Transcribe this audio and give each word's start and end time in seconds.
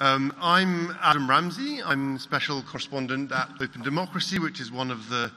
Um, 0.00 0.32
I'm 0.40 0.96
Adam 1.02 1.28
Ramsay. 1.28 1.82
I'm 1.82 2.20
special 2.20 2.62
correspondent 2.62 3.32
at 3.32 3.50
Open 3.60 3.82
Democracy, 3.82 4.38
which 4.38 4.60
is 4.60 4.70
one 4.70 4.92
of 4.92 5.08
the 5.08 5.28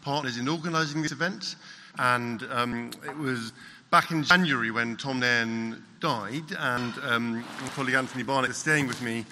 partners 0.00 0.38
in 0.38 0.48
organising 0.48 1.02
this 1.02 1.12
event. 1.12 1.56
And 1.98 2.42
um, 2.50 2.92
it 3.04 3.14
was 3.14 3.52
back 3.90 4.12
in 4.12 4.24
January 4.24 4.70
when 4.70 4.96
Tom 4.96 5.20
Nairn 5.20 5.82
died, 6.00 6.44
and 6.58 6.94
um, 7.02 7.44
my 7.60 7.68
colleague 7.74 7.94
Anthony 7.94 8.22
Barnett 8.22 8.52
is 8.52 8.56
staying 8.56 8.86
with 8.86 9.02
me, 9.02 9.26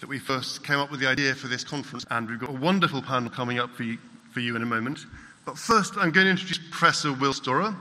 that 0.00 0.08
we 0.08 0.18
first 0.18 0.64
came 0.64 0.78
up 0.78 0.90
with 0.90 1.00
the 1.00 1.06
idea 1.06 1.34
for 1.34 1.48
this 1.48 1.62
conference. 1.62 2.06
And 2.10 2.26
we've 2.26 2.40
got 2.40 2.48
a 2.48 2.58
wonderful 2.58 3.02
panel 3.02 3.28
coming 3.28 3.58
up 3.58 3.68
for 3.76 3.82
you, 3.82 3.98
for 4.32 4.40
you 4.40 4.56
in 4.56 4.62
a 4.62 4.66
moment. 4.66 5.00
But 5.44 5.58
first, 5.58 5.98
I'm 5.98 6.12
going 6.12 6.24
to 6.24 6.30
introduce 6.30 6.60
Professor 6.70 7.12
Will 7.12 7.34
Storrar 7.34 7.76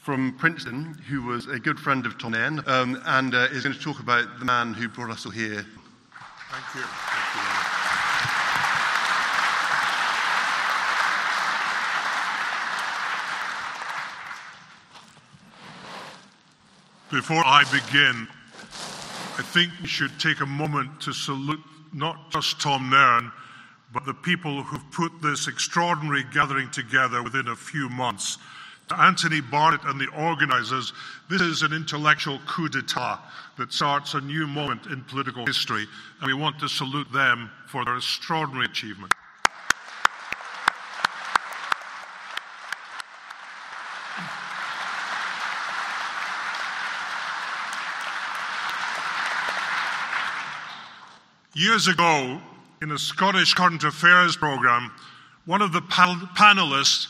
from 0.00 0.34
Princeton, 0.38 0.96
who 1.06 1.20
was 1.24 1.48
a 1.48 1.58
good 1.58 1.78
friend 1.78 2.06
of 2.06 2.16
Tom 2.16 2.32
Nairn, 2.32 2.62
um, 2.66 2.98
and 3.04 3.34
uh, 3.34 3.48
is 3.50 3.62
going 3.62 3.74
to 3.74 3.82
talk 3.82 4.00
about 4.00 4.38
the 4.38 4.46
man 4.46 4.72
who 4.72 4.88
brought 4.88 5.10
us 5.10 5.26
all 5.26 5.32
here. 5.32 5.66
Thank 6.50 6.74
you. 6.74 6.80
Thank 6.80 7.34
you. 17.12 17.18
Before 17.18 17.44
I 17.44 17.64
begin, 17.64 18.28
I 19.38 19.42
think 19.42 19.72
we 19.82 19.86
should 19.86 20.18
take 20.18 20.40
a 20.40 20.46
moment 20.46 21.02
to 21.02 21.12
salute 21.12 21.60
not 21.92 22.30
just 22.30 22.60
Tom 22.60 22.88
Nairn, 22.88 23.30
but 23.92 24.06
the 24.06 24.14
people 24.14 24.62
who've 24.62 24.90
put 24.90 25.20
this 25.20 25.48
extraordinary 25.48 26.24
gathering 26.32 26.70
together 26.70 27.22
within 27.22 27.48
a 27.48 27.56
few 27.56 27.88
months. 27.90 28.38
To 28.88 28.98
Anthony 28.98 29.42
Barnett 29.42 29.84
and 29.84 30.00
the 30.00 30.08
organisers, 30.16 30.94
this 31.28 31.42
is 31.42 31.60
an 31.60 31.74
intellectual 31.74 32.40
coup 32.46 32.70
d'etat 32.70 33.20
that 33.58 33.70
starts 33.70 34.14
a 34.14 34.20
new 34.22 34.46
moment 34.46 34.86
in 34.86 35.04
political 35.04 35.44
history, 35.44 35.86
and 36.20 36.26
we 36.26 36.32
want 36.32 36.58
to 36.60 36.68
salute 36.70 37.12
them 37.12 37.50
for 37.66 37.84
their 37.84 37.96
extraordinary 37.96 38.64
achievement. 38.64 39.12
Years 51.52 51.88
ago, 51.88 52.40
in 52.80 52.92
a 52.92 52.98
Scottish 52.98 53.52
current 53.52 53.84
affairs 53.84 54.34
programme, 54.36 54.90
one 55.44 55.60
of 55.60 55.72
the 55.72 55.82
panelists 55.82 57.08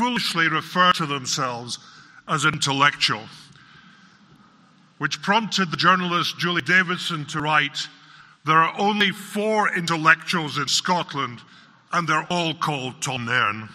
foolishly 0.00 0.48
refer 0.48 0.92
to 0.92 1.04
themselves 1.04 1.78
as 2.26 2.46
intellectual, 2.46 3.20
which 4.96 5.20
prompted 5.20 5.70
the 5.70 5.76
journalist 5.76 6.38
Julie 6.38 6.62
Davidson 6.62 7.26
to 7.26 7.40
write 7.42 7.86
There 8.46 8.56
are 8.56 8.74
only 8.80 9.10
four 9.10 9.76
intellectuals 9.76 10.56
in 10.56 10.68
Scotland, 10.68 11.42
and 11.92 12.08
they're 12.08 12.26
all 12.30 12.54
called 12.54 13.02
Tom 13.02 13.26
Nairn. 13.26 13.68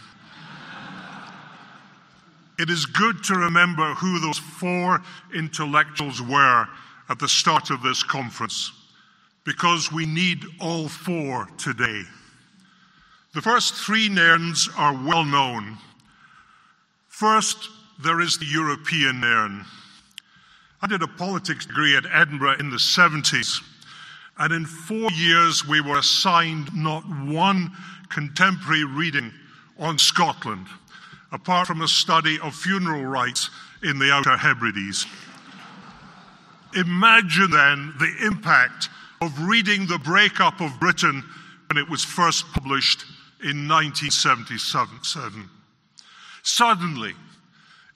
it 2.58 2.72
is 2.72 2.88
good 2.88 3.24
to 3.26 3.36
remember 3.36 3.94
who 3.94 4.20
those 4.20 4.40
four 4.40 5.04
intellectuals 5.36 6.24
were 6.24 6.68
at 7.08 7.20
the 7.20 7.28
start 7.28 7.70
of 7.70 7.84
this 7.84 8.02
conference 8.02 8.72
because 9.44 9.92
we 9.92 10.08
need 10.08 10.44
all 10.60 10.88
four 10.88 11.48
today. 11.60 12.02
The 13.36 13.44
first 13.44 13.76
three 13.76 14.10
Nairns 14.10 14.68
are 14.76 14.94
well 14.94 15.24
known. 15.24 15.78
First, 17.16 17.70
there 18.04 18.20
is 18.20 18.38
the 18.38 18.46
European 18.46 19.22
Nairn. 19.22 19.64
I 20.82 20.88
did 20.88 21.02
a 21.02 21.08
politics 21.08 21.66
degree 21.66 21.96
at 21.96 22.04
Edinburgh 22.12 22.58
in 22.60 22.70
the 22.70 22.76
70s, 22.76 23.62
and 24.38 24.52
in 24.52 24.66
four 24.66 25.10
years 25.12 25.66
we 25.66 25.80
were 25.80 25.98
assigned 25.98 26.76
not 26.76 27.04
one 27.26 27.72
contemporary 28.10 28.84
reading 28.84 29.32
on 29.80 29.98
Scotland, 29.98 30.68
apart 31.32 31.68
from 31.68 31.84
a 31.84 31.88
study 31.88 32.38
of 32.42 32.54
funeral 32.54 33.06
rites 33.06 33.50
in 33.82 33.98
the 33.98 34.12
Outer 34.12 34.36
Hebrides. 34.36 35.06
Imagine 36.76 37.50
then 37.50 37.94
the 37.98 38.14
impact 38.26 38.90
of 39.22 39.48
reading 39.48 39.88
the 39.88 40.00
breakup 40.00 40.60
of 40.60 40.82
Britain 40.82 41.24
when 41.70 41.78
it 41.78 41.90
was 41.90 42.04
first 42.04 42.46
published 42.52 43.06
in 43.42 43.70
1977. 43.70 45.50
Suddenly, 46.46 47.16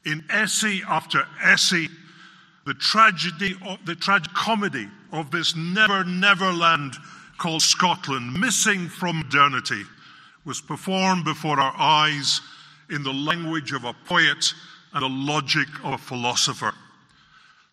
in 0.06 0.26
essay 0.28 0.82
after 0.88 1.24
essay, 1.40 1.88
the 2.66 2.74
tragedy, 2.74 3.56
of, 3.64 3.78
the 3.86 3.94
tragic 3.94 4.34
comedy 4.34 4.88
of 5.12 5.30
this 5.30 5.56
never, 5.56 6.04
never 6.04 6.52
land 6.52 6.96
called 7.38 7.62
Scotland, 7.62 8.34
missing 8.40 8.90
from 8.90 9.18
modernity, 9.18 9.84
was 10.46 10.62
performed 10.62 11.26
before 11.26 11.60
our 11.60 11.76
eyes 11.78 12.42
in 12.90 13.04
the 13.04 13.14
language 13.14 13.72
of 13.72 13.84
a 13.84 13.94
poet 14.06 14.54
and 14.94 15.04
the 15.04 15.10
logic 15.10 15.68
of 15.84 15.94
a 15.94 15.98
philosopher. 16.00 16.74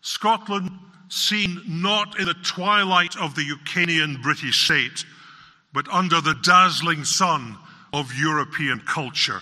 Scotland 0.01 0.69
seen 1.09 1.59
not 1.67 2.19
in 2.19 2.25
the 2.25 2.35
twilight 2.43 3.17
of 3.17 3.33
the 3.33 3.41
Ukanian 3.41 4.21
British 4.21 4.65
state, 4.65 5.05
but 5.73 5.87
under 5.89 6.21
the 6.21 6.35
dazzling 6.43 7.03
sun 7.03 7.57
of 7.93 8.13
European 8.13 8.79
culture. 8.81 9.41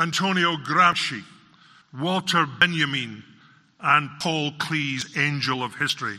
Antonio 0.00 0.56
Gramsci, 0.56 1.22
Walter 1.92 2.46
Benjamin, 2.46 3.22
and 3.80 4.08
Paul 4.18 4.52
Klee's 4.58 5.16
Angel 5.18 5.62
of 5.62 5.74
History. 5.74 6.18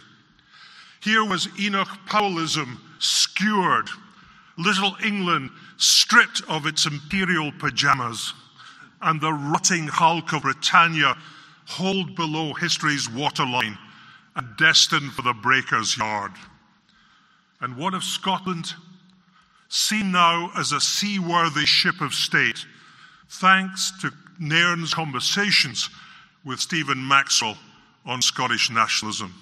Here 1.01 1.25
was 1.25 1.49
Enoch 1.59 1.89
Powellism 2.05 2.77
skewered, 2.99 3.89
Little 4.57 4.95
England 5.03 5.49
stripped 5.77 6.43
of 6.47 6.67
its 6.67 6.85
imperial 6.85 7.51
pajamas, 7.53 8.33
and 9.01 9.19
the 9.19 9.33
rotting 9.33 9.87
hulk 9.87 10.31
of 10.33 10.43
Britannia 10.43 11.17
hauled 11.65 12.15
below 12.15 12.53
history's 12.53 13.09
waterline 13.09 13.77
and 14.35 14.55
destined 14.57 15.11
for 15.13 15.23
the 15.23 15.33
breaker's 15.33 15.97
yard. 15.97 16.33
And 17.61 17.75
what 17.77 17.95
of 17.95 18.03
Scotland? 18.03 18.73
Seen 19.69 20.11
now 20.11 20.51
as 20.55 20.71
a 20.71 20.81
seaworthy 20.81 21.65
ship 21.65 22.01
of 22.01 22.13
state, 22.13 22.65
thanks 23.31 23.93
to 24.01 24.11
Nairn's 24.39 24.93
conversations 24.93 25.89
with 26.43 26.59
Stephen 26.59 27.07
Maxwell 27.07 27.57
on 28.05 28.21
Scottish 28.21 28.69
nationalism. 28.69 29.33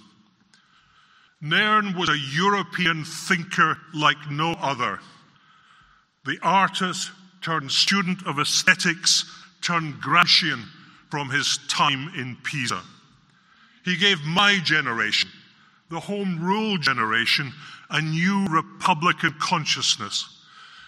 Nairn 1.41 1.97
was 1.97 2.09
a 2.09 2.17
European 2.17 3.03
thinker 3.03 3.77
like 3.93 4.29
no 4.29 4.51
other. 4.53 4.99
The 6.25 6.37
artist 6.43 7.11
turned 7.41 7.71
student 7.71 8.27
of 8.27 8.39
aesthetics 8.39 9.25
turned 9.61 9.95
Gramscian 9.95 10.65
from 11.09 11.29
his 11.29 11.59
time 11.69 12.11
in 12.15 12.37
Pisa. 12.43 12.81
He 13.85 13.95
gave 13.95 14.21
my 14.23 14.59
generation, 14.63 15.29
the 15.89 15.99
Home 15.99 16.39
Rule 16.39 16.77
generation, 16.77 17.51
a 17.89 18.01
new 18.01 18.45
Republican 18.47 19.33
consciousness. 19.39 20.43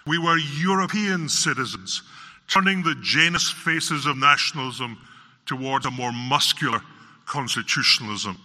We 0.06 0.20
were 0.20 0.38
European 0.38 1.30
citizens, 1.30 2.04
turning 2.52 2.84
the 2.84 2.96
Janus 3.02 3.50
faces 3.50 4.06
of 4.06 4.18
nationalism 4.18 4.98
towards 5.46 5.86
a 5.86 5.92
more 5.92 6.12
muscular 6.12 6.82
constitutionalism. 7.26 8.38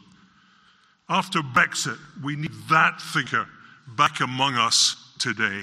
After 1.09 1.41
Brexit, 1.41 1.99
we 2.23 2.37
need 2.37 2.53
that 2.71 3.01
thinker 3.01 3.49
back 3.97 4.21
among 4.21 4.55
us 4.55 5.13
today. 5.19 5.63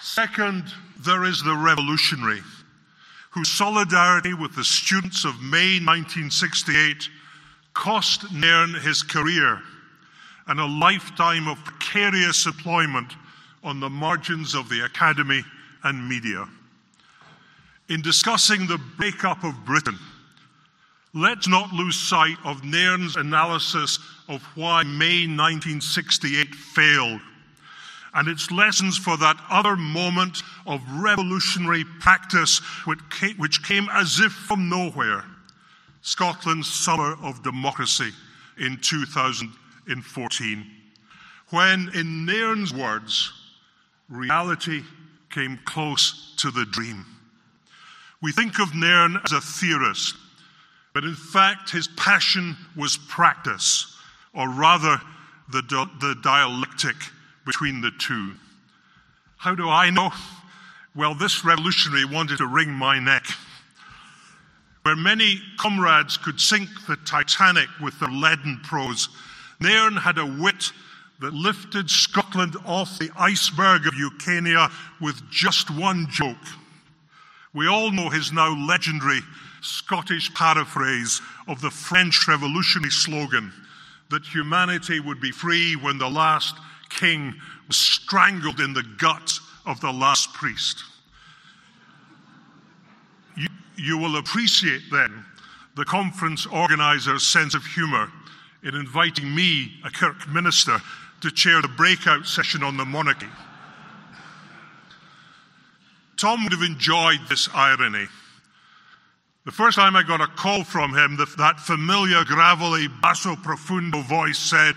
Second, 0.00 0.64
there 1.00 1.24
is 1.24 1.42
the 1.42 1.54
revolutionary, 1.54 2.40
whose 3.30 3.50
solidarity 3.50 4.32
with 4.32 4.54
the 4.54 4.64
students 4.64 5.24
of 5.24 5.42
May 5.42 5.80
1968 5.80 7.10
cost 7.74 8.32
Nairn 8.32 8.72
his 8.74 9.02
career 9.02 9.60
and 10.46 10.60
a 10.60 10.66
lifetime 10.66 11.48
of 11.48 11.64
precarious 11.64 12.46
employment 12.46 13.12
on 13.62 13.80
the 13.80 13.88
margins 13.88 14.54
of 14.54 14.68
the 14.68 14.84
academy 14.84 15.42
and 15.84 16.08
media. 16.08 16.46
In 17.88 18.02
discussing 18.02 18.66
the 18.66 18.78
breakup 18.96 19.44
of 19.44 19.64
Britain, 19.64 19.98
let's 21.14 21.48
not 21.48 21.72
lose 21.72 21.98
sight 21.98 22.36
of 22.44 22.64
Nairn's 22.64 23.16
analysis 23.16 23.98
of 24.28 24.42
why 24.54 24.82
May 24.82 25.26
1968 25.26 26.54
failed 26.54 27.20
and 28.14 28.28
its 28.28 28.50
lessons 28.50 28.96
for 28.96 29.16
that 29.16 29.36
other 29.50 29.76
moment 29.76 30.42
of 30.66 30.80
revolutionary 30.92 31.84
practice 32.00 32.58
which 32.86 33.62
came 33.64 33.88
as 33.92 34.20
if 34.20 34.32
from 34.32 34.68
nowhere 34.68 35.24
Scotland's 36.02 36.72
summer 36.72 37.16
of 37.22 37.42
democracy 37.42 38.10
in 38.58 38.78
2014, 39.86 40.66
when, 41.50 41.90
in 41.94 42.26
Nairn's 42.26 42.72
words, 42.72 43.32
reality 44.08 44.82
came 45.30 45.58
close 45.64 46.34
to 46.38 46.50
the 46.50 46.64
dream. 46.64 47.04
We 48.22 48.32
think 48.32 48.58
of 48.58 48.74
Nairn 48.74 49.20
as 49.24 49.32
a 49.32 49.40
theorist, 49.40 50.16
but 50.94 51.04
in 51.04 51.14
fact, 51.14 51.70
his 51.70 51.88
passion 51.88 52.56
was 52.76 52.96
practice, 52.96 53.96
or 54.32 54.48
rather, 54.48 55.00
the, 55.50 55.62
the 56.00 56.16
dialectic 56.22 56.96
between 57.44 57.80
the 57.80 57.90
two. 57.98 58.32
How 59.36 59.54
do 59.54 59.68
I 59.68 59.90
know? 59.90 60.10
Well, 60.96 61.14
this 61.14 61.44
revolutionary 61.44 62.04
wanted 62.04 62.38
to 62.38 62.46
wring 62.46 62.70
my 62.70 62.98
neck. 62.98 63.26
Where 64.82 64.96
many 64.96 65.40
comrades 65.58 66.16
could 66.16 66.40
sink 66.40 66.68
the 66.86 66.96
Titanic 67.04 67.68
with 67.82 67.98
their 68.00 68.10
leaden 68.10 68.60
prose, 68.62 69.08
Nairn 69.60 69.96
had 69.96 70.18
a 70.18 70.26
wit 70.26 70.72
that 71.20 71.32
lifted 71.32 71.88
Scotland 71.88 72.56
off 72.66 72.98
the 72.98 73.10
iceberg 73.16 73.86
of 73.86 73.94
Ukania 73.94 74.70
with 75.00 75.22
just 75.30 75.70
one 75.70 76.06
joke. 76.10 76.36
We 77.52 77.68
all 77.68 77.90
know 77.92 78.10
his 78.10 78.32
now 78.32 78.54
legendary 78.66 79.20
Scottish 79.60 80.34
paraphrase 80.34 81.22
of 81.48 81.60
the 81.60 81.70
French 81.70 82.26
revolutionary 82.28 82.90
slogan 82.90 83.52
that 84.10 84.26
humanity 84.26 85.00
would 85.00 85.20
be 85.20 85.30
free 85.30 85.76
when 85.76 85.98
the 85.98 86.10
last 86.10 86.56
king 86.90 87.34
was 87.66 87.76
strangled 87.76 88.60
in 88.60 88.74
the 88.74 88.84
gut 88.98 89.38
of 89.64 89.80
the 89.80 89.92
last 89.92 90.32
priest. 90.34 90.84
You, 93.36 93.48
you 93.76 93.98
will 93.98 94.16
appreciate 94.16 94.82
then 94.90 95.24
the 95.76 95.84
conference 95.84 96.46
organizer's 96.46 97.26
sense 97.26 97.54
of 97.54 97.64
humour 97.64 98.10
in 98.64 98.74
inviting 98.74 99.34
me, 99.34 99.72
a 99.84 99.90
Kirk 99.90 100.26
minister, 100.28 100.80
to 101.20 101.30
chair 101.30 101.62
the 101.62 101.68
breakout 101.68 102.26
session 102.26 102.62
on 102.62 102.76
the 102.76 102.84
monarchy. 102.84 103.28
Tom 106.16 106.42
would 106.42 106.52
have 106.52 106.62
enjoyed 106.62 107.20
this 107.28 107.48
irony. 107.54 108.06
The 109.44 109.52
first 109.52 109.76
time 109.76 109.94
I 109.94 110.02
got 110.02 110.22
a 110.22 110.26
call 110.26 110.64
from 110.64 110.94
him, 110.94 111.16
that 111.16 111.60
familiar 111.60 112.24
gravelly 112.24 112.88
basso 113.02 113.36
profundo 113.36 114.00
voice 114.00 114.38
said, 114.38 114.74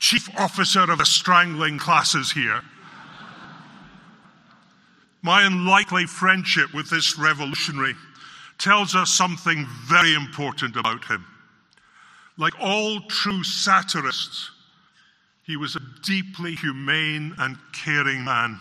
Chief 0.00 0.28
Officer 0.38 0.90
of 0.90 0.98
the 0.98 1.06
Strangling 1.06 1.78
Classes 1.78 2.32
here. 2.32 2.62
My 5.22 5.42
unlikely 5.42 6.06
friendship 6.06 6.72
with 6.72 6.88
this 6.88 7.18
revolutionary 7.18 7.94
tells 8.58 8.94
us 8.94 9.10
something 9.10 9.66
very 9.86 10.14
important 10.14 10.76
about 10.76 11.04
him. 11.04 11.24
Like 12.40 12.54
all 12.58 13.02
true 13.02 13.44
satirists, 13.44 14.50
he 15.42 15.58
was 15.58 15.76
a 15.76 16.02
deeply 16.02 16.54
humane 16.54 17.34
and 17.38 17.58
caring 17.74 18.24
man. 18.24 18.58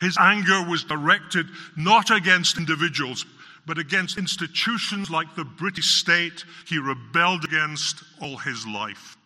His 0.00 0.16
anger 0.18 0.62
was 0.66 0.82
directed 0.82 1.44
not 1.76 2.10
against 2.10 2.56
individuals, 2.56 3.26
but 3.66 3.76
against 3.76 4.16
institutions 4.16 5.10
like 5.10 5.34
the 5.36 5.44
British 5.44 6.00
state 6.00 6.42
he 6.66 6.78
rebelled 6.78 7.44
against 7.44 8.02
all 8.22 8.38
his 8.38 8.66
life. 8.66 9.18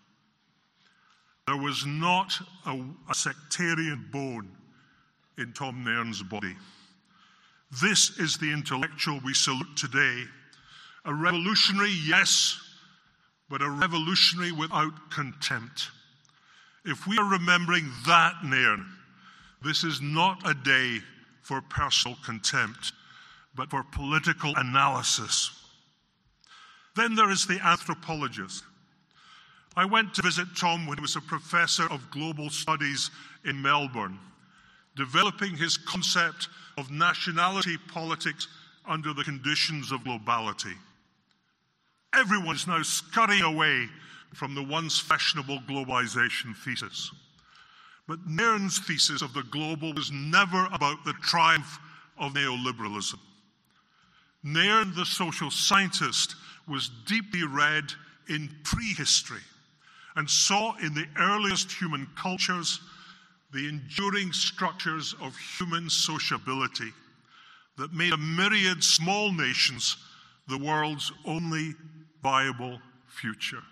There 1.47 1.57
was 1.57 1.87
not 1.87 2.33
a, 2.67 2.77
a 3.09 3.15
sectarian 3.15 4.09
bone 4.11 4.51
in 5.39 5.53
Tom 5.53 5.85
Nairn's 5.85 6.25
body. 6.25 6.57
This 7.81 8.19
is 8.19 8.37
the 8.37 8.51
intellectual 8.51 9.21
we 9.25 9.33
salute 9.33 9.77
today. 9.77 10.25
A 11.05 11.15
revolutionary, 11.15 11.95
yes, 12.05 12.65
but 13.51 13.63
a 13.63 13.71
revolutionary 13.71 14.53
without 14.53 15.11
contempt. 15.11 15.91
If 16.85 17.07
we 17.07 17.19
are 17.19 17.31
remembering 17.31 17.91
that 18.07 18.35
Nairn, 18.45 18.87
this 19.65 19.85
is 19.85 20.01
not 20.01 20.49
a 20.49 20.55
day 20.55 20.99
for 21.43 21.61
personal 21.63 22.17
contempt, 22.25 22.93
but 23.55 23.71
for 23.71 23.83
political 23.83 24.55
analysis. 24.57 25.51
Then 26.95 27.15
there 27.15 27.31
is 27.31 27.47
the 27.47 27.61
anthropologist. 27.65 28.65
I 29.77 29.85
went 29.85 30.15
to 30.15 30.23
visit 30.23 30.49
Tom 30.57 30.87
when 30.87 30.99
he 30.99 31.03
was 31.03 31.17
a 31.17 31.21
professor 31.21 31.91
of 31.91 32.11
global 32.11 32.51
studies 32.51 33.11
in 33.45 33.63
Melbourne, 33.63 34.19
developing 34.97 35.57
his 35.57 35.77
concept 35.77 36.49
of 36.77 36.91
nationality 36.91 37.77
politics 37.93 38.49
under 38.87 39.13
the 39.13 39.25
conditions 39.25 39.93
of 39.93 40.01
globality. 40.01 40.75
Everyone 42.15 42.57
is 42.57 42.67
now 42.67 42.83
scurrying 42.83 43.43
away 43.43 43.89
from 44.35 44.55
the 44.55 44.63
once 44.63 44.99
fashionable 44.99 45.61
globalization 45.69 46.57
thesis. 46.57 47.11
But 48.07 48.27
Nairn's 48.27 48.79
thesis 48.79 49.23
of 49.23 49.35
the 49.35 49.43
global 49.45 49.93
was 49.93 50.11
never 50.11 50.67
about 50.73 51.05
the 51.05 51.13
triumph 51.23 51.79
of 52.19 52.33
neoliberalism. 52.33 53.19
Nairn, 54.43 54.95
the 54.95 55.05
social 55.05 55.51
scientist, 55.51 56.37
was 56.67 56.91
deeply 57.07 57.45
read 57.45 57.85
in 58.29 58.51
prehistory 58.63 59.43
and 60.17 60.29
saw 60.29 60.77
in 60.79 60.95
the 60.95 61.07
earliest 61.19 61.71
human 61.71 62.07
cultures 62.17 62.81
the 63.53 63.69
enduring 63.69 64.33
structures 64.33 65.15
of 65.21 65.37
human 65.59 65.89
sociability 65.89 66.93
that 67.77 67.93
made 67.93 68.13
a 68.13 68.19
myriad 68.19 68.83
small 68.83 69.33
nations 69.33 69.97
the 70.49 70.59
world's 70.59 71.13
only 71.25 71.75
viable 72.23 72.81
future. 73.07 73.63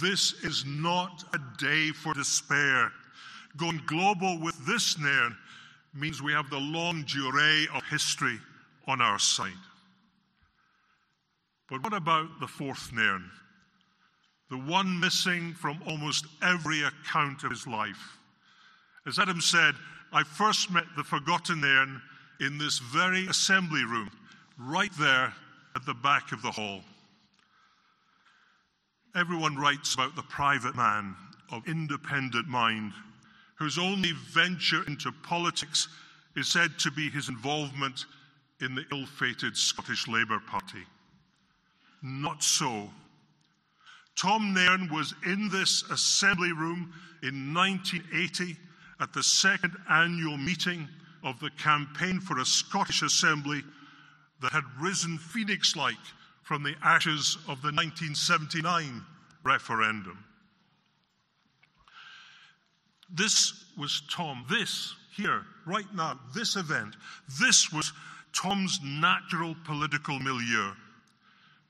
This 0.00 0.32
is 0.44 0.64
not 0.66 1.24
a 1.34 1.38
day 1.58 1.90
for 1.90 2.14
despair. 2.14 2.92
Going 3.56 3.82
global 3.86 4.38
with 4.40 4.64
this 4.66 4.98
Nairn 4.98 5.36
means 5.94 6.22
we 6.22 6.32
have 6.32 6.50
the 6.50 6.58
longue 6.58 7.06
durée 7.06 7.66
of 7.74 7.82
history 7.84 8.38
on 8.86 9.00
our 9.00 9.18
side. 9.18 9.52
But 11.68 11.82
what 11.82 11.92
about 11.92 12.40
the 12.40 12.46
fourth 12.46 12.92
Nairn? 12.92 13.30
The 14.50 14.58
one 14.58 14.98
missing 14.98 15.54
from 15.54 15.80
almost 15.86 16.26
every 16.42 16.82
account 16.82 17.44
of 17.44 17.50
his 17.50 17.66
life. 17.66 18.18
As 19.06 19.18
Adam 19.18 19.40
said, 19.40 19.74
I 20.12 20.24
first 20.24 20.70
met 20.70 20.84
the 20.96 21.04
forgotten 21.04 21.60
Nairn 21.60 22.02
in 22.40 22.58
this 22.58 22.78
very 22.78 23.26
assembly 23.28 23.84
room, 23.84 24.10
right 24.58 24.92
there 24.98 25.32
at 25.76 25.86
the 25.86 25.94
back 25.94 26.32
of 26.32 26.42
the 26.42 26.50
hall. 26.50 26.80
Everyone 29.14 29.56
writes 29.56 29.94
about 29.94 30.14
the 30.14 30.22
private 30.22 30.76
man 30.76 31.16
of 31.50 31.66
independent 31.66 32.46
mind 32.46 32.92
whose 33.56 33.76
only 33.76 34.12
venture 34.12 34.84
into 34.86 35.10
politics 35.22 35.88
is 36.36 36.48
said 36.48 36.78
to 36.78 36.90
be 36.92 37.10
his 37.10 37.28
involvement 37.28 38.06
in 38.60 38.74
the 38.74 38.84
ill 38.92 39.06
fated 39.06 39.56
Scottish 39.56 40.06
Labour 40.06 40.38
Party. 40.38 40.84
Not 42.02 42.42
so. 42.42 42.88
Tom 44.16 44.54
Nairn 44.54 44.88
was 44.92 45.12
in 45.26 45.48
this 45.48 45.82
assembly 45.90 46.52
room 46.52 46.92
in 47.22 47.52
1980 47.52 48.56
at 49.00 49.12
the 49.12 49.22
second 49.22 49.72
annual 49.88 50.36
meeting 50.36 50.88
of 51.24 51.40
the 51.40 51.50
Campaign 51.50 52.20
for 52.20 52.38
a 52.38 52.44
Scottish 52.44 53.02
Assembly 53.02 53.62
that 54.40 54.52
had 54.52 54.64
risen 54.78 55.18
phoenix 55.18 55.74
like 55.74 55.96
from 56.50 56.64
the 56.64 56.74
ashes 56.82 57.36
of 57.46 57.62
the 57.62 57.70
1979 57.70 59.04
referendum. 59.44 60.18
This 63.08 63.66
was 63.78 64.02
Tom. 64.10 64.44
This, 64.50 64.96
here, 65.16 65.44
right 65.64 65.86
now, 65.94 66.18
this 66.34 66.56
event, 66.56 66.96
this 67.38 67.72
was 67.72 67.92
Tom's 68.32 68.80
natural 68.82 69.54
political 69.64 70.18
milieu, 70.18 70.72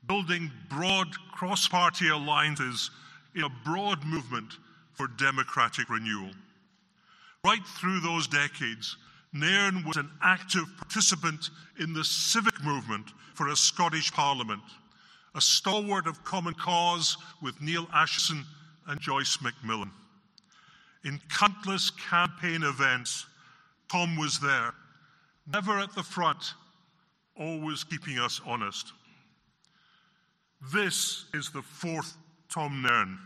building 0.07 0.49
broad 0.67 1.09
cross 1.31 1.67
party 1.67 2.09
alliances 2.09 2.89
in 3.35 3.43
a 3.43 3.55
broad 3.63 4.03
movement 4.03 4.51
for 4.93 5.07
democratic 5.09 5.91
renewal. 5.91 6.31
Right 7.45 7.63
through 7.79 7.99
those 7.99 8.27
decades, 8.27 8.97
Nairn 9.33 9.85
was 9.85 9.97
an 9.97 10.09
active 10.21 10.65
participant 10.77 11.49
in 11.79 11.93
the 11.93 12.03
civic 12.03 12.63
movement 12.63 13.07
for 13.33 13.47
a 13.47 13.55
Scottish 13.55 14.11
Parliament, 14.11 14.61
a 15.35 15.41
stalwart 15.41 16.05
of 16.05 16.23
common 16.23 16.53
cause 16.53 17.17
with 17.41 17.61
Neil 17.61 17.85
Acheson 17.87 18.43
and 18.87 18.99
Joyce 18.99 19.37
McMillan. 19.37 19.91
In 21.05 21.19
countless 21.29 21.91
campaign 21.91 22.63
events, 22.63 23.25
Tom 23.89 24.17
was 24.17 24.39
there, 24.39 24.73
never 25.51 25.79
at 25.79 25.95
the 25.95 26.03
front, 26.03 26.53
always 27.39 27.83
keeping 27.83 28.19
us 28.19 28.41
honest. 28.45 28.91
This 30.73 31.25
is 31.33 31.49
the 31.49 31.61
fourth 31.61 32.15
Tom 32.49 32.81
Nairn, 32.81 33.17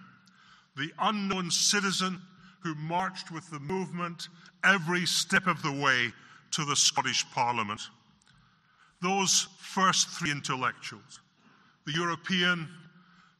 the 0.77 0.91
unknown 0.99 1.49
citizen 1.51 2.21
who 2.65 2.73
marched 2.73 3.29
with 3.29 3.47
the 3.51 3.59
movement 3.59 4.27
every 4.63 5.05
step 5.05 5.45
of 5.45 5.61
the 5.61 5.71
way 5.71 6.11
to 6.49 6.65
the 6.65 6.75
Scottish 6.75 7.23
Parliament. 7.31 7.79
Those 9.03 9.47
first 9.59 10.09
three 10.09 10.31
intellectuals, 10.31 11.19
the 11.85 11.93
European, 11.93 12.67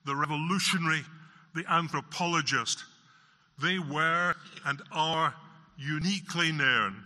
the 0.05 0.15
revolutionary, 0.15 1.01
the 1.55 1.65
anthropologist, 1.67 2.83
they 3.59 3.79
were 3.79 4.35
and 4.63 4.79
are 4.91 5.33
uniquely 5.75 6.51
Nairn. 6.51 7.03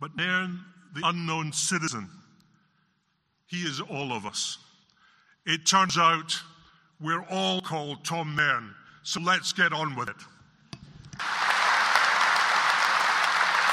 But 0.00 0.16
Nairn, 0.16 0.58
the 0.94 1.02
unknown 1.04 1.52
citizen, 1.52 2.08
He 3.46 3.58
is 3.58 3.82
all 3.82 4.10
of 4.14 4.24
us. 4.24 4.56
It 5.44 5.66
turns 5.66 5.98
out 5.98 6.34
we're 6.98 7.26
all 7.28 7.60
called 7.60 8.06
Tom 8.06 8.34
Nairn, 8.34 8.74
so 9.02 9.20
let's 9.20 9.52
get 9.52 9.74
on 9.74 9.94
with 9.94 10.08
it. 10.08 10.16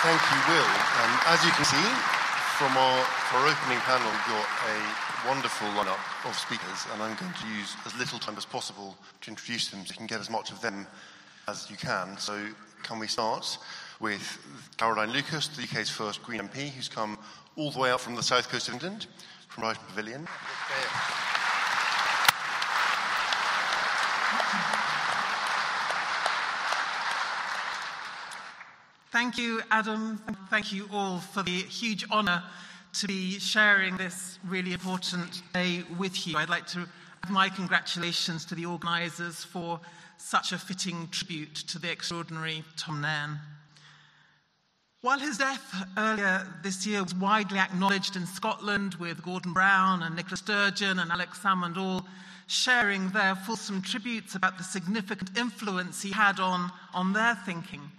Thank 0.06 0.22
you, 0.22 0.54
Will. 0.54 0.72
Um, 1.02 1.20
as 1.34 1.44
you 1.44 1.50
can 1.54 1.66
see 1.66 1.90
from 2.60 2.78
our, 2.78 3.00
our 3.34 3.48
opening 3.48 3.80
panel, 3.90 4.06
we've 4.06 4.38
got 4.38 4.46
a 4.70 5.28
wonderful 5.28 5.68
lineup 5.70 5.98
of 6.30 6.38
speakers, 6.38 6.86
and 6.94 7.02
I'm 7.02 7.16
going 7.16 7.34
to 7.34 7.48
use 7.48 7.76
as 7.88 7.98
little 7.98 8.20
time 8.20 8.38
as 8.38 8.46
possible 8.46 8.96
to 9.22 9.32
introduce 9.32 9.70
them 9.70 9.84
so 9.84 9.94
you 9.94 9.98
can 9.98 10.06
get 10.06 10.20
as 10.20 10.30
much 10.30 10.52
of 10.52 10.62
them 10.62 10.86
as 11.48 11.72
you 11.72 11.76
can. 11.76 12.20
So, 12.20 12.40
can 12.84 13.00
we 13.00 13.08
start 13.08 13.58
with 14.00 14.38
Caroline 14.78 15.12
Lucas, 15.12 15.48
the 15.48 15.64
UK's 15.64 15.90
first 15.90 16.22
Green 16.22 16.40
MP, 16.40 16.70
who's 16.70 16.88
come 16.88 17.18
all 17.56 17.72
the 17.72 17.80
way 17.80 17.90
up 17.90 18.00
from 18.00 18.14
the 18.14 18.22
south 18.22 18.48
coast 18.48 18.68
of 18.68 18.76
England, 18.76 19.08
from 19.48 19.64
Brighton 19.64 19.82
Pavilion. 19.88 20.28
Thank 29.16 29.38
you, 29.38 29.62
Adam. 29.72 30.20
Thank 30.50 30.74
you 30.74 30.90
all 30.92 31.20
for 31.20 31.42
the 31.42 31.50
huge 31.62 32.06
honour 32.12 32.44
to 32.96 33.08
be 33.08 33.40
sharing 33.40 33.96
this 33.96 34.40
really 34.46 34.74
important 34.74 35.42
day 35.54 35.84
with 35.98 36.28
you. 36.28 36.36
I'd 36.36 36.50
like 36.50 36.68
to 36.72 36.82
add 37.24 37.30
my 37.30 37.48
congratulations 37.48 38.44
to 38.48 38.56
the 38.56 38.66
organisers 38.66 39.42
for 39.42 39.80
such 40.18 40.52
a 40.52 40.58
fitting 40.58 41.08
tribute 41.12 41.56
to 41.56 41.80
the 41.80 41.90
extraordinary 41.90 42.66
Tom 42.76 43.00
Nairn. 43.00 43.40
While 45.00 45.20
his 45.20 45.38
death 45.38 45.88
earlier 45.98 46.46
this 46.62 46.86
year 46.86 47.02
was 47.02 47.16
widely 47.16 47.60
acknowledged 47.60 48.18
in 48.18 48.26
Scotland, 48.26 48.96
with 48.96 49.24
Gordon 49.24 49.54
Brown 49.54 50.04
and 50.04 50.18
Nicola 50.18 50.36
Sturgeon 50.36 51.00
and 51.00 51.10
Alex 51.10 51.40
Salmond 51.40 51.78
all 51.78 52.06
sharing 52.48 53.12
their 53.12 53.36
fulsome 53.36 53.82
tributes 53.82 54.36
about 54.36 54.58
the 54.58 54.66
significant 54.66 55.38
influence 55.38 56.02
he 56.02 56.12
had 56.12 56.42
on, 56.42 56.70
on 56.94 57.14
their 57.14 57.36
thinking, 57.46 57.94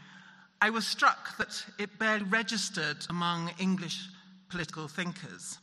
I 0.67 0.71
was 0.71 0.85
struck 0.85 1.37
that 1.39 1.65
it 1.79 1.97
barely 1.97 2.25
registered 2.25 2.97
among 3.09 3.53
English 3.61 4.09
political 4.49 4.89
thinkers. 4.89 5.59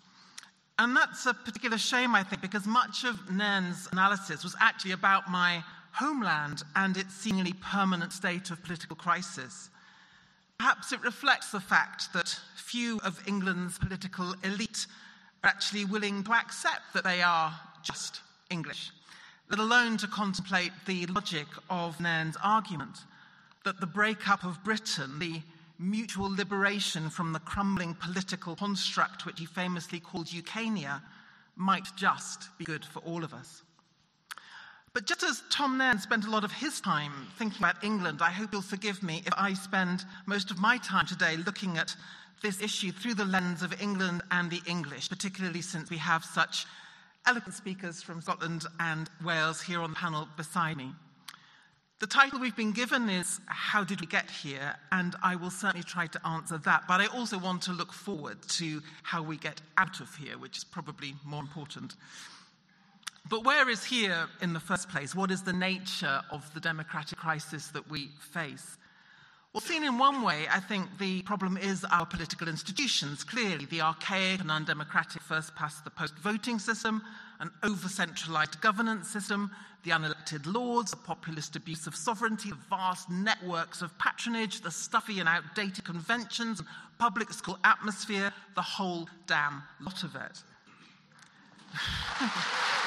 And 0.80 0.96
that's 0.96 1.26
a 1.26 1.34
particular 1.34 1.78
shame, 1.78 2.16
I 2.16 2.24
think, 2.24 2.42
because 2.42 2.66
much 2.66 3.04
of 3.04 3.30
Nairn's 3.30 3.90
analysis 3.92 4.46
was 4.46 4.56
actually 4.62 4.94
about 4.94 5.30
my 5.30 5.62
homeland 5.92 6.64
and 6.78 6.96
its 6.96 7.14
seemingly 7.16 7.52
permanent 7.52 8.14
state 8.14 8.50
of 8.50 8.64
political 8.64 8.96
crisis. 8.96 9.70
Perhaps 10.58 10.94
it 10.94 11.04
reflects 11.04 11.52
the 11.52 11.60
fact 11.60 12.14
that 12.14 12.40
few 12.56 13.02
of 13.04 13.28
England's 13.28 13.78
political 13.78 14.34
elite 14.46 14.88
are 15.44 15.50
actually 15.50 15.84
willing 15.84 16.24
to 16.24 16.32
accept 16.32 16.94
that 16.94 17.04
they 17.04 17.22
are 17.22 17.54
just 17.84 18.22
English, 18.50 18.92
let 19.50 19.60
alone 19.60 19.98
to 19.98 20.08
contemplate 20.08 20.72
the 20.88 21.06
logic 21.08 21.48
of 21.70 22.00
Nairn's 22.00 22.38
argument 22.42 23.00
that 23.64 23.80
the 23.80 23.88
breakup 23.88 24.44
of 24.44 24.64
Britain, 24.64 25.20
the 25.20 25.42
mutual 25.80 26.30
liberation 26.30 27.10
from 27.10 27.34
the 27.34 27.40
crumbling 27.40 27.96
political 27.96 28.56
construct 28.56 29.26
which 29.26 29.40
he 29.40 29.46
famously 29.46 30.00
called 30.00 30.28
Ukania, 30.28 31.02
might 31.56 31.88
just 31.96 32.50
be 32.58 32.66
good 32.66 32.86
for 32.86 33.00
all 33.00 33.24
of 33.24 33.34
us. 33.34 33.64
But 34.94 35.06
just 35.06 35.24
as 35.24 35.42
Tom 35.50 35.78
Nairn 35.78 35.98
spent 35.98 36.26
a 36.26 36.30
lot 36.30 36.44
of 36.44 36.52
his 36.52 36.80
time 36.80 37.12
thinking 37.38 37.58
about 37.58 37.84
England, 37.84 38.22
I 38.22 38.30
hope 38.30 38.54
you'll 38.54 38.62
forgive 38.62 39.02
me 39.02 39.24
if 39.26 39.34
I 39.36 39.54
spend 39.54 40.06
most 40.28 40.52
of 40.52 40.60
my 40.60 40.78
time 40.78 41.08
today 41.08 41.36
looking 41.38 41.78
at 41.78 41.96
this 42.44 42.62
issue 42.62 42.92
through 42.92 43.16
the 43.16 43.26
lens 43.26 43.64
of 43.64 43.82
England 43.82 44.22
and 44.30 44.52
the 44.52 44.62
English, 44.68 45.10
particularly 45.10 45.62
since 45.62 45.90
we 45.90 45.98
have 45.98 46.24
such 46.24 46.68
eloquent 47.26 47.56
speakers 47.56 48.04
from 48.04 48.22
Scotland 48.22 48.66
and 48.80 49.10
Wales 49.26 49.62
here 49.62 49.82
on 49.82 49.92
the 49.92 49.96
panel 49.96 50.28
beside 50.38 50.78
me. 50.78 50.94
The 52.04 52.08
title 52.08 52.38
we've 52.38 52.54
been 52.54 52.74
given 52.74 53.08
is 53.08 53.40
How 53.46 53.86
Did 53.86 54.02
We 54.02 54.08
Get 54.08 54.30
Here? 54.30 54.76
And 54.92 55.16
I 55.24 55.38
will 55.38 55.50
certainly 55.50 55.86
try 55.86 56.08
to 56.08 56.28
answer 56.28 56.58
that. 56.58 56.84
But 56.86 57.00
I 57.00 57.06
also 57.06 57.38
want 57.38 57.62
to 57.62 57.72
look 57.72 57.94
forward 57.94 58.42
to 58.42 58.82
how 59.04 59.24
we 59.24 59.38
get 59.38 59.62
out 59.78 60.02
of 60.02 60.14
here, 60.18 60.38
which 60.38 60.58
is 60.58 60.66
probably 60.66 61.16
more 61.24 61.40
important. 61.40 61.96
But 63.30 63.46
where 63.46 63.70
is 63.70 63.86
here 63.86 64.28
in 64.42 64.52
the 64.52 64.60
first 64.60 64.90
place? 64.90 65.16
What 65.16 65.32
is 65.32 65.44
the 65.44 65.54
nature 65.54 66.20
of 66.30 66.54
the 66.54 66.60
democratic 66.60 67.20
crisis 67.20 67.68
that 67.68 67.90
we 67.90 68.10
face? 68.34 68.78
Well, 69.54 69.62
seen 69.62 69.86
in 69.86 69.98
one 69.98 70.24
way, 70.24 70.46
I 70.52 70.60
think 70.60 70.98
the 71.00 71.22
problem 71.22 71.56
is 71.56 71.86
our 71.86 72.06
political 72.06 72.50
institutions. 72.50 73.24
Clearly, 73.24 73.64
the 73.64 73.80
archaic 73.80 74.42
and 74.42 74.52
undemocratic 74.52 75.22
first 75.22 75.56
past 75.56 75.86
the 75.86 75.90
post 75.90 76.18
voting 76.18 76.60
system, 76.60 77.02
an 77.44 77.52
over 77.62 77.90
centralized 77.90 78.62
governance 78.62 79.10
system, 79.10 79.52
the 79.84 79.92
unelected 79.92 80.46
lords, 80.52 80.92
the 80.92 80.98
populist 80.98 81.58
abuse 81.58 81.88
of 81.88 81.96
sovereignty, 81.96 82.50
the 82.50 82.58
vast 82.70 83.10
networks 83.10 83.82
of 83.82 83.96
patronage, 84.00 84.62
the 84.62 84.72
stuffy 84.72 85.20
and 85.20 85.28
outdated 85.28 85.84
conventions, 85.84 86.62
public 86.98 87.34
school 87.34 87.60
atmosphere, 87.66 88.32
the 88.56 88.62
whole 88.62 89.10
damn 89.28 89.62
lot 89.82 90.04
of 90.04 90.16
it. 90.16 90.42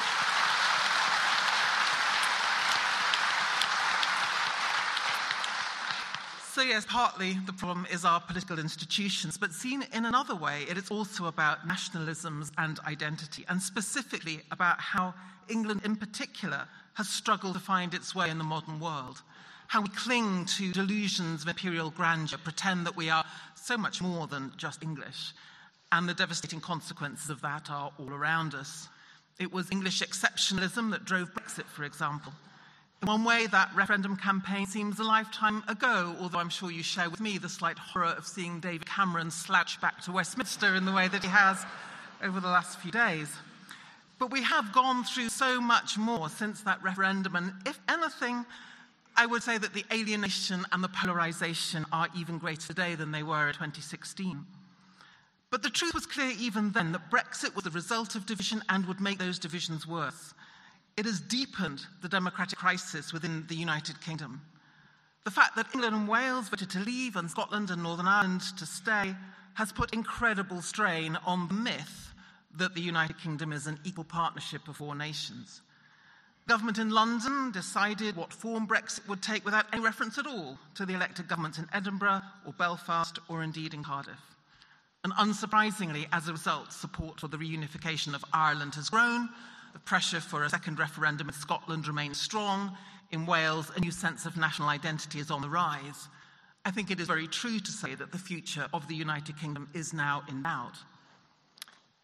So, 6.57 6.63
yes, 6.63 6.87
partly 6.89 7.35
the 7.45 7.53
problem 7.53 7.87
is 7.93 8.07
our 8.07 8.19
political 8.19 8.59
institutions, 8.59 9.37
but 9.37 9.53
seen 9.53 9.85
in 9.93 10.07
another 10.07 10.35
way, 10.35 10.63
it 10.71 10.79
is 10.79 10.91
also 10.91 11.27
about 11.27 11.69
nationalisms 11.69 12.51
and 12.57 12.81
identity, 12.87 13.45
and 13.51 13.61
specifically 13.61 14.41
about 14.51 14.81
how 14.81 15.13
England 15.51 15.83
in 15.85 15.97
particular 15.97 16.67
has 16.95 17.11
struggled 17.11 17.53
to 17.57 17.61
find 17.61 17.93
its 17.93 18.15
way 18.15 18.31
in 18.31 18.39
the 18.39 18.45
modern 18.45 18.81
world. 18.81 19.21
How 19.67 19.83
we 19.83 19.89
cling 19.89 20.47
to 20.57 20.73
delusions 20.73 21.43
of 21.43 21.49
imperial 21.49 21.91
grandeur, 21.91 22.39
pretend 22.39 22.87
that 22.87 22.97
we 22.97 23.11
are 23.11 23.27
so 23.55 23.77
much 23.77 24.01
more 24.01 24.27
than 24.27 24.51
just 24.57 24.83
English, 24.83 25.35
and 25.93 26.09
the 26.09 26.15
devastating 26.15 26.63
consequences 26.63 27.29
of 27.29 27.43
that 27.43 27.71
are 27.71 27.93
all 27.99 28.15
around 28.15 28.55
us. 28.55 28.89
It 29.39 29.53
was 29.53 29.71
English 29.71 30.01
exceptionalism 30.01 30.91
that 30.93 31.05
drove 31.05 31.35
Brexit, 31.35 31.67
for 31.67 31.85
example. 31.85 32.33
In 33.03 33.09
one 33.09 33.25
way, 33.25 33.47
that 33.49 33.71
referendum 33.75 34.17
campaign 34.17 34.67
seems 34.67 34.99
a 34.99 35.05
lifetime 35.05 35.63
ago, 35.69 36.17
although 36.19 36.39
I'm 36.39 36.49
sure 36.49 36.71
you 36.71 36.83
share 36.83 37.11
with 37.11 37.21
me 37.21 37.37
the 37.37 37.49
slight 37.49 37.79
horror 37.79 38.07
of 38.07 38.27
seeing 38.27 38.59
David 38.59 38.87
Cameron 38.87 39.31
slouch 39.31 39.81
back 39.83 40.01
to 40.03 40.13
Westminster 40.13 40.75
in 40.75 40.87
the 40.87 40.93
way 40.93 41.07
that 41.09 41.23
he 41.23 41.29
has 41.29 41.65
over 42.23 42.41
the 42.41 42.49
last 42.49 42.79
few 42.81 42.91
days. 42.91 43.31
But 44.19 44.31
we 44.31 44.43
have 44.43 44.73
gone 44.73 45.05
through 45.05 45.29
so 45.29 45.61
much 45.61 45.99
more 45.99 46.31
since 46.31 46.63
that 46.63 46.83
referendum, 46.83 47.37
and 47.37 47.53
if 47.67 47.79
anything, 47.87 48.47
I 49.15 49.27
would 49.27 49.43
say 49.43 49.59
that 49.59 49.75
the 49.75 49.85
alienation 49.93 50.65
and 50.73 50.83
the 50.83 50.89
polarization 50.89 51.85
are 51.93 52.09
even 52.17 52.39
greater 52.39 52.67
today 52.67 52.95
than 52.95 53.13
they 53.13 53.23
were 53.23 53.49
in 53.49 53.55
2016. 53.55 54.47
But 55.51 55.63
the 55.63 55.71
truth 55.71 55.95
was 55.95 56.07
clear 56.07 56.33
even 56.39 56.73
then 56.73 56.93
that 56.93 57.11
Brexit 57.11 57.55
was 57.55 57.65
the 57.65 57.71
result 57.71 58.15
of 58.15 58.25
division 58.25 58.63
and 58.71 58.87
would 58.87 59.01
make 59.01 59.19
those 59.19 59.39
divisions 59.39 59.87
worse. 59.87 60.33
It 60.97 61.05
has 61.05 61.21
deepened 61.21 61.85
the 62.01 62.09
democratic 62.09 62.59
crisis 62.59 63.13
within 63.13 63.45
the 63.49 63.55
United 63.55 64.01
Kingdom. 64.01 64.41
The 65.25 65.31
fact 65.31 65.57
that 65.57 65.75
England 65.75 65.95
and 65.95 66.09
Wales 66.09 66.49
voted 66.49 66.71
to 66.71 66.81
leave 66.81 67.17
and 67.17 67.31
Scotland 67.31 67.71
and 67.71 67.83
Northern 67.83 68.07
Ireland 68.07 68.43
to 68.59 68.65
stay 68.65 69.15
has 69.55 69.73
put 69.73 69.93
incredible 69.93 70.63
strain 70.63 71.19
on 71.27 71.49
the 71.49 71.55
myth 71.55 72.15
that 72.57 72.75
the 72.75 72.81
United 72.81 73.19
Kingdom 73.19 73.53
is 73.53 73.67
an 73.67 73.79
equal 73.85 74.05
partnership 74.05 74.69
of 74.69 74.77
four 74.77 74.95
nations. 74.95 75.61
Government 76.49 76.79
in 76.79 76.91
London 76.91 77.51
decided 77.51 78.15
what 78.15 78.33
form 78.33 78.69
Brexit 78.69 79.07
would 79.09 79.21
take 79.21 79.45
without 79.45 79.67
any 79.73 79.83
reference 79.83 80.17
at 80.17 80.27
all 80.27 80.59
to 80.77 80.87
the 80.87 80.95
elected 80.95 81.29
governments 81.29 81.59
in 81.59 81.69
Edinburgh 81.73 82.23
or 82.47 82.53
Belfast 82.53 83.19
or 83.29 83.43
indeed 83.43 83.75
in 83.75 83.83
Cardiff. 83.83 84.37
And 85.03 85.13
unsurprisingly, 85.15 86.07
as 86.13 86.29
a 86.29 86.33
result, 86.33 86.73
support 86.73 87.21
for 87.21 87.29
the 87.29 87.37
reunification 87.37 88.15
of 88.15 88.25
Ireland 88.33 88.77
has 88.77 88.91
grown, 88.91 89.29
the 89.77 89.81
pressure 89.81 90.21
for 90.21 90.43
a 90.43 90.49
second 90.49 90.79
referendum 90.79 91.29
in 91.29 91.35
Scotland 91.35 91.87
remains 91.87 92.19
strong. 92.19 92.75
In 93.11 93.27
Wales, 93.27 93.71
a 93.77 93.81
new 93.81 93.91
sense 93.91 94.25
of 94.25 94.35
national 94.35 94.71
identity 94.71 95.19
is 95.19 95.31
on 95.31 95.43
the 95.43 95.51
rise. 95.51 96.09
I 96.65 96.71
think 96.71 96.91
it 96.91 96.99
is 96.99 97.07
very 97.07 97.29
true 97.29 97.61
to 97.61 97.71
say 97.71 97.95
that 97.95 98.11
the 98.11 98.17
future 98.17 98.69
of 98.73 98.89
the 98.89 98.95
United 98.95 99.39
Kingdom 99.39 99.69
is 99.75 99.93
now 99.93 100.23
in 100.31 100.43
doubt. 100.43 100.79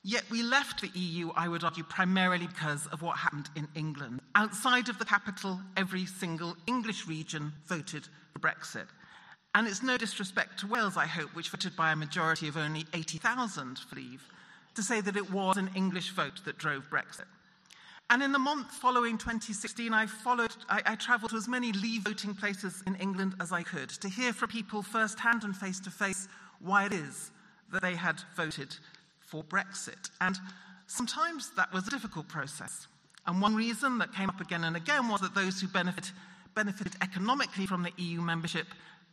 Yet 0.05 0.25
we 0.31 0.43
left 0.43 0.83
the 0.83 0.91
EU, 1.01 1.31
I 1.35 1.49
would 1.49 1.65
argue, 1.65 1.83
primarily 1.85 2.47
because 2.47 2.87
of 2.89 3.01
what 3.01 3.17
happened 3.17 3.49
in 3.57 3.67
England. 3.75 4.21
Outside 4.35 4.91
of 4.91 4.99
the 4.99 5.07
capital, 5.07 5.59
every 5.75 6.05
single 6.05 6.55
English 6.67 7.07
region 7.07 7.55
voted 7.69 8.07
for 8.35 8.41
Brexit. 8.41 8.89
And 9.55 9.67
it's 9.67 9.83
no 9.83 9.97
disrespect 9.97 10.61
to 10.61 10.67
Wales, 10.67 10.99
I 10.99 11.07
hope, 11.07 11.35
which 11.35 11.49
voted 11.49 11.75
by 11.75 11.93
a 11.93 11.97
majority 11.97 12.49
of 12.49 12.59
only 12.59 12.85
80,000 12.93 13.79
for 13.79 13.97
leave, 13.97 14.29
to 14.75 14.83
say 14.83 15.01
that 15.01 15.17
it 15.17 15.31
was 15.31 15.57
an 15.57 15.71
English 15.75 16.11
vote 16.11 16.45
that 16.45 16.59
drove 16.59 16.91
Brexit. 16.91 17.25
And 18.13 18.23
in 18.23 18.31
the 18.31 18.39
month 18.39 18.71
following 18.71 19.17
2016, 19.17 19.95
I, 19.95 20.05
followed, 20.05 20.55
I, 20.69 20.83
I 20.85 20.95
travelled 20.97 21.31
to 21.31 21.37
as 21.39 21.49
many 21.49 21.73
leave 21.73 22.03
voting 22.03 22.35
places 22.35 22.83
in 22.87 22.95
England 22.97 23.35
as 23.41 23.53
I 23.53 23.63
could 23.63 23.89
to 23.89 24.09
hear 24.11 24.35
from 24.35 24.51
people 24.51 24.83
firsthand 24.83 25.45
and 25.45 25.57
face 25.57 25.81
to 25.81 25.91
face 25.91 26.29
why 26.61 26.85
it 26.85 26.93
is 26.93 27.31
that 27.73 27.81
they 27.81 27.95
had 27.95 28.21
voted 28.37 28.77
for 29.21 29.43
Brexit. 29.43 30.11
And 30.21 30.37
sometimes 30.89 31.53
that 31.57 31.73
was 31.73 31.87
a 31.87 31.91
difficult 31.91 32.29
process. 32.29 32.87
And 33.27 33.41
one 33.41 33.55
reason 33.55 33.97
that 33.97 34.13
came 34.13 34.29
up 34.29 34.43
again 34.43 34.65
and 34.65 34.77
again 34.77 35.09
was 35.09 35.23
that 35.23 35.35
those 35.35 35.63
who 35.63 35.69
benefit, 35.69 36.13
benefited 36.55 36.93
economically 37.01 37.65
from 37.65 37.83
the 37.83 37.93
EU 37.97 38.21
membership 38.21 38.67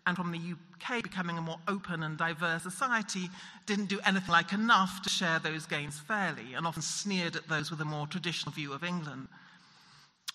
and 0.10 0.18
from 0.18 0.32
the 0.32 0.40
UK 0.40 1.04
becoming 1.04 1.38
a 1.38 1.42
more 1.42 1.60
open 1.68 2.02
and 2.02 2.18
diverse 2.18 2.64
society 2.64 3.30
didn't 3.68 3.90
do 3.90 4.00
anything 4.08 4.32
like 4.32 4.54
enough 4.54 5.04
to 5.04 5.10
share 5.10 5.38
those 5.38 5.68
gains 5.68 6.00
fairly 6.00 6.56
and 6.56 6.66
often 6.66 6.82
sneered 6.82 7.36
at 7.36 7.48
those 7.48 7.70
with 7.70 7.80
a 7.80 7.86
more 7.86 8.08
traditional 8.08 8.52
view 8.52 8.74
of 8.74 8.84
England. 8.84 9.28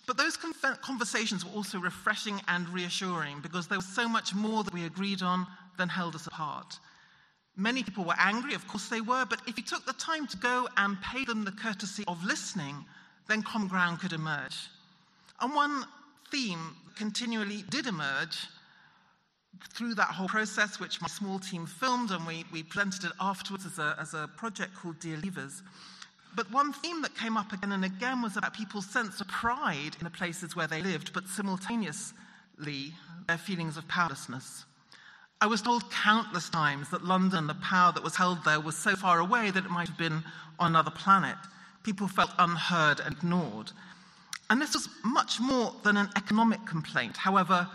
But 0.07 0.17
those 0.17 0.39
conversations 0.81 1.45
were 1.45 1.51
also 1.51 1.79
refreshing 1.79 2.41
and 2.47 2.69
reassuring 2.69 3.41
because 3.41 3.67
there 3.67 3.79
was 3.79 3.89
so 3.89 4.09
much 4.09 4.33
more 4.33 4.63
that 4.63 4.73
we 4.73 4.85
agreed 4.85 5.23
on 5.23 5.45
than 5.77 5.89
held 5.89 6.15
us 6.15 6.29
apart. 6.29 6.79
Many 7.57 7.83
people 7.83 8.05
were 8.05 8.15
angry, 8.17 8.55
of 8.55 8.69
course 8.69 8.87
they 8.89 9.01
were, 9.01 9.25
but 9.29 9.41
if 9.49 9.59
you 9.59 9.65
took 9.65 9.85
the 9.87 9.93
time 9.95 10.29
to 10.29 10.37
go 10.37 10.69
and 10.77 11.03
pay 11.03 11.25
them 11.25 11.45
the 11.45 11.51
courtesy 11.51 12.05
of 12.07 12.25
listening, 12.25 12.85
then 13.27 13.43
common 13.43 13.67
ground 13.67 13.99
could 13.99 14.13
emerge. 14.13 14.69
And 15.41 15.53
one 15.53 15.85
theme 16.31 16.77
continually 16.95 17.65
did 17.71 17.89
emerge 17.89 18.47
through 19.73 19.95
that 19.95 20.09
whole 20.09 20.29
process, 20.29 20.79
which 20.79 21.01
my 21.01 21.09
small 21.09 21.39
team 21.39 21.67
filmed 21.67 22.11
and 22.11 22.27
we, 22.27 22.45
we 22.53 22.63
presented 22.63 23.05
it 23.05 23.13
afterwards 23.21 23.67
as 23.67 23.79
a, 23.79 23.97
as 24.01 24.15
a 24.15 24.29
project 24.37 24.75
called 24.75 24.99
Dear 25.01 25.17
Leavers, 25.17 25.63
but 26.35 26.51
one 26.51 26.73
theme 26.73 27.01
that 27.03 27.17
came 27.17 27.37
up 27.37 27.53
again 27.53 27.73
and 27.73 27.85
again 27.85 28.21
was 28.21 28.37
about 28.37 28.55
people's 28.55 28.87
sense 28.87 29.21
of 29.21 29.29
pride 29.29 29.97
in 29.99 30.05
the 30.05 30.11
places 30.11 30.57
where 30.57 30.67
they 30.67 30.83
lived, 30.83 31.13
but 31.13 31.29
simultaneously 31.29 32.93
their 33.29 33.39
feelings 33.39 33.77
of 33.77 33.87
powerlessness. 33.87 34.65
I 35.41 35.47
was 35.47 35.63
told 35.63 35.91
countless 35.91 36.49
times 36.49 36.91
that 36.91 37.05
London 37.05 37.47
the 37.47 37.55
power 37.55 37.93
that 37.93 38.03
was 38.03 38.17
held 38.17 38.45
there 38.45 38.61
was 38.61 38.77
so 38.77 38.97
far 38.97 39.21
away 39.21 39.51
that 39.51 39.65
it 39.65 39.71
might 39.71 39.89
have 39.89 39.99
been 39.99 40.25
on 40.59 40.73
another 40.73 40.91
planet. 40.91 41.37
People 41.83 42.09
felt 42.09 42.31
unheard 42.39 43.01
and 43.01 43.15
ignored. 43.15 43.71
And 44.51 44.61
this 44.61 44.75
was 44.75 44.89
much 45.05 45.41
more 45.41 45.75
than 45.85 45.97
an 45.97 46.09
economic 46.17 46.65
complaint, 46.67 47.17
however 47.17 47.69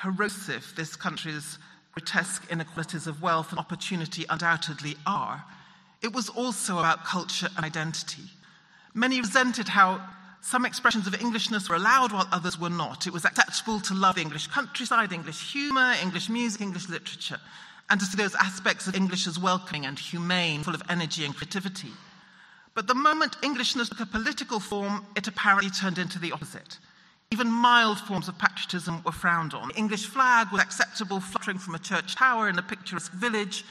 corrosive 0.00 0.72
this 0.76 0.96
country's 0.96 1.58
grotesque 1.92 2.44
inequalities 2.50 3.06
of 3.06 3.22
wealth 3.22 3.50
and 3.50 3.58
opportunity 3.58 4.24
undoubtedly 4.28 4.96
are. 5.06 5.44
It 6.02 6.12
was 6.12 6.28
also 6.28 6.78
about 6.78 7.04
culture 7.04 7.48
and 7.56 7.64
identity. 7.64 8.24
Many 8.94 9.20
resented 9.20 9.68
how 9.68 10.00
some 10.40 10.66
expressions 10.66 11.06
of 11.06 11.14
Englishness 11.14 11.68
were 11.68 11.76
allowed 11.76 12.12
while 12.12 12.28
others 12.30 12.60
were 12.60 12.68
not. 12.68 13.06
It 13.06 13.12
was 13.12 13.24
acceptable 13.24 13.80
to 13.80 13.94
love 13.94 14.16
the 14.16 14.20
English 14.20 14.48
countryside, 14.48 15.12
English 15.12 15.52
humour, 15.52 15.94
English 16.02 16.28
music, 16.28 16.60
English 16.60 16.88
literature, 16.88 17.40
and 17.88 17.98
to 17.98 18.04
see 18.06 18.16
those 18.16 18.34
aspects 18.34 18.86
of 18.86 18.94
English 18.94 19.26
as 19.26 19.38
welcoming 19.38 19.86
and 19.86 19.98
humane, 19.98 20.62
full 20.62 20.74
of 20.74 20.82
energy 20.90 21.24
and 21.24 21.34
creativity. 21.34 21.92
But 22.74 22.88
the 22.88 22.94
moment 22.94 23.36
Englishness 23.42 23.88
took 23.88 24.00
a 24.00 24.06
political 24.06 24.60
form, 24.60 25.06
it 25.16 25.28
apparently 25.28 25.70
turned 25.70 25.98
into 25.98 26.18
the 26.18 26.32
opposite. 26.32 26.78
Even 27.30 27.50
mild 27.50 27.98
forms 27.98 28.28
of 28.28 28.38
patriotism 28.38 29.02
were 29.04 29.12
frowned 29.12 29.54
on. 29.54 29.68
The 29.68 29.76
English 29.76 30.06
flag 30.06 30.52
was 30.52 30.60
acceptable 30.60 31.20
fluttering 31.20 31.58
from 31.58 31.74
a 31.74 31.80
church 31.80 32.14
tower 32.14 32.48
in 32.48 32.58
a 32.58 32.62
picturesque 32.62 33.12
village, 33.12 33.64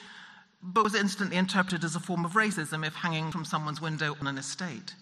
but 0.61 0.83
was 0.83 0.95
instantly 0.95 1.37
interpreted 1.37 1.83
as 1.83 1.95
a 1.95 1.99
form 1.99 2.25
of 2.25 2.33
racism 2.33 2.85
if 2.85 2.95
hanging 2.95 3.31
from 3.31 3.45
someone's 3.45 3.81
window 3.81 4.15
on 4.19 4.27
an 4.27 4.37
estate. 4.37 4.95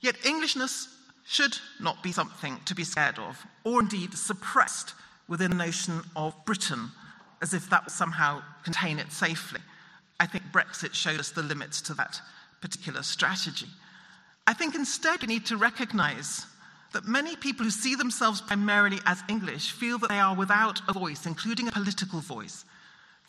Yet 0.00 0.16
Englishness 0.24 0.88
should 1.26 1.58
not 1.80 2.02
be 2.02 2.12
something 2.12 2.58
to 2.66 2.74
be 2.74 2.84
scared 2.84 3.18
of, 3.18 3.44
or 3.64 3.80
indeed 3.80 4.14
suppressed 4.14 4.94
within 5.28 5.50
the 5.50 5.56
notion 5.56 6.02
of 6.14 6.34
Britain, 6.44 6.90
as 7.42 7.52
if 7.52 7.68
that 7.70 7.84
would 7.84 7.92
somehow 7.92 8.42
contain 8.64 8.98
it 8.98 9.12
safely. 9.12 9.60
I 10.20 10.26
think 10.26 10.44
Brexit 10.52 10.94
showed 10.94 11.20
us 11.20 11.30
the 11.30 11.42
limits 11.42 11.80
to 11.82 11.94
that 11.94 12.20
particular 12.60 13.02
strategy. 13.02 13.66
I 14.46 14.54
think 14.54 14.74
instead 14.74 15.20
we 15.20 15.26
need 15.26 15.46
to 15.46 15.56
recognize 15.56 16.46
that 16.92 17.06
many 17.06 17.36
people 17.36 17.64
who 17.64 17.70
see 17.70 17.94
themselves 17.94 18.40
primarily 18.40 18.98
as 19.06 19.22
English 19.28 19.72
feel 19.72 19.98
that 19.98 20.08
they 20.08 20.18
are 20.18 20.34
without 20.34 20.80
a 20.88 20.92
voice, 20.92 21.26
including 21.26 21.68
a 21.68 21.72
political 21.72 22.20
voice, 22.20 22.64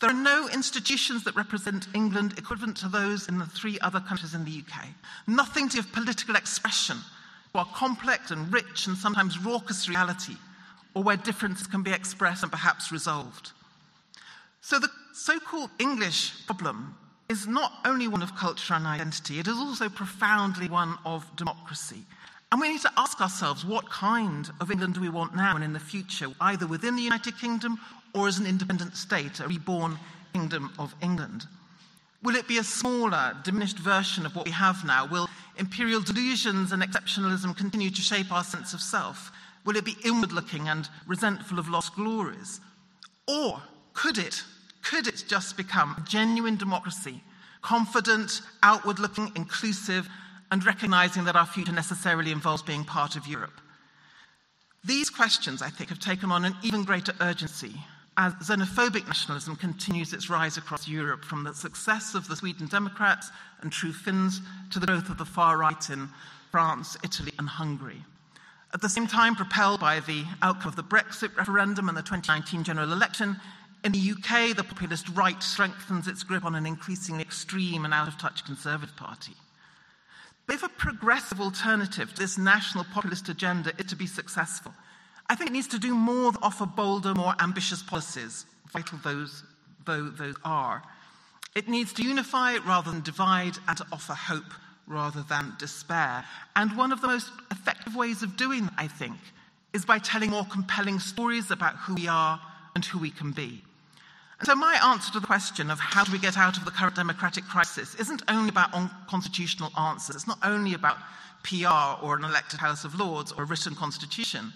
there 0.00 0.10
are 0.10 0.14
no 0.14 0.48
institutions 0.48 1.24
that 1.24 1.34
represent 1.34 1.88
England 1.92 2.38
equivalent 2.38 2.76
to 2.78 2.88
those 2.88 3.28
in 3.28 3.38
the 3.38 3.46
three 3.46 3.80
other 3.80 4.00
countries 4.00 4.34
in 4.34 4.44
the 4.44 4.62
UK. 4.62 4.86
Nothing 5.26 5.68
to 5.68 5.76
give 5.76 5.92
political 5.92 6.36
expression 6.36 6.98
to 7.52 7.58
our 7.58 7.66
complex 7.74 8.30
and 8.30 8.52
rich 8.52 8.86
and 8.86 8.96
sometimes 8.96 9.44
raucous 9.44 9.88
reality, 9.88 10.36
or 10.94 11.02
where 11.02 11.16
differences 11.16 11.66
can 11.66 11.82
be 11.82 11.92
expressed 11.92 12.44
and 12.44 12.52
perhaps 12.52 12.92
resolved. 12.92 13.50
So 14.60 14.78
the 14.78 14.88
so 15.12 15.40
called 15.40 15.70
English 15.80 16.46
problem 16.46 16.94
is 17.28 17.46
not 17.48 17.72
only 17.84 18.06
one 18.06 18.22
of 18.22 18.36
culture 18.36 18.74
and 18.74 18.86
identity, 18.86 19.40
it 19.40 19.48
is 19.48 19.56
also 19.56 19.88
profoundly 19.88 20.68
one 20.68 20.96
of 21.04 21.24
democracy. 21.36 22.04
And 22.50 22.60
we 22.60 22.70
need 22.70 22.80
to 22.80 22.92
ask 22.96 23.20
ourselves 23.20 23.64
what 23.64 23.90
kind 23.90 24.50
of 24.60 24.70
England 24.70 24.94
do 24.94 25.00
we 25.00 25.10
want 25.10 25.36
now 25.36 25.54
and 25.54 25.64
in 25.64 25.74
the 25.74 25.80
future, 25.80 26.28
either 26.40 26.66
within 26.66 26.96
the 26.96 27.02
United 27.02 27.38
Kingdom 27.38 27.78
or 28.14 28.26
as 28.26 28.38
an 28.38 28.46
independent 28.46 28.96
state, 28.96 29.40
a 29.40 29.46
reborn 29.46 29.98
Kingdom 30.32 30.72
of 30.78 30.94
England? 31.02 31.46
Will 32.22 32.36
it 32.36 32.48
be 32.48 32.58
a 32.58 32.64
smaller, 32.64 33.36
diminished 33.44 33.78
version 33.78 34.26
of 34.26 34.34
what 34.34 34.44
we 34.44 34.50
have 34.50 34.84
now? 34.84 35.06
Will 35.06 35.28
imperial 35.56 36.00
delusions 36.00 36.72
and 36.72 36.82
exceptionalism 36.82 37.56
continue 37.56 37.90
to 37.90 38.00
shape 38.00 38.32
our 38.32 38.44
sense 38.44 38.72
of 38.72 38.80
self? 38.80 39.30
Will 39.64 39.76
it 39.76 39.84
be 39.84 39.96
inward 40.04 40.32
looking 40.32 40.68
and 40.68 40.88
resentful 41.06 41.58
of 41.58 41.68
lost 41.68 41.94
glories? 41.94 42.60
Or 43.28 43.62
could 43.92 44.18
it, 44.18 44.42
could 44.82 45.06
it 45.06 45.24
just 45.28 45.56
become 45.56 45.94
a 45.98 46.08
genuine 46.08 46.56
democracy, 46.56 47.22
confident, 47.60 48.40
outward 48.62 48.98
looking, 48.98 49.30
inclusive, 49.36 50.08
and 50.50 50.64
recognizing 50.64 51.24
that 51.24 51.36
our 51.36 51.46
future 51.46 51.72
necessarily 51.72 52.32
involves 52.32 52.62
being 52.62 52.84
part 52.84 53.16
of 53.16 53.26
Europe? 53.26 53.60
These 54.84 55.10
questions, 55.10 55.60
I 55.60 55.70
think, 55.70 55.90
have 55.90 55.98
taken 55.98 56.30
on 56.30 56.44
an 56.44 56.54
even 56.62 56.84
greater 56.84 57.12
urgency 57.20 57.74
as 58.18 58.34
xenophobic 58.34 59.06
nationalism 59.06 59.54
continues 59.54 60.12
its 60.12 60.28
rise 60.28 60.56
across 60.56 60.88
Europe, 60.88 61.24
from 61.24 61.44
the 61.44 61.54
success 61.54 62.16
of 62.16 62.26
the 62.26 62.34
Sweden 62.34 62.66
Democrats 62.66 63.30
and 63.60 63.70
True 63.70 63.92
Finns 63.92 64.40
to 64.70 64.80
the 64.80 64.86
growth 64.86 65.08
of 65.08 65.18
the 65.18 65.24
far 65.24 65.56
right 65.56 65.88
in 65.88 66.08
France, 66.50 66.96
Italy, 67.04 67.32
and 67.38 67.48
Hungary. 67.48 68.04
At 68.74 68.82
the 68.82 68.88
same 68.88 69.06
time, 69.06 69.36
propelled 69.36 69.80
by 69.80 70.00
the 70.00 70.24
outcome 70.42 70.68
of 70.68 70.76
the 70.76 70.82
Brexit 70.82 71.34
referendum 71.36 71.88
and 71.88 71.96
the 71.96 72.02
2019 72.02 72.64
general 72.64 72.92
election, 72.92 73.36
in 73.84 73.92
the 73.92 74.10
UK, 74.10 74.56
the 74.56 74.64
populist 74.64 75.08
right 75.10 75.40
strengthens 75.40 76.08
its 76.08 76.24
grip 76.24 76.44
on 76.44 76.56
an 76.56 76.66
increasingly 76.66 77.22
extreme 77.22 77.84
and 77.84 77.94
out 77.94 78.08
of 78.08 78.18
touch 78.18 78.44
Conservative 78.44 78.96
Party. 78.96 79.34
If 80.48 80.62
a 80.62 80.68
progressive 80.68 81.40
alternative 81.40 82.14
to 82.14 82.20
this 82.20 82.38
national 82.38 82.84
populist 82.84 83.28
agenda 83.28 83.72
is 83.78 83.86
to 83.86 83.96
be 83.96 84.06
successful, 84.06 84.72
I 85.28 85.34
think 85.34 85.50
it 85.50 85.52
needs 85.52 85.68
to 85.68 85.78
do 85.78 85.94
more 85.94 86.32
than 86.32 86.42
offer 86.42 86.64
bolder, 86.64 87.14
more 87.14 87.34
ambitious 87.38 87.82
policies, 87.82 88.46
vital 88.72 88.98
those, 89.04 89.44
though 89.84 90.08
those 90.08 90.36
are. 90.44 90.82
It 91.54 91.68
needs 91.68 91.92
to 91.94 92.02
unify 92.02 92.56
rather 92.66 92.90
than 92.90 93.02
divide 93.02 93.58
and 93.66 93.76
to 93.76 93.86
offer 93.92 94.14
hope 94.14 94.54
rather 94.86 95.22
than 95.28 95.52
despair. 95.58 96.24
And 96.56 96.74
one 96.76 96.92
of 96.92 97.02
the 97.02 97.08
most 97.08 97.30
effective 97.50 97.94
ways 97.94 98.22
of 98.22 98.38
doing 98.38 98.64
that, 98.64 98.74
I 98.78 98.88
think, 98.88 99.18
is 99.74 99.84
by 99.84 99.98
telling 99.98 100.30
more 100.30 100.46
compelling 100.46 100.98
stories 100.98 101.50
about 101.50 101.76
who 101.76 101.94
we 101.94 102.08
are 102.08 102.40
and 102.74 102.82
who 102.84 102.98
we 102.98 103.10
can 103.10 103.32
be. 103.32 103.62
So, 104.44 104.54
my 104.54 104.78
answer 104.92 105.12
to 105.12 105.20
the 105.20 105.26
question 105.26 105.68
of 105.68 105.80
how 105.80 106.04
do 106.04 106.12
we 106.12 106.18
get 106.18 106.38
out 106.38 106.56
of 106.56 106.64
the 106.64 106.70
current 106.70 106.94
democratic 106.94 107.44
crisis 107.44 107.96
isn't 107.96 108.22
only 108.28 108.50
about 108.50 108.70
constitutional 109.08 109.72
answers. 109.76 110.14
It's 110.14 110.28
not 110.28 110.38
only 110.44 110.74
about 110.74 110.98
PR 111.42 112.04
or 112.04 112.16
an 112.16 112.24
elected 112.24 112.60
House 112.60 112.84
of 112.84 112.94
Lords 112.94 113.32
or 113.32 113.42
a 113.42 113.46
written 113.46 113.74
constitution. 113.74 114.52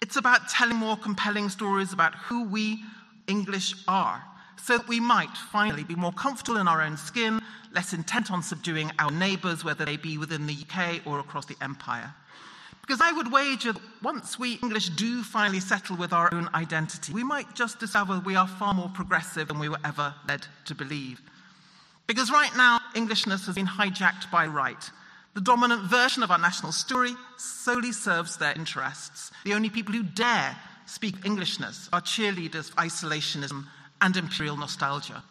It's 0.00 0.16
about 0.16 0.48
telling 0.48 0.76
more 0.76 0.96
compelling 0.96 1.48
stories 1.50 1.92
about 1.92 2.16
who 2.16 2.44
we 2.48 2.82
English 3.28 3.74
are, 3.86 4.24
so 4.60 4.78
that 4.78 4.88
we 4.88 4.98
might 4.98 5.36
finally 5.36 5.84
be 5.84 5.94
more 5.94 6.12
comfortable 6.12 6.58
in 6.58 6.66
our 6.66 6.82
own 6.82 6.96
skin, 6.96 7.40
less 7.72 7.92
intent 7.92 8.32
on 8.32 8.42
subduing 8.42 8.90
our 8.98 9.12
neighbours, 9.12 9.64
whether 9.64 9.84
they 9.84 9.96
be 9.96 10.18
within 10.18 10.48
the 10.48 10.56
UK 10.68 11.06
or 11.06 11.20
across 11.20 11.46
the 11.46 11.56
empire. 11.60 12.12
Because 12.82 13.00
I 13.00 13.12
would 13.12 13.32
wager 13.32 13.72
that 13.72 13.82
once 14.02 14.38
we 14.38 14.54
English 14.54 14.90
do 14.90 15.22
finally 15.22 15.60
settle 15.60 15.96
with 15.96 16.12
our 16.12 16.32
own 16.34 16.48
identity, 16.54 17.12
we 17.12 17.24
might 17.24 17.54
just 17.54 17.78
discover 17.78 18.20
we 18.20 18.36
are 18.36 18.48
far 18.48 18.74
more 18.74 18.90
progressive 18.92 19.48
than 19.48 19.58
we 19.58 19.68
were 19.68 19.78
ever 19.84 20.14
led 20.28 20.46
to 20.66 20.74
believe. 20.74 21.20
Because 22.06 22.30
right 22.30 22.50
now, 22.56 22.80
Englishness 22.94 23.46
has 23.46 23.54
been 23.54 23.66
hijacked 23.66 24.30
by 24.30 24.46
right 24.46 24.90
the 25.34 25.40
dominant 25.40 25.82
version 25.84 26.22
of 26.22 26.30
our 26.30 26.38
national 26.38 26.72
story 26.72 27.14
solely 27.38 27.92
serves 27.92 28.36
their 28.36 28.52
interests. 28.52 29.30
The 29.44 29.54
only 29.54 29.70
people 29.70 29.94
who 29.94 30.02
dare 30.02 30.56
speak 30.84 31.24
Englishness 31.24 31.88
are 31.92 32.02
cheerleaders 32.02 32.68
of 32.68 32.76
isolationism 32.76 33.64
and 34.02 34.16
imperial 34.16 34.58
nostalgia. 34.58 35.22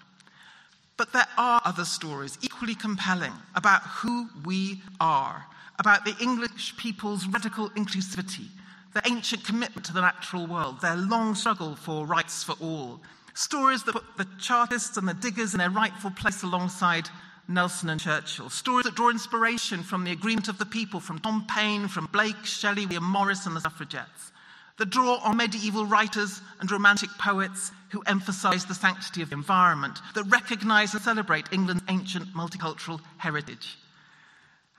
But 0.98 1.14
there 1.14 1.28
are 1.38 1.62
other 1.66 1.86
stories 1.86 2.38
equally 2.42 2.74
compelling 2.74 3.34
about 3.54 3.84
who 3.84 4.28
we 4.44 4.82
are, 5.00 5.46
about 5.82 6.06
the 6.06 6.16
English 6.22 6.78
people's 6.78 7.26
radical 7.26 7.72
inclusivity, 7.72 8.46
their 8.94 9.02
ancient 9.08 9.44
commitment 9.44 9.84
to 9.84 9.92
the 9.92 10.00
natural 10.00 10.46
world, 10.46 10.80
their 10.80 10.96
long 10.96 11.34
struggle 11.34 11.76
for 11.76 12.06
rights 12.06 12.44
for 12.44 12.54
all. 12.62 13.02
Stories 13.34 13.82
that 13.84 13.94
put 13.94 14.04
the 14.16 14.28
Chartists 14.40 14.96
and 14.98 15.08
the 15.08 15.16
diggers 15.16 15.56
in 15.56 15.58
their 15.58 15.72
rightful 15.72 16.12
place 16.12 16.44
alongside 16.44 17.10
Nelson 17.48 17.90
and 17.90 18.00
Churchill. 18.00 18.52
Stories 18.52 18.86
that 18.86 18.94
draw 18.94 19.10
inspiration 19.10 19.82
from 19.82 20.04
the 20.04 20.12
agreement 20.12 20.48
of 20.48 20.60
the 20.60 20.68
people, 20.68 21.00
from 21.00 21.18
Tom 21.18 21.48
Paine, 21.50 21.88
from 21.88 22.06
Blake, 22.12 22.46
Shelley, 22.46 22.86
William 22.86 23.04
Morris, 23.04 23.48
and 23.48 23.56
the 23.56 23.62
suffragettes. 23.62 24.32
That 24.78 24.92
draw 24.92 25.16
on 25.24 25.38
medieval 25.38 25.88
writers 25.88 26.42
and 26.60 26.70
romantic 26.70 27.10
poets 27.18 27.72
who 27.90 28.04
emphasize 28.06 28.66
the 28.66 28.76
sanctity 28.76 29.24
of 29.24 29.32
the 29.32 29.36
environment, 29.36 29.98
that 30.14 30.26
recognize 30.26 30.94
and 30.94 31.02
celebrate 31.02 31.52
England's 31.52 31.84
ancient 31.90 32.28
multicultural 32.36 33.02
heritage. 33.18 33.80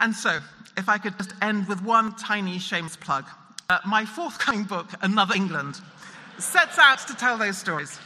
And 0.03 0.17
so, 0.17 0.41
if 0.77 0.89
I 0.89 0.99
could 0.99 1.17
just 1.17 1.33
end 1.41 1.69
with 1.69 1.81
one 1.81 2.17
tiny 2.17 2.59
shameless 2.59 2.97
plug, 2.97 3.25
uh, 3.71 3.79
my 3.87 4.05
forthcoming 4.05 4.65
book, 4.65 4.89
Another 5.01 5.37
England, 5.37 5.81
sets 6.39 6.77
out 6.77 6.99
to 7.07 7.15
tell 7.15 7.39
those 7.39 7.57
stories. 7.57 8.01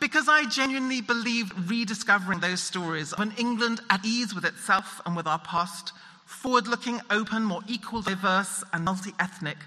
Because 0.00 0.28
I 0.28 0.46
genuinely 0.46 1.00
believe 1.00 1.52
rediscovering 1.70 2.40
those 2.40 2.60
stories 2.60 3.12
of 3.12 3.20
an 3.20 3.32
England 3.38 3.80
at 3.90 4.04
ease 4.04 4.34
with 4.34 4.44
itself 4.44 5.00
and 5.06 5.14
with 5.14 5.28
our 5.28 5.38
past, 5.38 5.92
forward 6.26 6.66
looking, 6.66 7.00
open, 7.10 7.44
more 7.44 7.62
equal, 7.68 8.02
diverse, 8.02 8.64
and 8.72 8.84
multi 8.84 9.12
ethnic, 9.20 9.58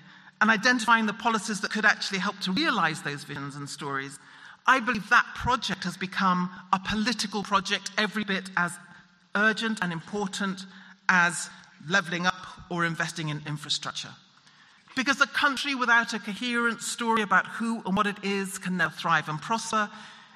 and 0.41 0.49
identifying 0.49 1.05
the 1.05 1.13
policies 1.13 1.61
that 1.61 1.71
could 1.71 1.85
actually 1.85 2.19
help 2.19 2.37
to 2.41 2.51
realize 2.51 3.03
those 3.03 3.23
visions 3.23 3.55
and 3.55 3.69
stories, 3.69 4.19
I 4.67 4.81
believe 4.81 5.07
that 5.09 5.27
project 5.33 5.85
has 5.85 5.95
become 5.95 6.49
a 6.73 6.79
political 6.79 7.41
project 7.41 7.91
every 7.97 8.25
bit 8.25 8.49
as 8.57 8.73
urgent 9.33 9.79
and 9.81 9.93
important 9.93 10.65
as 11.09 11.49
levelling 11.87 12.25
up 12.25 12.47
or 12.69 12.85
investing 12.85 13.29
in 13.29 13.41
infrastructure. 13.47 14.09
Because 14.95 15.19
a 15.21 15.27
country 15.27 15.75
without 15.75 16.13
a 16.13 16.19
coherent 16.19 16.81
story 16.81 17.23
about 17.23 17.47
who 17.47 17.81
and 17.85 17.97
what 17.97 18.07
it 18.07 18.23
is 18.23 18.57
can 18.57 18.77
never 18.77 18.93
thrive 18.93 19.27
and 19.27 19.41
prosper. 19.41 19.89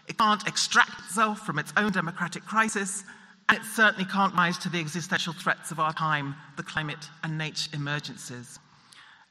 It 0.07 0.17
can't 0.17 0.47
extract 0.47 0.99
itself 1.01 1.45
from 1.45 1.59
its 1.59 1.73
own 1.77 1.91
democratic 1.91 2.45
crisis, 2.45 3.03
and 3.49 3.57
it 3.59 3.63
certainly 3.65 4.05
can't 4.05 4.33
rise 4.33 4.57
to 4.59 4.69
the 4.69 4.79
existential 4.79 5.33
threats 5.33 5.71
of 5.71 5.79
our 5.79 5.93
time, 5.93 6.35
the 6.55 6.63
climate 6.63 7.09
and 7.23 7.37
nature 7.37 7.69
emergencies. 7.73 8.59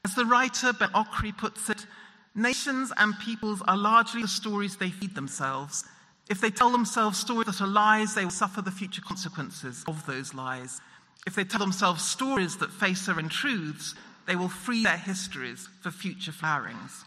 As 0.05 0.14
the 0.14 0.25
writer 0.25 0.72
Ben 0.72 0.90
Okri 0.90 1.37
puts 1.37 1.68
it, 1.68 1.87
nations 2.35 2.92
and 2.96 3.18
peoples 3.18 3.62
are 3.66 3.77
largely 3.77 4.22
the 4.22 4.29
stories 4.29 4.77
they 4.77 4.90
feed 4.90 5.14
themselves. 5.16 5.85
If 6.29 6.40
they 6.40 6.51
tell 6.51 6.70
themselves 6.70 7.18
stories 7.18 7.46
that 7.46 7.61
are 7.61 7.66
lies, 7.66 8.14
they 8.14 8.25
will 8.25 8.31
suffer 8.31 8.62
the 8.62 8.70
future 8.70 9.03
consequences 9.03 9.85
of 9.88 10.07
those 10.07 10.35
lies. 10.35 10.81
If 11.27 11.35
they 11.35 11.45
tell 11.45 11.61
themselves 11.61 12.05
stories 12.05 12.57
that 12.59 12.71
face 12.71 13.07
their 13.07 13.19
own 13.19 13.29
truths, 13.29 13.95
they 14.27 14.37
will 14.37 14.49
free 14.49 14.83
their 14.83 14.97
histories 14.97 15.69
for 15.81 15.91
future 15.91 16.33
flowerings. 16.33 17.05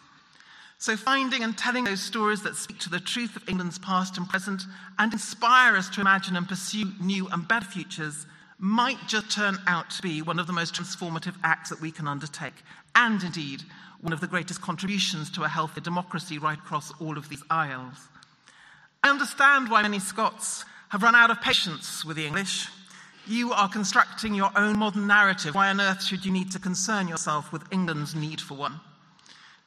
So, 0.78 0.96
finding 0.96 1.44
and 1.44 1.58
telling 1.58 1.84
those 1.84 2.02
stories 2.02 2.44
that 2.44 2.56
speak 2.56 2.80
to 2.80 2.90
the 2.90 3.02
truth 3.02 3.36
of 3.36 3.48
England's 3.50 3.78
past 3.78 4.18
and 4.18 4.30
present 4.30 4.64
and 4.98 5.12
inspire 5.12 5.76
us 5.76 5.90
to 5.90 6.02
imagine 6.02 6.38
and 6.38 6.48
pursue 6.48 6.94
new 7.02 7.28
and 7.28 7.46
better 7.46 7.66
futures 7.66 8.26
might 8.60 8.98
just 9.08 9.30
turn 9.30 9.58
out 9.68 9.90
to 9.90 10.02
be 10.02 10.22
one 10.22 10.40
of 10.40 10.48
the 10.48 10.54
most 10.54 10.74
transformative 10.74 11.36
acts 11.44 11.70
that 11.70 11.82
we 11.82 11.92
can 11.92 12.08
undertake, 12.08 12.64
and 12.96 13.22
indeed, 13.24 13.64
one 14.02 14.14
of 14.14 14.22
the 14.22 14.28
greatest 14.28 14.62
contributions 14.62 15.30
to 15.32 15.44
a 15.44 15.50
healthy 15.50 15.82
democracy 15.82 16.38
right 16.38 16.58
across 16.58 16.94
all 17.02 17.18
of 17.18 17.28
these 17.28 17.44
isles. 17.50 18.08
I 19.04 19.10
understand 19.10 19.70
why 19.70 19.82
many 19.82 20.00
Scots 20.00 20.64
have 20.90 21.04
run 21.04 21.16
out 21.16 21.32
of 21.32 21.42
patience 21.42 22.06
with 22.06 22.16
the 22.18 22.26
English 22.26 22.68
you 23.30 23.54
are 23.54 23.70
constructing 23.70 24.34
your 24.34 24.52
own 24.56 24.78
modern 24.78 25.08
narrative. 25.08 25.56
Why 25.56 25.70
on 25.70 25.80
earth 25.80 26.04
should 26.04 26.26
you 26.26 26.32
need 26.32 26.52
to 26.52 26.60
concern 26.60 27.08
yourself 27.08 27.52
with 27.54 27.64
England's 27.72 28.16
need 28.16 28.42
for 28.42 28.56
one? 28.56 28.80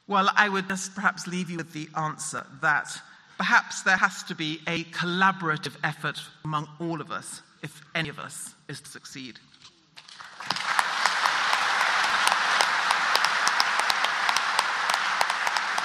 Well, 0.07 0.29
I 0.35 0.49
would 0.49 0.67
just 0.67 0.93
perhaps 0.95 1.27
leave 1.27 1.49
you 1.49 1.57
with 1.57 1.71
the 1.71 1.87
answer 1.95 2.45
that 2.61 2.89
perhaps 3.37 3.81
there 3.83 3.97
has 3.97 4.23
to 4.23 4.35
be 4.35 4.59
a 4.67 4.83
collaborative 4.85 5.75
effort 5.83 6.19
among 6.43 6.67
all 6.79 6.99
of 6.99 7.09
us 7.09 7.41
if 7.61 7.81
any 7.95 8.09
of 8.09 8.19
us 8.19 8.53
is 8.67 8.81
to 8.81 8.89
succeed. 8.89 9.39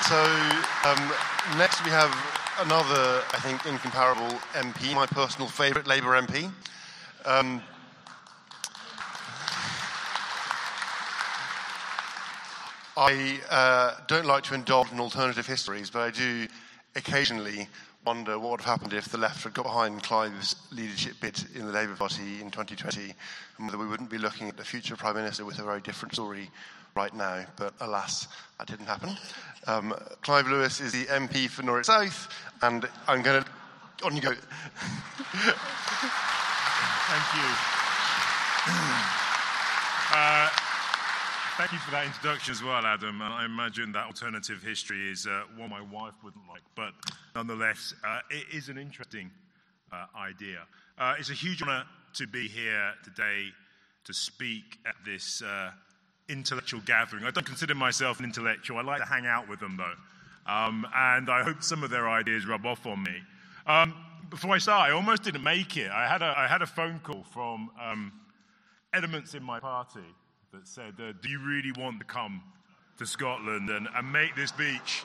So, 0.08 0.24
um, 0.84 1.12
next 1.58 1.84
we 1.84 1.90
have 1.90 2.10
another, 2.60 3.22
I 3.32 3.38
think, 3.40 3.64
incomparable 3.66 4.38
MP, 4.54 4.94
my 4.94 5.06
personal 5.06 5.48
favourite 5.48 5.86
Labour 5.86 6.20
MP. 6.20 6.50
Um, 7.24 7.62
I 12.96 13.40
uh, 13.50 13.94
don't 14.06 14.26
like 14.26 14.44
to 14.44 14.54
indulge 14.54 14.92
in 14.92 15.00
alternative 15.00 15.46
histories, 15.46 15.90
but 15.90 16.00
I 16.00 16.10
do 16.10 16.46
occasionally 16.96 17.68
wonder 18.04 18.38
what 18.38 18.50
would 18.50 18.60
have 18.60 18.80
happened 18.80 18.92
if 18.92 19.08
the 19.08 19.18
left 19.18 19.44
had 19.44 19.54
got 19.54 19.64
behind 19.64 20.02
Clive's 20.02 20.56
leadership 20.72 21.14
bid 21.20 21.44
in 21.54 21.66
the 21.66 21.72
Labour 21.72 21.94
Party 21.94 22.40
in 22.40 22.50
2020, 22.50 23.14
and 23.58 23.66
whether 23.66 23.78
we 23.78 23.86
wouldn't 23.86 24.10
be 24.10 24.18
looking 24.18 24.48
at 24.48 24.56
the 24.56 24.64
future 24.64 24.96
Prime 24.96 25.16
Minister 25.16 25.44
with 25.44 25.58
a 25.58 25.64
very 25.64 25.80
different 25.80 26.14
story 26.14 26.50
right 26.94 27.14
now. 27.14 27.44
But 27.56 27.74
alas, 27.80 28.28
that 28.58 28.68
didn't 28.68 28.86
happen. 28.86 29.16
Um, 29.66 29.94
Clive 30.22 30.48
Lewis 30.48 30.80
is 30.80 30.92
the 30.92 31.04
MP 31.06 31.48
for 31.48 31.62
Norwich 31.62 31.86
South, 31.86 32.28
and 32.62 32.88
I'm 33.06 33.22
going 33.22 33.42
to. 33.42 33.48
On 34.04 34.14
you 34.14 34.22
go. 34.22 34.32
Thank 37.08 37.34
you. 37.34 37.48
Uh, 40.10 40.48
thank 41.58 41.70
you 41.70 41.78
for 41.80 41.90
that 41.90 42.06
introduction 42.06 42.50
as 42.50 42.62
well, 42.62 42.86
Adam. 42.86 43.20
And 43.20 43.30
I 43.30 43.44
imagine 43.44 43.92
that 43.92 44.06
alternative 44.06 44.62
history 44.62 45.10
is 45.10 45.26
uh, 45.26 45.42
one 45.54 45.68
my 45.68 45.82
wife 45.82 46.14
wouldn't 46.24 46.48
like, 46.48 46.62
but 46.74 46.94
nonetheless, 47.34 47.92
uh, 48.02 48.20
it 48.30 48.46
is 48.50 48.70
an 48.70 48.78
interesting 48.78 49.30
uh, 49.92 50.06
idea. 50.18 50.60
Uh, 50.96 51.14
it's 51.18 51.28
a 51.28 51.34
huge 51.34 51.62
honour 51.62 51.84
to 52.14 52.26
be 52.26 52.48
here 52.48 52.94
today 53.04 53.48
to 54.04 54.14
speak 54.14 54.78
at 54.86 54.94
this 55.04 55.42
uh, 55.42 55.70
intellectual 56.30 56.80
gathering. 56.86 57.24
I 57.24 57.30
don't 57.30 57.46
consider 57.46 57.74
myself 57.74 58.18
an 58.20 58.24
intellectual. 58.24 58.78
I 58.78 58.82
like 58.82 59.00
to 59.00 59.06
hang 59.06 59.26
out 59.26 59.46
with 59.46 59.60
them, 59.60 59.76
though. 59.76 60.52
Um, 60.52 60.86
and 60.94 61.28
I 61.28 61.42
hope 61.42 61.62
some 61.62 61.84
of 61.84 61.90
their 61.90 62.08
ideas 62.08 62.46
rub 62.46 62.64
off 62.64 62.86
on 62.86 63.02
me. 63.02 63.16
Um, 63.66 63.94
before 64.30 64.54
I 64.54 64.58
start, 64.58 64.90
I 64.90 64.92
almost 64.92 65.22
didn't 65.22 65.42
make 65.42 65.76
it. 65.76 65.90
I 65.90 66.06
had 66.06 66.22
a, 66.22 66.34
I 66.36 66.46
had 66.46 66.62
a 66.62 66.66
phone 66.66 67.00
call 67.00 67.24
from 67.32 67.70
um, 67.82 68.12
elements 68.92 69.34
in 69.34 69.42
my 69.42 69.60
party 69.60 70.00
that 70.52 70.66
said, 70.66 70.94
uh, 70.98 71.12
Do 71.22 71.28
you 71.28 71.40
really 71.40 71.72
want 71.78 71.98
to 72.00 72.04
come 72.04 72.42
to 72.98 73.06
Scotland 73.06 73.70
and, 73.70 73.88
and 73.94 74.12
make 74.12 74.34
this 74.36 74.52
beach? 74.52 75.04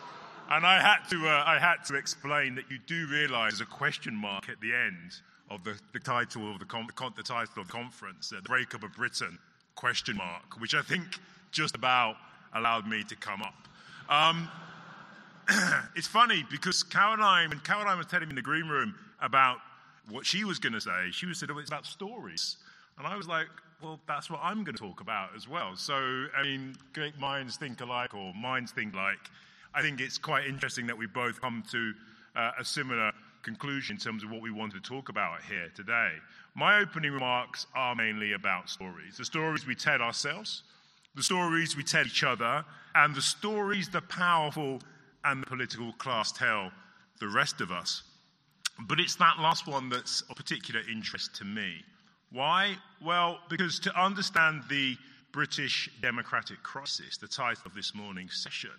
And 0.49 0.65
I 0.65 0.81
had, 0.81 1.09
to, 1.09 1.27
uh, 1.27 1.43
I 1.45 1.57
had 1.57 1.85
to 1.85 1.95
explain 1.95 2.55
that 2.55 2.69
you 2.69 2.77
do 2.85 3.07
realize 3.07 3.53
there's 3.53 3.61
a 3.61 3.65
question 3.65 4.13
mark 4.13 4.49
at 4.49 4.59
the 4.59 4.73
end 4.73 5.13
of 5.49 5.63
the, 5.63 5.79
the 5.93 5.99
title 5.99 6.51
of 6.51 6.59
the, 6.59 6.65
con- 6.65 6.87
the 7.15 7.23
title 7.23 7.61
of 7.61 7.67
the 7.67 7.73
conference, 7.73 8.31
uh, 8.33 8.37
The 8.41 8.49
Breakup 8.49 8.83
of 8.83 8.93
Britain, 8.93 9.39
question 9.75 10.17
mark, 10.17 10.59
which 10.59 10.75
I 10.75 10.81
think 10.81 11.03
just 11.51 11.75
about 11.75 12.15
allowed 12.53 12.87
me 12.87 13.03
to 13.03 13.15
come 13.15 13.41
up. 13.41 13.67
Um, 14.09 14.49
it's 15.95 16.07
funny 16.07 16.45
because 16.51 16.83
Caroline, 16.83 17.49
when 17.49 17.59
Caroline 17.59 17.97
was 17.97 18.07
telling 18.07 18.27
me 18.27 18.31
in 18.31 18.35
the 18.35 18.41
green 18.41 18.67
room 18.67 18.95
about 19.23 19.57
what 20.09 20.25
she 20.25 20.43
was 20.43 20.59
going 20.59 20.73
to 20.73 20.81
say, 20.81 21.09
she 21.11 21.25
was 21.25 21.39
saying, 21.39 21.49
oh, 21.51 21.57
it's 21.57 21.69
about 21.69 21.85
stories. 21.85 22.57
And 22.97 23.07
I 23.07 23.15
was 23.17 23.27
like, 23.27 23.47
well, 23.81 23.99
that's 24.07 24.29
what 24.29 24.39
I'm 24.43 24.63
going 24.63 24.75
to 24.75 24.81
talk 24.81 25.01
about 25.01 25.29
as 25.35 25.47
well. 25.47 25.75
So, 25.75 25.95
I 26.37 26.43
mean, 26.43 26.75
great 26.93 27.17
minds 27.19 27.57
think 27.57 27.81
alike 27.81 28.13
or 28.13 28.33
minds 28.33 28.71
think 28.71 28.93
like. 28.93 29.19
I 29.73 29.81
think 29.81 29.99
it's 29.99 30.17
quite 30.17 30.45
interesting 30.45 30.85
that 30.87 30.97
we 30.97 31.07
both 31.07 31.41
come 31.41 31.63
to 31.71 31.93
uh, 32.35 32.51
a 32.59 32.65
similar 32.65 33.11
conclusion 33.41 33.95
in 33.95 33.99
terms 33.99 34.23
of 34.23 34.29
what 34.29 34.41
we 34.41 34.51
wanted 34.51 34.83
to 34.83 34.89
talk 34.89 35.09
about 35.09 35.41
here 35.49 35.69
today. 35.75 36.11
My 36.55 36.79
opening 36.79 37.11
remarks 37.11 37.65
are 37.75 37.95
mainly 37.95 38.33
about 38.33 38.69
stories 38.69 39.17
the 39.17 39.25
stories 39.25 39.65
we 39.65 39.75
tell 39.75 40.01
ourselves, 40.01 40.63
the 41.15 41.23
stories 41.23 41.75
we 41.75 41.83
tell 41.83 42.05
each 42.05 42.23
other, 42.23 42.63
and 42.95 43.15
the 43.15 43.21
stories 43.21 43.89
the 43.89 44.01
powerful 44.01 44.79
and 45.25 45.41
the 45.41 45.47
political 45.47 45.91
class 45.93 46.31
tell 46.31 46.71
the 47.19 47.27
rest 47.27 47.59
of 47.59 47.71
us. 47.71 48.03
But 48.87 48.99
it's 48.99 49.15
that 49.15 49.39
last 49.39 49.67
one 49.67 49.89
that's 49.89 50.21
of 50.29 50.35
particular 50.35 50.81
interest 50.91 51.35
to 51.35 51.45
me. 51.45 51.83
Why? 52.31 52.75
Well, 53.03 53.39
because 53.49 53.79
to 53.81 54.01
understand 54.01 54.63
the 54.69 54.97
British 55.31 55.89
democratic 56.01 56.61
crisis, 56.63 57.17
the 57.17 57.27
title 57.27 57.63
of 57.65 57.73
this 57.73 57.95
morning's 57.95 58.35
session, 58.35 58.71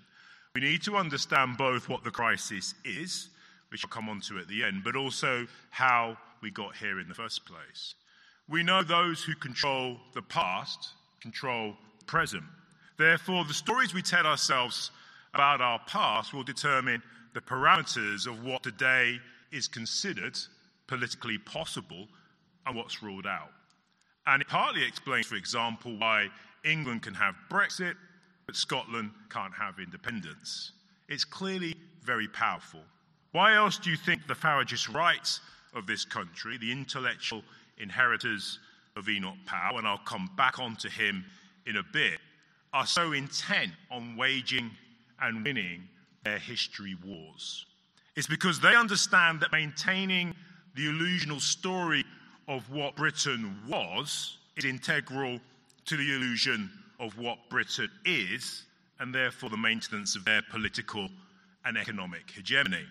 we 0.55 0.61
need 0.61 0.83
to 0.83 0.97
understand 0.97 1.57
both 1.57 1.88
what 1.88 2.05
the 2.05 2.11
crisis 2.11 2.75
is, 2.85 3.29
which 3.71 3.85
I'll 3.85 3.90
come 3.90 4.09
on 4.09 4.21
to 4.23 4.38
at 4.38 4.49
the 4.49 4.62
end, 4.62 4.85
but 4.85 4.97
also 4.97 5.47
how 5.71 6.17
we 6.43 6.51
got 6.51 6.77
here 6.77 7.01
in 7.01 7.09
the 7.09 7.14
first 7.14 7.45
place. 7.47 7.95
We 8.49 8.62
know 8.62 8.83
those 8.83 9.23
who 9.23 9.35
control 9.35 9.97
the 10.12 10.23
past 10.23 10.90
control 11.21 11.75
the 11.99 12.05
present. 12.05 12.45
Therefore, 12.99 13.45
the 13.45 13.55
stories 13.55 13.95
we 13.95 14.03
tell 14.03 14.27
ourselves 14.27 14.90
about 15.33 15.62
our 15.62 15.81
past 15.87 16.35
will 16.35 16.45
determine 16.45 17.03
the 17.33 17.40
parameters 17.40 18.27
of 18.27 18.45
what 18.45 18.62
today 18.62 19.19
is 19.55 19.69
considered 19.69 20.38
politically 20.87 21.38
possible 21.38 22.07
and 22.67 22.77
what's 22.77 23.03
ruled 23.03 23.27
out. 23.27 23.51
And 24.27 24.43
it 24.43 24.49
partly 24.49 24.85
explains, 24.85 25.27
for 25.27 25.37
example, 25.37 25.97
why 25.99 26.29
England 26.64 27.03
can 27.03 27.14
have 27.14 27.35
Brexit, 27.51 27.95
but 28.47 28.57
Scotland 28.57 29.11
can't 29.31 29.55
have 29.55 29.79
independence. 29.79 30.73
It's 31.09 31.25
clearly 31.25 31.75
very 32.03 32.29
powerful. 32.29 32.81
Why 33.33 33.55
else 33.55 33.79
do 33.79 33.90
you 33.90 33.97
think 33.97 34.27
the 34.27 34.35
Faragist 34.35 34.93
rights 34.93 35.40
of 35.75 35.87
this 35.87 36.05
country, 36.05 36.57
the 36.59 36.73
intellectual 36.73 37.43
inheritors 37.79 38.59
of 38.97 39.09
Enoch 39.09 39.37
Powell, 39.47 39.79
and 39.79 39.87
I'll 39.87 39.99
come 39.99 40.31
back 40.37 40.59
onto 40.59 40.88
him 40.88 41.25
in 41.67 41.77
a 41.77 41.83
bit, 41.83 42.19
are 42.73 42.87
so 42.87 43.12
intent 43.12 43.73
on 43.90 44.17
waging 44.17 44.71
and 45.21 45.45
winning 45.45 45.88
their 46.25 46.38
history 46.38 46.97
wars. 47.05 47.67
It's 48.16 48.27
because 48.27 48.61
they 48.61 48.77
understand 48.77 49.40
that 49.40 49.53
maintaining 49.53 50.35
the 50.74 50.87
illusional 50.87 51.40
story 51.40 52.05
of 52.46 52.70
what 52.70 52.96
Britain 52.96 53.57
was 53.68 54.38
is 54.57 54.64
integral 54.64 55.40
to 55.87 55.96
the 55.96 56.14
illusion 56.14 56.70
of 57.00 57.18
what 57.18 57.38
Britain 57.50 57.90
is, 58.05 58.64
and 59.00 59.14
therefore 59.14 59.50
the 59.50 59.57
maintenance 59.57 60.14
of 60.16 60.24
their 60.24 60.42
political 60.50 61.09
and 61.64 61.77
economic 61.77 62.31
hegemony. 62.31 62.85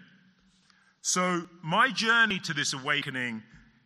So, 1.01 1.47
my 1.61 1.89
journey 1.89 2.39
to 2.39 2.53
this 2.53 2.73
awakening 2.73 3.43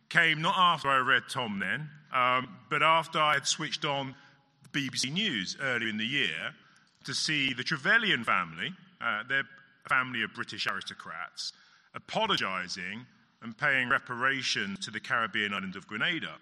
came 0.08 0.40
not 0.40 0.54
after 0.56 0.88
I 0.88 0.98
read 0.98 1.24
Tom 1.28 1.58
Nairn, 1.58 1.88
um, 2.12 2.56
but 2.70 2.82
after 2.82 3.18
I 3.18 3.34
had 3.34 3.46
switched 3.46 3.84
on 3.84 4.14
BBC 4.72 5.12
News 5.12 5.56
earlier 5.60 5.88
in 5.88 5.98
the 5.98 6.06
year 6.06 6.54
to 7.04 7.14
see 7.14 7.52
the 7.52 7.64
Trevelyan 7.64 8.24
family, 8.24 8.72
uh, 9.00 9.22
their 9.84 9.98
family 9.98 10.22
of 10.22 10.34
British 10.34 10.66
aristocrats, 10.66 11.52
apologising 11.94 13.06
and 13.42 13.56
paying 13.56 13.88
reparations 13.88 14.78
to 14.84 14.90
the 14.90 15.00
Caribbean 15.00 15.54
island 15.54 15.76
of 15.76 15.86
Grenada. 15.86 16.34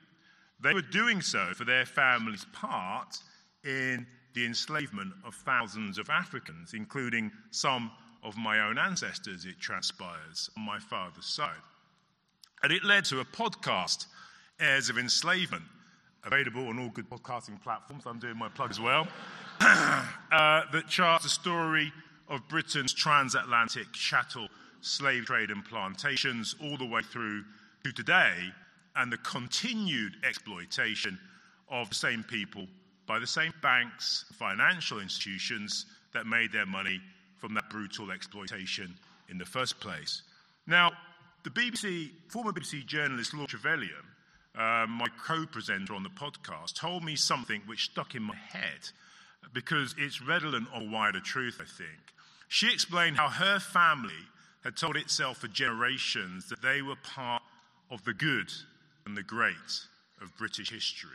They 0.60 0.72
were 0.72 0.82
doing 0.82 1.20
so 1.20 1.52
for 1.54 1.64
their 1.64 1.84
family's 1.84 2.46
part 2.52 3.18
in 3.64 4.06
the 4.34 4.46
enslavement 4.46 5.12
of 5.24 5.34
thousands 5.34 5.98
of 5.98 6.08
Africans, 6.10 6.72
including 6.74 7.30
some 7.50 7.90
of 8.22 8.36
my 8.36 8.60
own 8.60 8.78
ancestors, 8.78 9.44
it 9.44 9.58
transpires, 9.60 10.50
on 10.56 10.64
my 10.64 10.78
father's 10.78 11.26
side. 11.26 11.54
And 12.62 12.72
it 12.72 12.84
led 12.84 13.04
to 13.06 13.20
a 13.20 13.24
podcast, 13.24 14.06
Heirs 14.58 14.88
of 14.88 14.98
Enslavement, 14.98 15.62
available 16.24 16.68
on 16.68 16.78
all 16.78 16.88
good 16.88 17.08
podcasting 17.08 17.62
platforms. 17.62 18.04
I'm 18.06 18.18
doing 18.18 18.36
my 18.36 18.48
plug 18.48 18.70
as 18.70 18.80
well, 18.80 19.06
uh, 19.60 20.06
that 20.30 20.84
charts 20.88 21.24
the 21.24 21.30
story 21.30 21.92
of 22.28 22.46
Britain's 22.48 22.92
transatlantic 22.92 23.92
chattel 23.92 24.48
slave 24.80 25.24
trade 25.26 25.50
and 25.50 25.64
plantations 25.64 26.54
all 26.62 26.76
the 26.76 26.86
way 26.86 27.02
through 27.02 27.44
to 27.84 27.92
today 27.92 28.52
and 28.94 29.12
the 29.12 29.18
continued 29.18 30.14
exploitation 30.26 31.18
of 31.68 31.88
the 31.88 31.94
same 31.94 32.22
people 32.22 32.66
by 33.06 33.18
the 33.18 33.26
same 33.26 33.52
banks, 33.62 34.24
financial 34.38 35.00
institutions 35.00 35.86
that 36.12 36.26
made 36.26 36.52
their 36.52 36.66
money 36.66 37.00
from 37.36 37.54
that 37.54 37.68
brutal 37.70 38.10
exploitation 38.10 38.94
in 39.28 39.38
the 39.38 39.44
first 39.44 39.78
place. 39.80 40.22
Now, 40.66 40.92
the 41.44 41.50
BBC, 41.50 42.10
former 42.28 42.52
BBC 42.52 42.86
journalist 42.86 43.34
Laura 43.34 43.46
Trevelyan, 43.46 43.92
uh, 44.56 44.86
my 44.88 45.06
co 45.26 45.46
presenter 45.46 45.94
on 45.94 46.02
the 46.02 46.08
podcast, 46.08 46.74
told 46.74 47.04
me 47.04 47.14
something 47.14 47.60
which 47.66 47.84
stuck 47.84 48.14
in 48.14 48.22
my 48.22 48.34
head 48.34 48.90
because 49.52 49.94
it's 49.98 50.20
redolent 50.20 50.66
of 50.74 50.90
wider 50.90 51.20
truth, 51.20 51.58
I 51.60 51.64
think. 51.64 52.15
She 52.48 52.72
explained 52.72 53.16
how 53.16 53.28
her 53.28 53.58
family 53.58 54.12
had 54.64 54.76
told 54.76 54.96
itself 54.96 55.38
for 55.38 55.48
generations 55.48 56.48
that 56.48 56.62
they 56.62 56.82
were 56.82 56.96
part 56.96 57.42
of 57.90 58.04
the 58.04 58.14
good 58.14 58.52
and 59.04 59.16
the 59.16 59.22
great 59.22 59.54
of 60.20 60.36
British 60.36 60.70
history. 60.70 61.10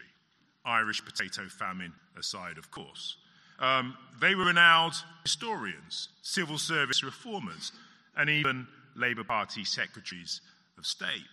Irish 0.65 1.04
potato 1.04 1.48
famine 1.50 1.94
aside, 2.17 2.58
of 2.58 2.72
course. 2.72 3.17
Um, 3.60 3.98
they 4.20 4.36
were 4.36 4.46
renowned 4.46 4.94
historians, 5.24 6.10
civil 6.22 6.58
service 6.58 7.04
reformers, 7.04 7.72
and 8.15 8.30
even 8.30 8.67
Labour 8.96 9.24
Party 9.24 9.63
secretaries 9.63 10.41
of 10.78 10.86
state. 10.86 11.26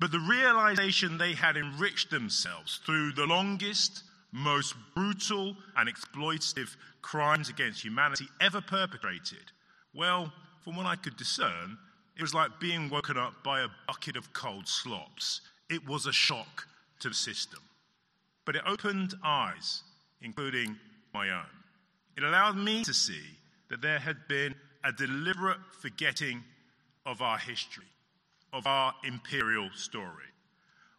But 0.00 0.12
the 0.12 0.20
realization 0.20 1.18
they 1.18 1.34
had 1.34 1.56
enriched 1.56 2.10
themselves 2.10 2.80
through 2.84 3.12
the 3.12 3.26
longest, 3.26 4.04
most 4.32 4.74
brutal, 4.94 5.56
and 5.76 5.88
exploitative 5.88 6.76
crimes 7.02 7.48
against 7.48 7.82
humanity 7.82 8.26
ever 8.40 8.60
perpetrated, 8.60 9.52
well, 9.94 10.32
from 10.62 10.76
what 10.76 10.86
I 10.86 10.96
could 10.96 11.16
discern, 11.16 11.78
it 12.16 12.22
was 12.22 12.34
like 12.34 12.60
being 12.60 12.90
woken 12.90 13.16
up 13.16 13.42
by 13.42 13.60
a 13.60 13.68
bucket 13.86 14.16
of 14.16 14.32
cold 14.32 14.68
slops. 14.68 15.40
It 15.70 15.86
was 15.86 16.06
a 16.06 16.12
shock 16.12 16.66
to 17.00 17.08
the 17.08 17.14
system. 17.14 17.60
But 18.44 18.56
it 18.56 18.62
opened 18.66 19.14
eyes, 19.24 19.82
including 20.20 20.76
my 21.14 21.30
own. 21.30 21.46
It 22.16 22.24
allowed 22.24 22.56
me 22.56 22.82
to 22.84 22.94
see 22.94 23.22
that 23.70 23.80
there 23.80 23.98
had 23.98 24.16
been 24.28 24.54
a 24.84 24.92
deliberate 24.92 25.58
forgetting 25.80 26.42
of 27.06 27.22
our 27.22 27.38
history, 27.38 27.84
of 28.52 28.66
our 28.66 28.94
imperial 29.04 29.70
story. 29.74 30.28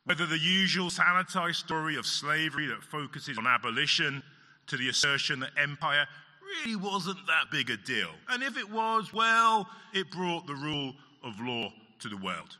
Whether 0.09 0.25
the 0.25 0.39
usual 0.39 0.89
sanitized 0.89 1.57
story 1.57 1.95
of 1.95 2.03
slavery 2.03 2.65
that 2.65 2.83
focuses 2.83 3.37
on 3.37 3.45
abolition 3.45 4.23
to 4.65 4.75
the 4.75 4.89
assertion 4.89 5.39
that 5.41 5.51
empire 5.55 6.07
really 6.41 6.75
wasn't 6.75 7.19
that 7.27 7.51
big 7.51 7.69
a 7.69 7.77
deal. 7.77 8.09
And 8.27 8.41
if 8.41 8.57
it 8.57 8.67
was, 8.67 9.13
well, 9.13 9.69
it 9.93 10.09
brought 10.09 10.47
the 10.47 10.55
rule 10.55 10.95
of 11.23 11.39
law 11.39 11.71
to 11.99 12.09
the 12.09 12.17
world. 12.17 12.57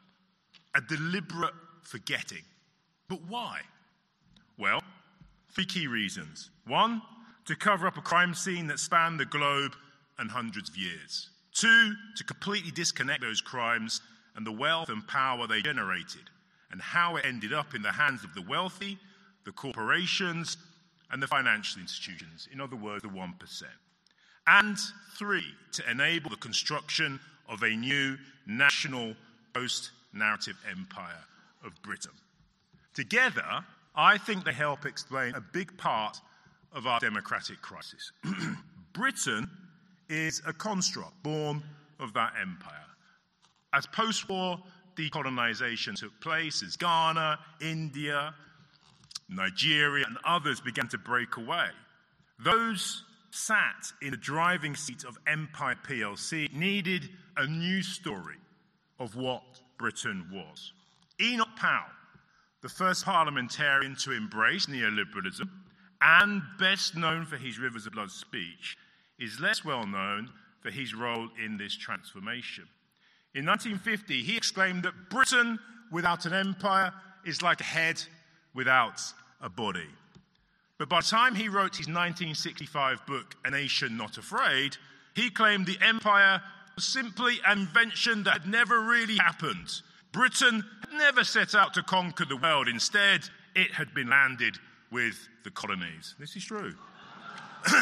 A 0.76 0.82
deliberate 0.82 1.56
forgetting. 1.82 2.44
But 3.08 3.22
why? 3.28 3.62
Well, 4.60 4.84
three 5.52 5.66
key 5.66 5.88
reasons. 5.88 6.52
One, 6.68 7.02
to 7.46 7.56
cover 7.56 7.88
up 7.88 7.98
a 7.98 8.02
crime 8.02 8.36
scene 8.36 8.68
that 8.68 8.78
spanned 8.78 9.20
the 9.20 9.26
globe 9.26 9.74
and 10.20 10.30
hundreds 10.30 10.70
of 10.70 10.78
years. 10.78 11.32
Two, 11.56 11.94
to 12.16 12.24
completely 12.24 12.70
disconnect 12.70 13.22
those 13.22 13.42
crimes 13.42 14.02
and 14.36 14.46
the 14.46 14.52
wealth 14.52 14.90
and 14.90 15.08
power 15.08 15.48
they 15.48 15.64
generated, 15.64 16.30
and 16.72 16.82
how 16.82 17.16
it 17.16 17.26
ended 17.26 17.54
up 17.54 17.74
in 17.76 17.82
the 17.82 17.92
hands 17.92 18.24
of 18.24 18.34
the 18.34 18.42
wealthy, 18.42 18.98
the 19.46 19.52
corporations, 19.52 20.58
and 21.12 21.22
the 21.22 21.28
financial 21.28 21.82
institutions. 21.82 22.48
In 22.52 22.62
other 22.62 22.76
words, 22.76 23.04
the 23.04 23.10
1%. 23.10 23.64
And 24.48 24.78
three, 25.18 25.46
to 25.74 25.90
enable 25.90 26.30
the 26.30 26.38
construction 26.38 27.20
of 27.48 27.64
a 27.64 27.70
new 27.70 28.18
national 28.46 29.16
post 29.54 29.92
narrative 30.14 30.56
empire 30.70 31.24
of 31.64 31.80
Britain. 31.82 32.12
Together, 32.94 33.64
I 33.96 34.18
think 34.18 34.46
they 34.46 34.54
help 34.54 34.86
explain 34.86 35.36
a 35.36 35.42
big 35.42 35.76
part 35.78 36.20
of 36.74 36.88
our 36.88 37.00
democratic 37.00 37.62
crisis. 37.62 38.12
Britain 38.94 39.50
is 40.10 40.42
a 40.48 40.54
construct 40.54 41.22
born 41.24 41.64
of 42.00 42.14
that 42.14 42.34
empire. 42.40 42.76
As 43.74 43.86
post 43.88 44.28
war 44.30 44.60
decolonization 45.00 45.96
took 45.96 46.20
place, 46.20 46.62
as 46.62 46.76
Ghana, 46.76 47.40
India, 47.62 48.34
Nigeria, 49.30 50.06
and 50.06 50.18
others 50.26 50.60
began 50.60 50.88
to 50.90 50.98
break 50.98 51.38
away, 51.38 51.68
those 52.44 53.04
sat 53.32 53.92
in 54.02 54.12
the 54.12 54.18
driving 54.18 54.76
seat 54.76 55.04
of 55.04 55.18
Empire 55.28 55.78
plc 55.88 56.52
needed 56.54 57.10
a 57.38 57.46
new 57.46 57.82
story 57.82 58.38
of 59.00 59.16
what 59.16 59.44
Britain 59.78 60.26
was. 60.32 60.74
Enoch 61.22 61.56
Powell, 61.56 61.92
the 62.62 62.70
first 62.70 63.06
parliamentarian 63.06 63.96
to 63.98 64.12
embrace 64.12 64.66
neoliberalism, 64.66 65.50
and 66.02 66.42
best 66.58 66.96
known 66.96 67.26
for 67.26 67.38
his 67.38 67.60
Rivers 67.60 67.86
of 67.86 67.94
Blood 67.94 68.10
speech, 68.10 68.78
is 69.20 69.40
less 69.40 69.64
well 69.64 69.86
known 69.86 70.30
for 70.62 70.72
his 70.72 70.96
role 70.96 71.30
in 71.44 71.58
this 71.58 71.76
transformation. 71.76 72.68
In 73.36 73.46
1950, 73.46 74.24
he 74.24 74.38
exclaimed 74.38 74.84
that 74.84 75.10
Britain 75.10 75.60
without 75.92 76.26
an 76.26 76.34
empire 76.34 76.94
is 77.26 77.42
like 77.42 77.62
a 77.62 77.66
head 77.66 78.02
without 78.54 79.02
a 79.42 79.50
body. 79.50 79.88
But 80.78 80.90
by 80.90 81.02
the 81.02 81.08
time 81.08 81.36
he 81.36 81.50
wrote 81.50 81.76
his 81.76 81.88
1965 81.88 83.06
book, 83.06 83.36
A 83.46 83.52
Nation 83.52 83.98
Not 83.98 84.18
Afraid, 84.18 84.78
he 85.14 85.30
claimed 85.30 85.66
the 85.66 85.78
empire 85.82 86.42
was 86.76 86.86
simply 86.86 87.40
an 87.46 87.60
invention 87.60 88.24
that 88.24 88.42
had 88.42 88.48
never 88.48 88.80
really 88.80 89.18
happened. 89.18 89.70
Britain 90.12 90.64
had 90.82 90.98
never 90.98 91.24
set 91.24 91.54
out 91.54 91.74
to 91.74 91.84
conquer 91.84 92.26
the 92.26 92.38
world. 92.38 92.68
Instead, 92.68 93.22
it 93.56 93.72
had 93.72 93.94
been 93.94 94.10
landed 94.10 94.58
with 94.92 95.28
the 95.44 95.52
colonies. 95.52 96.16
This 96.18 96.36
is 96.36 96.46
true. 96.46 96.74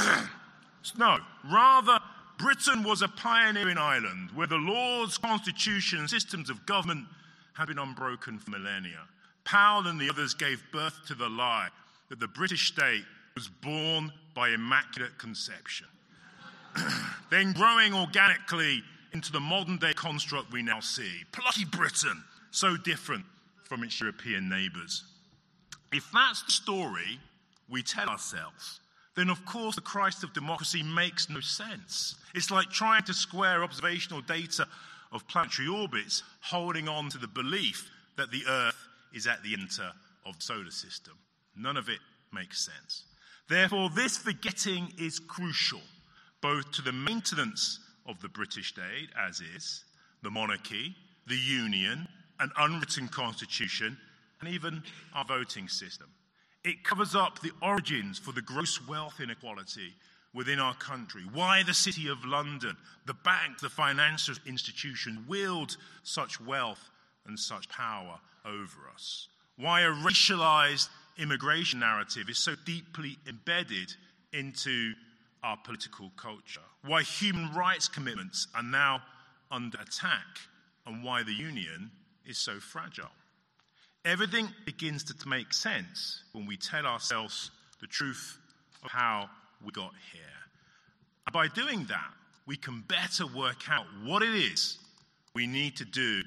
no, 0.98 1.20
rather, 1.50 2.00
Britain 2.38 2.84
was 2.84 3.02
a 3.02 3.08
pioneering 3.08 3.78
island 3.78 4.30
where 4.36 4.48
the 4.48 4.56
laws, 4.56 5.18
constitution, 5.18 6.08
systems 6.08 6.50
of 6.50 6.66
government 6.66 7.06
had 7.54 7.68
been 7.68 7.80
unbroken 7.80 8.38
for 8.38 8.52
millennia. 8.52 9.02
Powell 9.44 9.88
and 9.88 10.00
the 10.00 10.10
others 10.10 10.34
gave 10.34 10.64
birth 10.72 11.00
to 11.08 11.16
the 11.16 11.30
lie 11.30 11.70
that 12.10 12.20
the 12.20 12.28
British 12.28 12.68
state 12.68 13.04
was 13.34 13.48
born 13.48 14.12
by 14.36 14.50
immaculate 14.50 15.18
conception, 15.18 15.88
then 17.32 17.54
growing 17.54 17.94
organically 17.94 18.84
into 19.14 19.32
the 19.32 19.40
modern 19.40 19.78
day 19.78 19.94
construct 19.94 20.52
we 20.52 20.62
now 20.62 20.80
see. 20.80 21.24
Plucky 21.32 21.66
Britain, 21.66 22.24
so 22.52 22.78
different 22.78 23.26
from 23.64 23.84
its 23.84 24.00
European 24.00 24.48
neighbours. 24.48 25.04
If 25.92 26.10
that's 26.14 26.44
the 26.44 26.52
story 26.52 27.20
we 27.70 27.82
tell 27.82 28.10
ourselves, 28.10 28.80
then 29.18 29.30
of 29.32 29.44
course 29.46 29.76
the 29.76 29.82
Christ 29.82 30.24
of 30.24 30.32
democracy 30.32 30.84
makes 30.84 31.28
no 31.28 31.40
sense. 31.40 32.16
It's 32.36 32.52
like 32.52 32.70
trying 32.70 33.04
to 33.04 33.14
square 33.14 33.64
observational 33.64 34.22
data 34.22 34.68
of 35.12 35.28
planetary 35.28 35.68
orbits, 35.68 36.22
holding 36.40 36.88
on 36.88 37.10
to 37.10 37.18
the 37.18 37.28
belief 37.28 37.90
that 38.16 38.30
the 38.30 38.44
Earth 38.48 38.78
is 39.12 39.26
at 39.26 39.42
the 39.42 39.56
center 39.56 39.92
of 40.26 40.38
the 40.38 40.44
solar 40.44 40.70
system. 40.70 41.14
None 41.56 41.78
of 41.78 41.90
it 41.90 41.98
makes 42.32 42.64
sense. 42.64 43.06
Therefore, 43.50 43.90
this 43.90 44.18
forgetting 44.18 44.94
is 45.00 45.18
crucial, 45.18 45.82
both 46.42 46.72
to 46.74 46.84
the 46.84 46.92
maintenance 46.92 47.80
of 48.06 48.22
the 48.22 48.30
British 48.30 48.70
state, 48.70 49.10
as 49.20 49.42
is, 49.56 49.84
the 50.22 50.30
monarchy, 50.30 50.96
the 51.26 51.38
union, 51.38 52.08
an 52.40 52.52
unwritten 52.60 53.08
constitution, 53.08 53.98
and 54.42 54.50
even 54.50 54.84
our 55.16 55.26
voting 55.26 55.68
system. 55.68 56.08
It 56.64 56.84
covers 56.84 57.16
up 57.16 57.40
the 57.40 57.52
origins 57.62 58.20
for 58.20 58.32
the 58.32 58.42
gross 58.42 58.86
wealth 58.88 59.20
inequality 59.22 59.94
within 60.34 60.60
our 60.60 60.76
country, 60.76 61.24
why 61.34 61.64
the 61.64 61.74
City 61.74 62.08
of 62.10 62.26
London, 62.26 62.76
the 63.06 63.14
bank, 63.14 63.60
the 63.60 63.70
financial 63.70 64.36
institution 64.46 65.26
wield 65.28 65.78
such 66.04 66.40
wealth 66.42 66.90
and 67.26 67.40
such 67.40 67.70
power 67.70 68.20
over 68.46 68.90
us, 68.94 69.28
why 69.58 69.82
a 69.82 69.90
racialized 69.90 70.90
immigration 71.18 71.80
narrative 71.80 72.30
is 72.30 72.38
so 72.38 72.54
deeply 72.66 73.18
embedded 73.28 73.94
into 74.34 74.94
our 75.44 75.58
political 75.58 76.12
culture, 76.16 76.62
why 76.86 77.02
human 77.02 77.54
rights 77.54 77.88
commitments 77.88 78.48
are 78.54 78.64
now 78.64 79.02
under 79.50 79.80
attack, 79.80 80.40
and 80.86 81.04
why 81.04 81.24
the 81.24 81.34
union 81.34 81.90
is 82.26 82.38
so 82.38 82.60
fragile. 82.60 83.12
Everything 84.08 84.48
begins 84.64 85.04
to 85.04 85.28
make 85.28 85.54
sense 85.54 86.24
when 86.32 86.46
we 86.46 86.56
tell 86.56 86.86
ourselves 86.86 87.52
the 87.82 87.88
truth 87.88 88.38
of 88.82 88.90
how 88.90 89.30
we 89.62 89.70
got 89.74 89.92
here. 90.14 90.22
And 91.26 91.34
by 91.34 91.50
doing 91.50 91.84
that, 91.90 92.14
we 92.46 92.56
can 92.56 92.86
better 92.88 93.28
work 93.28 93.70
out 93.70 93.86
what 94.06 94.24
it 94.24 94.34
is 94.34 94.78
we 95.34 95.46
need 95.46 95.76
to 95.76 95.84
do 95.84 96.22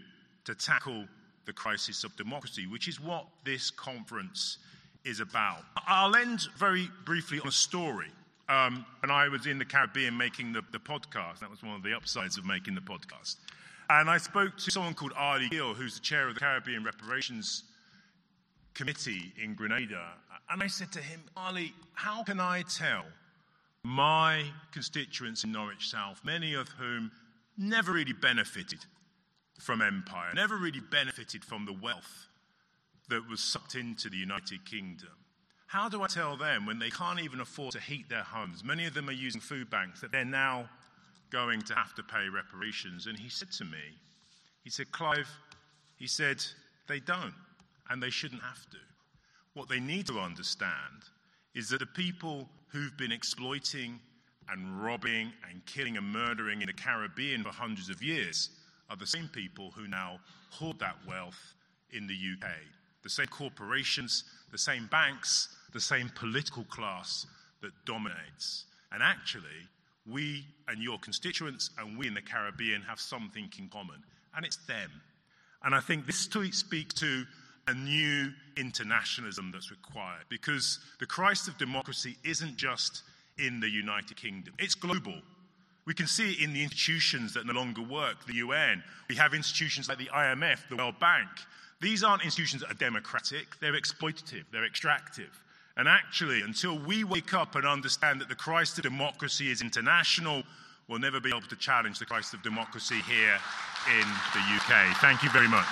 to 0.44 0.54
tackle 0.54 1.06
the 1.46 1.54
crisis 1.54 2.04
of 2.04 2.14
democracy, 2.16 2.66
which 2.66 2.86
is 2.86 3.00
what 3.00 3.24
this 3.46 3.70
conference 3.70 4.58
is 5.06 5.20
about. 5.20 5.62
I'll 5.86 6.14
end 6.14 6.48
very 6.58 6.90
briefly 7.06 7.40
on 7.40 7.48
a 7.48 7.52
story. 7.52 8.08
Um, 8.50 8.84
when 9.00 9.10
I 9.10 9.28
was 9.28 9.46
in 9.46 9.58
the 9.58 9.64
Caribbean 9.64 10.18
making 10.18 10.52
the, 10.52 10.60
the 10.70 10.78
podcast, 10.78 11.38
that 11.40 11.48
was 11.48 11.62
one 11.62 11.76
of 11.76 11.82
the 11.82 11.96
upsides 11.96 12.36
of 12.36 12.44
making 12.44 12.74
the 12.74 12.82
podcast. 12.82 13.36
And 13.88 14.10
I 14.10 14.18
spoke 14.18 14.58
to 14.58 14.70
someone 14.70 14.92
called 14.92 15.12
Arley 15.16 15.48
Gill, 15.48 15.72
who's 15.72 15.94
the 15.94 16.00
chair 16.00 16.28
of 16.28 16.34
the 16.34 16.40
Caribbean 16.40 16.84
Reparations 16.84 17.64
Committee 18.74 19.32
in 19.42 19.54
Grenada. 19.54 20.14
And 20.48 20.62
I 20.62 20.66
said 20.66 20.92
to 20.92 21.00
him, 21.00 21.20
Ali, 21.36 21.74
how 21.94 22.22
can 22.22 22.40
I 22.40 22.62
tell 22.62 23.04
my 23.82 24.44
constituents 24.72 25.44
in 25.44 25.52
Norwich 25.52 25.88
South, 25.88 26.20
many 26.24 26.54
of 26.54 26.68
whom 26.68 27.10
never 27.56 27.92
really 27.92 28.12
benefited 28.12 28.80
from 29.58 29.82
empire, 29.82 30.32
never 30.34 30.56
really 30.56 30.80
benefited 30.80 31.44
from 31.44 31.66
the 31.66 31.72
wealth 31.72 32.28
that 33.08 33.28
was 33.28 33.40
sucked 33.40 33.74
into 33.74 34.08
the 34.08 34.16
United 34.16 34.64
Kingdom. 34.64 35.10
How 35.66 35.88
do 35.88 36.02
I 36.02 36.06
tell 36.08 36.36
them 36.36 36.66
when 36.66 36.78
they 36.78 36.90
can't 36.90 37.20
even 37.20 37.40
afford 37.40 37.72
to 37.72 37.80
heat 37.80 38.08
their 38.08 38.22
homes? 38.22 38.64
Many 38.64 38.86
of 38.86 38.94
them 38.94 39.08
are 39.08 39.12
using 39.12 39.40
food 39.40 39.70
banks 39.70 40.00
that 40.00 40.10
they're 40.10 40.24
now 40.24 40.68
going 41.30 41.62
to 41.62 41.74
have 41.74 41.94
to 41.94 42.02
pay 42.02 42.28
reparations. 42.28 43.06
And 43.06 43.18
he 43.18 43.28
said 43.28 43.52
to 43.52 43.64
me, 43.64 43.78
he 44.64 44.70
said, 44.70 44.90
Clive, 44.90 45.28
he 45.96 46.06
said, 46.06 46.42
they 46.88 46.98
don't, 46.98 47.34
and 47.90 48.02
they 48.02 48.10
shouldn't 48.10 48.42
have 48.42 48.68
to. 48.70 48.78
What 49.54 49.68
they 49.68 49.80
need 49.80 50.06
to 50.06 50.20
understand 50.20 51.04
is 51.54 51.68
that 51.70 51.80
the 51.80 51.86
people 51.86 52.48
who've 52.68 52.96
been 52.96 53.12
exploiting 53.12 53.98
and 54.48 54.82
robbing 54.82 55.32
and 55.48 55.64
killing 55.66 55.96
and 55.96 56.06
murdering 56.06 56.60
in 56.60 56.66
the 56.68 56.72
Caribbean 56.72 57.42
for 57.42 57.50
hundreds 57.50 57.90
of 57.90 58.02
years 58.02 58.50
are 58.88 58.96
the 58.96 59.06
same 59.06 59.28
people 59.28 59.72
who 59.76 59.86
now 59.88 60.18
hoard 60.50 60.78
that 60.78 60.96
wealth 61.06 61.54
in 61.92 62.06
the 62.06 62.14
UK. 62.14 62.48
The 63.02 63.10
same 63.10 63.26
corporations, 63.26 64.24
the 64.52 64.58
same 64.58 64.88
banks, 64.90 65.48
the 65.72 65.80
same 65.80 66.10
political 66.14 66.64
class 66.64 67.26
that 67.62 67.72
dominates. 67.84 68.66
And 68.92 69.02
actually, 69.02 69.68
we 70.06 70.44
and 70.68 70.82
your 70.82 70.98
constituents 70.98 71.70
and 71.78 71.96
we 71.98 72.06
in 72.06 72.14
the 72.14 72.22
Caribbean 72.22 72.82
have 72.82 73.00
something 73.00 73.48
in 73.58 73.68
common, 73.68 74.02
and 74.36 74.44
it's 74.44 74.58
them. 74.66 74.90
And 75.62 75.74
I 75.74 75.80
think 75.80 76.06
this 76.06 76.26
tweet 76.26 76.54
speaks 76.54 76.94
to 76.94 77.24
a 77.70 77.74
new 77.74 78.32
internationalism 78.56 79.50
that's 79.52 79.70
required 79.70 80.24
because 80.28 80.80
the 80.98 81.06
Christ 81.06 81.46
of 81.46 81.56
democracy 81.56 82.16
isn't 82.24 82.56
just 82.56 83.02
in 83.38 83.60
the 83.60 83.68
United 83.68 84.16
Kingdom, 84.16 84.54
it's 84.58 84.74
global. 84.74 85.14
We 85.86 85.94
can 85.94 86.08
see 86.08 86.32
it 86.32 86.40
in 86.40 86.52
the 86.52 86.62
institutions 86.62 87.32
that 87.34 87.46
no 87.46 87.52
longer 87.52 87.82
work, 87.82 88.26
the 88.26 88.34
UN. 88.34 88.82
We 89.08 89.14
have 89.14 89.34
institutions 89.34 89.88
like 89.88 89.98
the 89.98 90.10
IMF, 90.14 90.68
the 90.68 90.76
World 90.76 90.98
Bank. 91.00 91.28
These 91.80 92.02
aren't 92.02 92.24
institutions 92.24 92.62
that 92.62 92.70
are 92.72 92.74
democratic, 92.74 93.58
they're 93.60 93.72
exploitative, 93.72 94.44
they're 94.52 94.66
extractive. 94.66 95.30
And 95.76 95.88
actually, 95.88 96.42
until 96.42 96.78
we 96.78 97.04
wake 97.04 97.32
up 97.32 97.54
and 97.54 97.64
understand 97.64 98.20
that 98.20 98.28
the 98.28 98.34
Christ 98.34 98.78
of 98.78 98.84
democracy 98.84 99.50
is 99.50 99.62
international, 99.62 100.42
we'll 100.88 100.98
never 100.98 101.20
be 101.20 101.30
able 101.30 101.40
to 101.42 101.56
challenge 101.56 102.00
the 102.00 102.04
Christ 102.04 102.34
of 102.34 102.42
democracy 102.42 103.00
here 103.08 103.38
in 103.98 104.06
the 104.34 104.40
UK. 104.56 104.96
Thank 104.96 105.22
you 105.22 105.30
very 105.30 105.48
much. 105.48 105.66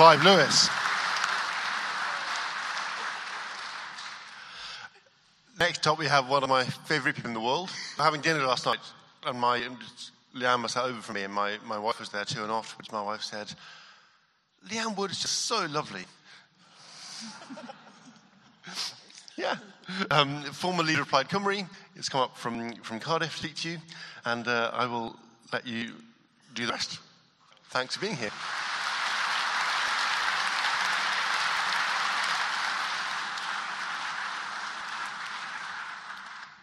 Clive 0.00 0.24
Lewis. 0.24 0.70
Next 5.58 5.86
up, 5.86 5.98
we 5.98 6.06
have 6.06 6.26
one 6.26 6.42
of 6.42 6.48
my 6.48 6.64
favourite 6.64 7.16
people 7.16 7.28
in 7.28 7.34
the 7.34 7.40
world. 7.40 7.68
Having 7.98 8.22
dinner 8.22 8.46
last 8.46 8.64
night, 8.64 8.78
and 9.26 9.38
my 9.38 9.60
Leanne 10.34 10.62
was 10.62 10.72
sat 10.72 10.84
over 10.84 11.02
for 11.02 11.12
me, 11.12 11.24
and 11.24 11.34
my, 11.34 11.58
my 11.66 11.78
wife 11.78 12.00
was 12.00 12.08
there 12.08 12.24
too. 12.24 12.42
And 12.42 12.50
afterwards, 12.50 12.90
my 12.90 13.02
wife 13.02 13.20
said, 13.20 13.52
"Leanne 14.70 14.96
Wood 14.96 15.10
is 15.10 15.20
just 15.20 15.42
so 15.42 15.66
lovely." 15.66 16.06
yeah. 19.36 19.56
Um, 20.10 20.44
former 20.44 20.82
leader 20.82 21.02
of 21.02 21.08
Plaid 21.08 21.28
Cymru 21.28 21.68
has 21.96 22.08
come 22.08 22.22
up 22.22 22.38
from, 22.38 22.72
from 22.76 23.00
Cardiff 23.00 23.38
to 23.42 23.54
to 23.54 23.68
you, 23.68 23.78
and 24.24 24.48
uh, 24.48 24.70
I 24.72 24.86
will 24.86 25.14
let 25.52 25.66
you 25.66 25.92
do 26.54 26.64
the 26.64 26.72
rest. 26.72 27.00
Thanks 27.68 27.96
for 27.96 28.00
being 28.00 28.16
here. 28.16 28.30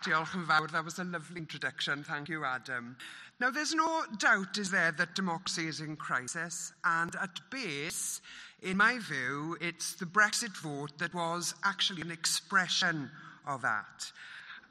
Diolch 0.07 0.37
yn 0.37 0.45
fawr. 0.47 0.69
That 0.71 0.85
was 0.85 0.99
a 0.99 1.03
lovely 1.03 1.41
introduction. 1.41 2.01
Thank 2.01 2.29
you, 2.29 2.45
Adam. 2.45 2.95
Now, 3.41 3.49
there's 3.51 3.73
no 3.75 4.05
doubt, 4.17 4.57
is 4.57 4.71
there, 4.71 4.93
that 4.93 5.15
democracy 5.15 5.67
is 5.67 5.81
in 5.81 5.97
crisis. 5.97 6.71
And 6.85 7.13
at 7.15 7.41
base, 7.51 8.21
in 8.61 8.77
my 8.77 8.99
view, 8.99 9.57
it's 9.59 9.95
the 9.95 10.05
Brexit 10.05 10.55
vote 10.55 10.97
that 10.99 11.13
was 11.13 11.55
actually 11.65 12.03
an 12.03 12.11
expression 12.11 13.11
of 13.45 13.61
that. 13.63 14.09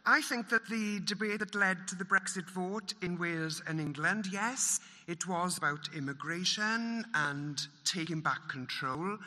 I 0.06 0.22
think 0.22 0.48
that 0.48 0.66
the 0.70 1.00
debate 1.00 1.40
that 1.40 1.54
led 1.54 1.86
to 1.88 1.96
the 1.96 2.04
Brexit 2.04 2.48
vote 2.48 2.94
in 3.02 3.18
Wales 3.18 3.60
and 3.66 3.78
England, 3.78 4.28
yes, 4.32 4.80
it 5.06 5.28
was 5.28 5.58
about 5.58 5.90
immigration 5.94 7.04
and 7.12 7.60
taking 7.84 8.22
back 8.22 8.48
control. 8.48 9.18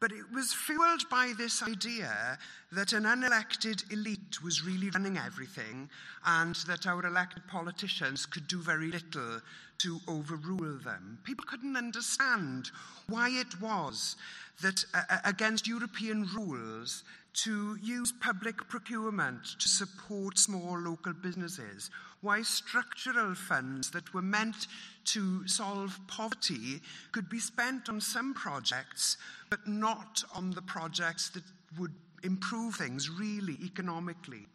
But 0.00 0.12
it 0.12 0.30
was 0.32 0.54
fueled 0.54 1.08
by 1.10 1.32
this 1.36 1.62
idea 1.62 2.38
that 2.70 2.92
an 2.92 3.02
unelected 3.04 3.90
elite 3.92 4.42
was 4.42 4.64
really 4.64 4.90
running 4.90 5.18
everything 5.18 5.90
and 6.24 6.54
that 6.66 6.86
our 6.86 7.04
elected 7.04 7.46
politicians 7.48 8.24
could 8.24 8.46
do 8.46 8.60
very 8.60 8.92
little 8.92 9.40
to 9.78 10.00
overrule 10.06 10.78
them. 10.84 11.18
People 11.24 11.44
couldn't 11.46 11.76
understand 11.76 12.70
why 13.08 13.30
it 13.30 13.60
was 13.60 14.16
that, 14.62 14.84
uh, 14.94 15.18
against 15.24 15.66
European 15.66 16.28
rules, 16.34 17.02
to 17.44 17.78
use 17.80 18.12
public 18.20 18.68
procurement 18.68 19.44
to 19.60 19.68
support 19.68 20.38
small 20.38 20.76
local 20.76 21.12
businesses, 21.12 21.88
why 22.20 22.42
structural 22.42 23.34
funds 23.34 23.90
that 23.92 24.12
were 24.12 24.22
meant 24.22 24.66
to 25.04 25.46
solve 25.46 26.00
poverty 26.08 26.80
could 27.12 27.28
be 27.28 27.38
spent 27.38 27.88
on 27.88 28.00
some 28.00 28.34
projects, 28.34 29.16
but 29.50 29.68
not 29.68 30.24
on 30.34 30.50
the 30.50 30.62
projects 30.62 31.30
that 31.30 31.44
would 31.78 31.94
improve 32.24 32.74
things 32.74 33.08
really 33.08 33.56
economically. 33.62 34.46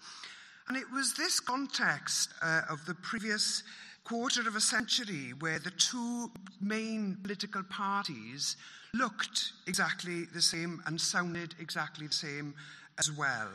And 0.68 0.76
it 0.76 0.92
was 0.92 1.14
this 1.14 1.40
context 1.40 2.34
uh, 2.42 2.62
of 2.70 2.86
the 2.86 2.96
previous 2.96 3.64
quarter 4.04 4.46
of 4.46 4.58
a 4.58 4.62
century 4.62 5.32
where 5.40 5.60
the 5.60 5.72
two 5.72 6.32
main 6.60 7.18
political 7.24 7.64
parties 7.64 8.58
looked 8.94 9.54
exactly 9.66 10.26
the 10.34 10.42
same 10.42 10.82
and 10.86 11.00
sounded 11.00 11.56
exactly 11.60 12.08
the 12.08 12.14
same 12.14 12.54
as 13.00 13.12
well. 13.12 13.50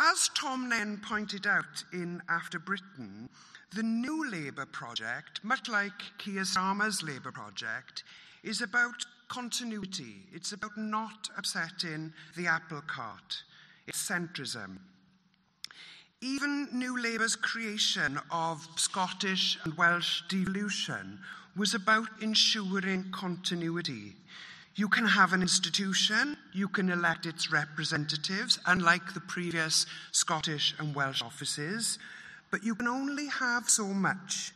As 0.00 0.30
Tom 0.34 0.68
Nairn 0.68 1.00
pointed 1.06 1.46
out 1.46 1.84
in 1.92 2.22
After 2.28 2.58
Britain, 2.58 3.28
the 3.74 3.82
new 3.82 4.28
Labour 4.30 4.66
project, 4.66 5.40
much 5.44 5.68
like 5.68 5.92
Keir 6.18 6.42
Starmer's 6.42 7.02
Labour 7.02 7.30
project, 7.30 8.04
is 8.42 8.62
about 8.62 9.04
continuity. 9.28 10.16
It's 10.32 10.52
about 10.52 10.76
not 10.76 11.28
upsetting 11.36 12.12
the 12.36 12.46
apple 12.46 12.82
cart. 12.86 13.44
It's 13.86 14.10
centrism. 14.10 14.78
Even 16.20 16.68
New 16.72 17.00
Labour's 17.00 17.36
creation 17.36 18.18
of 18.30 18.66
Scottish 18.76 19.58
and 19.64 19.76
Welsh 19.76 20.22
devolution 20.28 21.18
was 21.56 21.74
about 21.74 22.08
ensuring 22.20 23.10
continuity. 23.12 24.14
You 24.74 24.88
can 24.88 25.06
have 25.06 25.34
an 25.34 25.42
institution, 25.42 26.36
you 26.54 26.66
can 26.66 26.90
elect 26.90 27.26
its 27.26 27.52
representatives, 27.52 28.58
unlike 28.66 29.12
the 29.12 29.20
previous 29.20 29.84
Scottish 30.12 30.74
and 30.78 30.94
Welsh 30.94 31.20
offices, 31.20 31.98
but 32.50 32.64
you 32.64 32.74
can 32.74 32.88
only 32.88 33.26
have 33.26 33.68
so 33.68 33.86
much, 33.86 34.52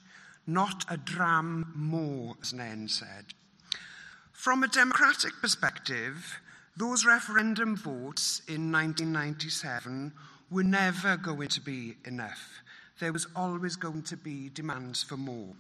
not 0.47 0.85
a 0.91 0.97
dram 0.97 1.73
more, 1.75 2.35
as 2.41 2.55
Nairn 2.55 2.89
said. 2.89 3.35
From 4.33 4.63
a 4.63 4.69
democratic 4.69 5.33
perspective, 5.43 6.41
those 6.79 7.05
referendum 7.05 7.77
votes 7.77 8.41
in 8.49 8.73
1997 8.73 10.13
were 10.51 10.63
never 10.63 11.17
going 11.17 11.49
to 11.49 11.61
be 11.61 11.97
enough. 12.07 12.63
There 13.01 13.13
was 13.13 13.27
always 13.37 13.77
going 13.77 14.03
to 14.05 14.17
be 14.17 14.51
demands 14.51 15.03
for 15.03 15.17
more. 15.17 15.55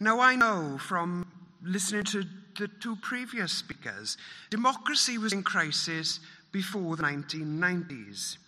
Now, 0.00 0.20
I 0.20 0.36
know 0.36 0.78
from 0.78 1.26
listening 1.62 2.04
to 2.04 2.24
the 2.56 2.68
two 2.68 2.96
previous 2.96 3.52
speakers, 3.52 4.16
democracy 4.48 5.18
was 5.18 5.32
in 5.32 5.42
crisis 5.42 6.20
before 6.52 6.96
the 6.96 7.02
1990s. 7.02 8.38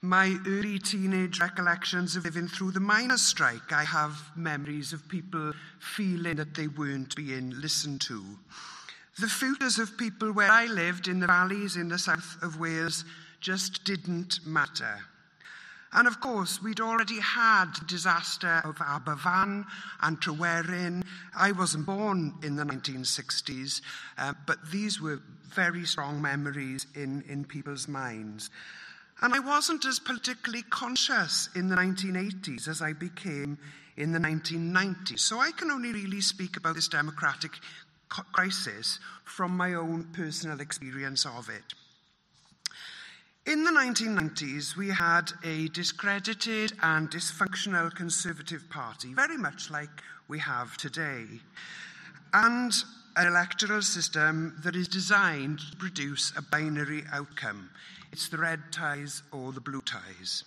My 0.00 0.38
early 0.46 0.78
teenage 0.78 1.40
recollections 1.40 2.16
of 2.16 2.24
living 2.24 2.48
through 2.48 2.72
the 2.72 2.80
miners' 2.80 3.20
strike, 3.20 3.70
I 3.70 3.84
have 3.84 4.18
memories 4.34 4.92
of 4.94 5.08
people 5.08 5.52
feeling 5.78 6.36
that 6.36 6.54
they 6.54 6.68
weren't 6.68 7.14
being 7.14 7.50
listened 7.50 8.00
to. 8.02 8.24
The 9.20 9.28
futures 9.28 9.78
of 9.78 9.98
people 9.98 10.32
where 10.32 10.50
I 10.50 10.66
lived 10.66 11.06
in 11.06 11.20
the 11.20 11.26
valleys 11.26 11.76
in 11.76 11.88
the 11.88 11.98
south 11.98 12.38
of 12.42 12.58
Wales 12.58 13.04
just 13.40 13.84
didn't 13.84 14.40
matter. 14.46 15.04
And 15.94 16.08
of 16.08 16.20
course, 16.20 16.60
we'd 16.60 16.80
already 16.80 17.20
had 17.20 17.66
the 17.78 17.84
disaster 17.86 18.60
of 18.64 18.76
Aberfan 18.78 19.64
and 20.02 20.20
Tryweryn. 20.20 21.04
I 21.36 21.52
wasn't 21.52 21.86
born 21.86 22.34
in 22.42 22.56
the 22.56 22.64
1960s, 22.64 23.80
uh, 24.18 24.34
but 24.44 24.58
these 24.72 25.00
were 25.00 25.20
very 25.54 25.84
strong 25.84 26.20
memories 26.20 26.88
in, 26.96 27.22
in 27.28 27.44
people's 27.44 27.86
minds. 27.86 28.50
And 29.22 29.32
I 29.32 29.38
wasn't 29.38 29.84
as 29.84 30.00
politically 30.00 30.62
conscious 30.62 31.48
in 31.54 31.68
the 31.68 31.76
1980s 31.76 32.66
as 32.66 32.82
I 32.82 32.92
became 32.92 33.56
in 33.96 34.10
the 34.10 34.18
1990s. 34.18 35.20
So 35.20 35.38
I 35.38 35.52
can 35.52 35.70
only 35.70 35.92
really 35.92 36.20
speak 36.20 36.56
about 36.56 36.74
this 36.74 36.88
democratic 36.88 37.52
crisis 38.32 38.98
from 39.24 39.56
my 39.56 39.74
own 39.74 40.08
personal 40.12 40.60
experience 40.60 41.24
of 41.24 41.48
it. 41.48 41.62
In 43.46 43.62
the 43.62 43.70
1990s, 43.70 44.74
we 44.74 44.88
had 44.88 45.30
a 45.44 45.68
discredited 45.68 46.72
and 46.82 47.10
dysfunctional 47.10 47.94
Conservative 47.94 48.70
Party, 48.70 49.12
very 49.12 49.36
much 49.36 49.70
like 49.70 50.02
we 50.28 50.38
have 50.38 50.78
today, 50.78 51.26
and 52.32 52.72
an 53.16 53.26
electoral 53.26 53.82
system 53.82 54.58
that 54.64 54.74
is 54.74 54.88
designed 54.88 55.58
to 55.58 55.76
produce 55.76 56.32
a 56.38 56.42
binary 56.42 57.04
outcome. 57.12 57.68
It's 58.12 58.30
the 58.30 58.38
red 58.38 58.60
ties 58.72 59.22
or 59.30 59.52
the 59.52 59.60
blue 59.60 59.82
ties. 59.82 60.44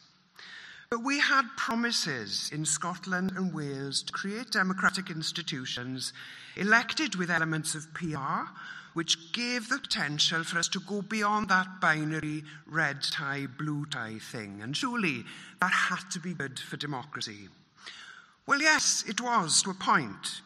But 0.90 1.04
we 1.04 1.20
had 1.20 1.44
promises 1.56 2.50
in 2.52 2.66
Scotland 2.66 3.34
and 3.36 3.54
Wales 3.54 4.02
to 4.02 4.12
create 4.12 4.50
democratic 4.50 5.12
institutions 5.12 6.14
elected 6.56 7.14
with 7.14 7.30
elements 7.30 7.76
of 7.76 7.94
PR 7.94 8.50
which 8.98 9.32
gave 9.32 9.70
the 9.70 9.78
potential 9.78 10.44
for 10.44 10.58
us 10.58 10.68
to 10.68 10.80
go 10.80 11.04
beyond 11.04 11.50
that 11.50 11.80
binary 11.80 12.44
red 12.66 13.00
tie, 13.04 13.46
blue 13.60 13.86
tie 13.86 14.18
thing. 14.18 14.60
And 14.64 14.76
surely 14.76 15.24
that 15.62 15.72
had 15.72 16.10
to 16.10 16.20
be 16.20 16.34
good 16.34 16.58
for 16.58 16.78
democracy. 16.78 17.48
Well, 18.48 18.60
yes, 18.60 19.04
it 19.08 19.22
was 19.22 19.62
to 19.62 19.70
a 19.70 19.76
point. 19.76 20.42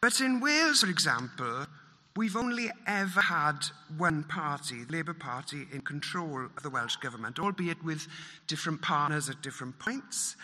But 0.00 0.20
in 0.20 0.38
Wales, 0.38 0.82
for 0.82 0.88
example, 0.88 1.66
we've 2.14 2.36
only 2.36 2.70
ever 2.86 3.20
had 3.20 3.66
one 3.98 4.22
party, 4.22 4.84
the 4.84 4.92
Labour 4.92 5.14
Party, 5.14 5.66
in 5.72 5.80
control 5.80 6.44
of 6.44 6.62
the 6.62 6.70
Welsh 6.70 6.94
Government, 6.98 7.40
albeit 7.40 7.82
with 7.82 8.06
different 8.46 8.82
partners 8.82 9.28
at 9.28 9.42
different 9.42 9.80
points. 9.80 10.36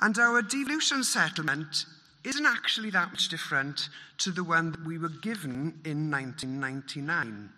And 0.00 0.18
our 0.18 0.42
devolution 0.42 1.02
settlement 1.02 1.86
isn't 2.24 2.46
actually 2.46 2.90
that 2.90 3.10
much 3.10 3.28
different 3.28 3.88
to 4.18 4.30
the 4.30 4.44
one 4.44 4.72
that 4.72 4.84
we 4.84 4.98
were 4.98 5.08
given 5.08 5.78
in 5.84 6.10
1999. 6.10 7.50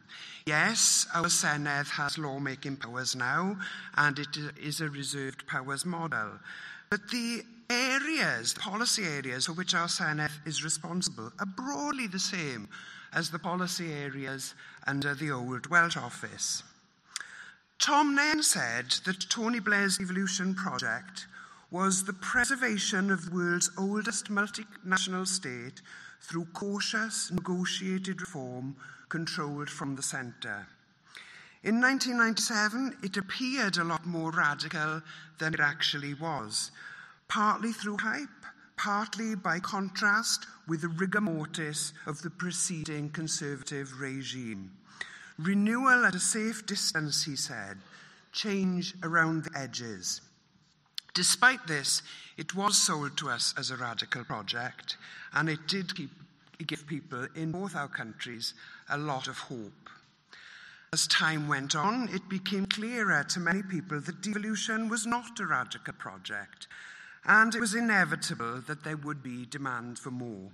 Yes, 0.44 1.06
our 1.14 1.26
Senedd 1.26 1.88
has 1.90 2.18
lawmaking 2.18 2.76
powers 2.76 3.14
now, 3.16 3.56
and 3.96 4.18
it 4.18 4.36
is 4.60 4.80
a 4.80 4.88
reserved 4.88 5.46
powers 5.46 5.84
model. 5.84 6.38
But 6.90 7.08
the 7.10 7.42
areas, 7.68 8.54
the 8.54 8.60
policy 8.60 9.04
areas 9.04 9.46
for 9.46 9.52
which 9.52 9.74
our 9.74 9.88
Senedd 9.88 10.30
is 10.44 10.64
responsible, 10.64 11.32
are 11.38 11.46
broadly 11.46 12.06
the 12.06 12.18
same 12.18 12.68
as 13.12 13.30
the 13.30 13.38
policy 13.38 13.92
areas 13.92 14.54
under 14.86 15.14
the 15.14 15.30
old 15.30 15.66
Welsh 15.68 15.96
office. 15.96 16.62
Tom 17.78 18.14
Nairn 18.14 18.42
said 18.42 18.86
that 19.04 19.28
Tony 19.28 19.60
Blair's 19.60 19.98
devolution 19.98 20.54
project 20.54 21.26
was 21.70 22.04
the 22.04 22.12
preservation 22.12 23.10
of 23.10 23.26
the 23.26 23.34
world's 23.34 23.70
oldest 23.76 24.30
multinational 24.30 25.26
state 25.26 25.82
through 26.20 26.46
cautious, 26.46 27.30
negotiated 27.30 28.20
reform 28.20 28.76
controlled 29.08 29.70
from 29.70 29.96
the 29.96 30.02
centre. 30.02 30.66
In 31.62 31.80
1997, 31.80 32.98
it 33.02 33.16
appeared 33.16 33.76
a 33.76 33.84
lot 33.84 34.06
more 34.06 34.30
radical 34.30 35.02
than 35.38 35.54
it 35.54 35.60
actually 35.60 36.14
was, 36.14 36.70
partly 37.28 37.72
through 37.72 37.98
hype, 37.98 38.28
partly 38.76 39.34
by 39.34 39.58
contrast 39.58 40.46
with 40.68 40.82
the 40.82 40.88
rigor 40.88 41.20
mortis 41.20 41.92
of 42.06 42.22
the 42.22 42.30
preceding 42.30 43.10
conservative 43.10 44.00
regime. 44.00 44.70
Renewal 45.38 46.04
at 46.04 46.14
a 46.14 46.20
safe 46.20 46.64
distance, 46.66 47.24
he 47.24 47.36
said, 47.36 47.78
change 48.32 48.94
around 49.02 49.44
the 49.44 49.58
edges. 49.58 50.20
Despite 51.16 51.66
this, 51.66 52.02
it 52.36 52.54
was 52.54 52.76
sold 52.76 53.16
to 53.16 53.30
us 53.30 53.54
as 53.56 53.70
a 53.70 53.76
radical 53.78 54.22
project, 54.22 54.98
and 55.32 55.48
it 55.48 55.66
did 55.66 55.96
keep, 55.96 56.10
give 56.66 56.86
people 56.86 57.26
in 57.34 57.52
both 57.52 57.74
our 57.74 57.88
countries 57.88 58.52
a 58.90 58.98
lot 58.98 59.26
of 59.26 59.38
hope. 59.38 59.88
As 60.92 61.06
time 61.06 61.48
went 61.48 61.74
on, 61.74 62.10
it 62.12 62.28
became 62.28 62.66
clearer 62.66 63.24
to 63.30 63.40
many 63.40 63.62
people 63.62 63.98
that 63.98 64.20
devolution 64.20 64.90
was 64.90 65.06
not 65.06 65.40
a 65.40 65.46
radical 65.46 65.94
project, 65.94 66.68
and 67.24 67.54
it 67.54 67.60
was 67.62 67.74
inevitable 67.74 68.60
that 68.66 68.84
there 68.84 68.98
would 68.98 69.22
be 69.22 69.46
demand 69.46 69.98
for 69.98 70.10
more. 70.10 70.50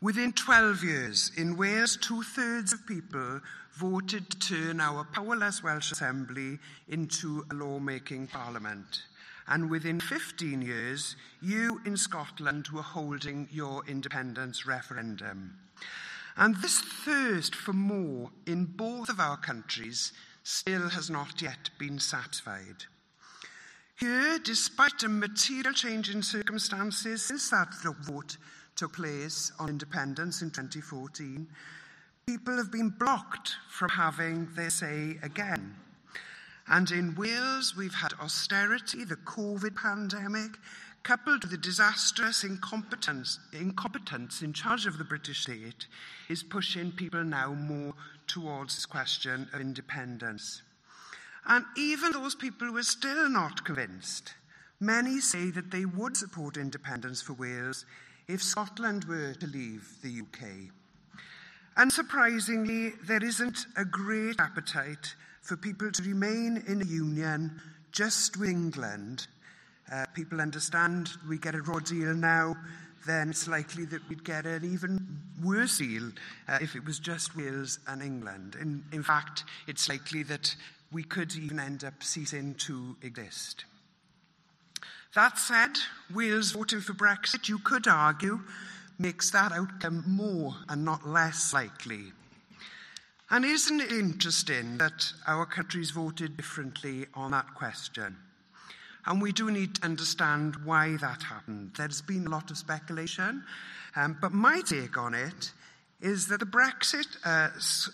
Within 0.00 0.32
12 0.32 0.84
years, 0.84 1.32
in 1.36 1.54
Wales, 1.54 1.98
two 1.98 2.22
thirds 2.22 2.72
of 2.72 2.86
people 2.86 3.42
voted 3.74 4.30
to 4.30 4.38
turn 4.38 4.80
our 4.80 5.04
powerless 5.04 5.62
Welsh 5.62 5.92
Assembly 5.92 6.58
into 6.88 7.44
a 7.50 7.54
lawmaking 7.54 8.26
parliament. 8.26 9.02
And 9.48 9.70
within 9.70 10.00
15 10.00 10.60
years, 10.62 11.16
you 11.40 11.80
in 11.84 11.96
Scotland 11.96 12.68
were 12.68 12.82
holding 12.82 13.48
your 13.52 13.84
independence 13.86 14.66
referendum. 14.66 15.58
And 16.36 16.56
this 16.56 16.80
thirst 16.80 17.54
for 17.54 17.72
more 17.72 18.30
in 18.46 18.64
both 18.64 19.08
of 19.08 19.20
our 19.20 19.36
countries 19.36 20.12
still 20.42 20.88
has 20.90 21.08
not 21.08 21.40
yet 21.40 21.70
been 21.78 21.98
satisfied. 21.98 22.84
Here, 23.98 24.38
despite 24.38 25.02
a 25.04 25.08
material 25.08 25.72
change 25.72 26.14
in 26.14 26.22
circumstances 26.22 27.22
since 27.22 27.48
that 27.50 27.72
vote 27.82 28.36
took 28.74 28.92
place 28.92 29.52
on 29.58 29.70
independence 29.70 30.42
in 30.42 30.50
2014, 30.50 31.48
people 32.26 32.56
have 32.56 32.70
been 32.70 32.90
blocked 32.90 33.56
from 33.70 33.88
having 33.88 34.48
their 34.54 34.68
say 34.68 35.18
again. 35.22 35.74
And 36.68 36.90
in 36.90 37.14
Wales, 37.14 37.76
we've 37.76 37.94
had 37.94 38.12
austerity, 38.20 39.04
the 39.04 39.16
COVID 39.16 39.76
pandemic, 39.76 40.58
coupled 41.04 41.42
with 41.42 41.52
the 41.52 41.56
disastrous 41.56 42.42
incompetence, 42.42 43.38
incompetence 43.52 44.42
in 44.42 44.52
charge 44.52 44.86
of 44.86 44.98
the 44.98 45.04
British 45.04 45.42
state, 45.42 45.86
is 46.28 46.42
pushing 46.42 46.90
people 46.90 47.22
now 47.22 47.54
more 47.54 47.94
towards 48.26 48.74
this 48.74 48.86
question 48.86 49.48
of 49.52 49.60
independence. 49.60 50.62
And 51.46 51.64
even 51.76 52.10
those 52.10 52.34
people 52.34 52.66
who 52.66 52.76
are 52.76 52.82
still 52.82 53.28
not 53.28 53.64
convinced, 53.64 54.34
many 54.80 55.20
say 55.20 55.50
that 55.50 55.70
they 55.70 55.84
would 55.84 56.16
support 56.16 56.56
independence 56.56 57.22
for 57.22 57.34
Wales 57.34 57.86
if 58.26 58.42
Scotland 58.42 59.04
were 59.04 59.34
to 59.34 59.46
leave 59.46 59.88
the 60.02 60.22
UK. 60.22 60.72
Unsurprisingly, 61.78 62.94
there 63.06 63.22
isn't 63.22 63.66
a 63.76 63.84
great 63.84 64.40
appetite 64.40 65.14
for 65.46 65.56
people 65.56 65.90
to 65.92 66.02
remain 66.02 66.62
in 66.66 66.82
a 66.82 66.84
union 66.84 67.60
just 67.92 68.36
with 68.36 68.48
England. 68.48 69.28
Uh, 69.92 70.04
people 70.12 70.40
understand 70.40 71.10
we 71.28 71.38
get 71.38 71.54
a 71.54 71.62
raw 71.62 71.78
deal 71.78 72.14
now, 72.14 72.56
then 73.06 73.30
it's 73.30 73.46
likely 73.46 73.84
that 73.84 74.06
we'd 74.08 74.24
get 74.24 74.44
an 74.44 74.64
even 74.64 74.98
worse 75.42 75.78
deal 75.78 76.10
uh, 76.48 76.58
if 76.60 76.74
it 76.74 76.84
was 76.84 76.98
just 76.98 77.36
Wales 77.36 77.78
and 77.86 78.02
England. 78.02 78.56
In, 78.60 78.84
in 78.92 79.04
fact, 79.04 79.44
it's 79.68 79.88
likely 79.88 80.24
that 80.24 80.56
we 80.90 81.04
could 81.04 81.36
even 81.36 81.60
end 81.60 81.84
up 81.84 82.02
ceasing 82.02 82.54
to 82.54 82.96
exist. 83.02 83.64
That 85.14 85.38
said, 85.38 85.78
Wales 86.12 86.50
voting 86.50 86.80
for 86.80 86.92
Brexit, 86.92 87.48
you 87.48 87.58
could 87.58 87.86
argue, 87.86 88.40
makes 88.98 89.30
that 89.30 89.52
outcome 89.52 90.02
more 90.08 90.56
and 90.68 90.84
not 90.84 91.06
less 91.06 91.54
likely. 91.54 92.12
And 93.28 93.44
isn't 93.44 93.80
it 93.80 93.90
interesting 93.90 94.78
that 94.78 95.12
our 95.26 95.46
countries 95.46 95.90
voted 95.90 96.36
differently 96.36 97.06
on 97.14 97.32
that 97.32 97.54
question? 97.54 98.16
And 99.04 99.20
we 99.20 99.32
do 99.32 99.50
need 99.50 99.76
to 99.76 99.84
understand 99.84 100.56
why 100.64 100.96
that 101.00 101.22
happened. 101.22 101.72
There's 101.76 102.02
been 102.02 102.26
a 102.26 102.30
lot 102.30 102.50
of 102.50 102.58
speculation, 102.58 103.44
um, 103.96 104.16
but 104.20 104.32
my 104.32 104.60
take 104.60 104.96
on 104.96 105.14
it 105.14 105.52
is 106.00 106.28
that 106.28 106.40
the 106.40 106.46
Brexit 106.46 107.06
uh, 107.24 107.48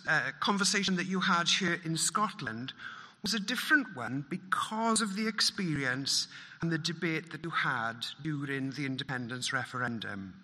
uh, 0.09 0.31
conversation 0.41 0.97
that 0.97 1.07
you 1.07 1.21
had 1.21 1.49
here 1.49 1.81
in 1.85 1.97
Scotland 1.97 2.73
was 3.23 3.35
a 3.35 3.41
different 3.41 3.87
one 3.95 4.25
because 4.29 5.01
of 5.01 5.15
the 5.17 5.29
experience 5.29 6.29
and 6.61 6.71
the 6.71 6.79
debate 6.79 7.31
that 7.31 7.45
you 7.45 7.51
had 7.51 8.05
during 8.23 8.71
the 8.73 8.85
independence 8.85 9.53
referendum. 9.53 10.35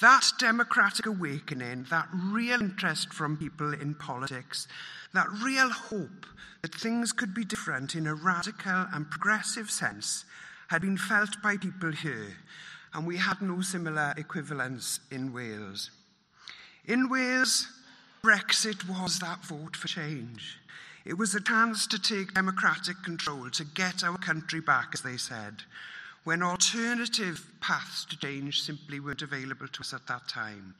That 0.00 0.30
democratic 0.38 1.04
awakening, 1.04 1.86
that 1.90 2.08
real 2.12 2.60
interest 2.60 3.12
from 3.12 3.36
people 3.36 3.74
in 3.74 3.94
politics, 3.94 4.66
that 5.12 5.28
real 5.42 5.68
hope 5.68 6.26
that 6.62 6.74
things 6.74 7.12
could 7.12 7.34
be 7.34 7.44
different 7.44 7.94
in 7.94 8.06
a 8.06 8.14
radical 8.14 8.86
and 8.92 9.10
progressive 9.10 9.70
sense 9.70 10.24
had 10.68 10.82
been 10.82 10.96
felt 10.96 11.42
by 11.42 11.58
people 11.58 11.92
here, 11.92 12.36
and 12.94 13.06
we 13.06 13.18
had 13.18 13.42
no 13.42 13.60
similar 13.60 14.14
equivalents 14.16 15.00
in 15.10 15.34
Wales. 15.34 15.90
In 16.86 17.10
Wales, 17.10 17.68
Brexit 18.22 18.88
was 18.88 19.18
that 19.18 19.44
vote 19.44 19.76
for 19.76 19.88
change. 19.88 20.58
It 21.04 21.18
was 21.18 21.34
a 21.34 21.40
chance 21.40 21.86
to 21.88 21.98
take 21.98 22.34
democratic 22.34 23.02
control, 23.02 23.50
to 23.50 23.64
get 23.64 24.02
our 24.04 24.16
country 24.16 24.60
back, 24.60 24.90
as 24.94 25.02
they 25.02 25.16
said, 25.16 25.64
when 26.24 26.42
alternative 26.42 27.44
paths 27.60 28.04
to 28.04 28.18
change 28.18 28.62
simply 28.62 29.00
weren't 29.00 29.22
available 29.22 29.68
to 29.68 29.80
us 29.80 29.94
at 29.94 30.06
that 30.06 30.28
time. 30.28 30.74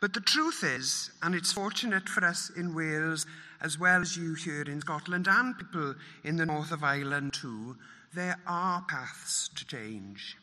But 0.00 0.12
the 0.12 0.20
truth 0.20 0.62
is, 0.64 1.10
and 1.22 1.34
it's 1.34 1.52
fortunate 1.52 2.08
for 2.08 2.24
us 2.24 2.50
in 2.56 2.74
Wales, 2.74 3.26
as 3.60 3.78
well 3.78 4.02
as 4.02 4.16
you 4.16 4.34
here 4.34 4.62
in 4.62 4.80
Scotland 4.80 5.26
and 5.28 5.56
people 5.56 5.94
in 6.24 6.36
the 6.36 6.46
north 6.46 6.72
of 6.72 6.84
Ireland 6.84 7.34
too, 7.34 7.76
there 8.12 8.38
are 8.46 8.82
paths 8.82 9.48
to 9.56 9.66
change. 9.66 10.36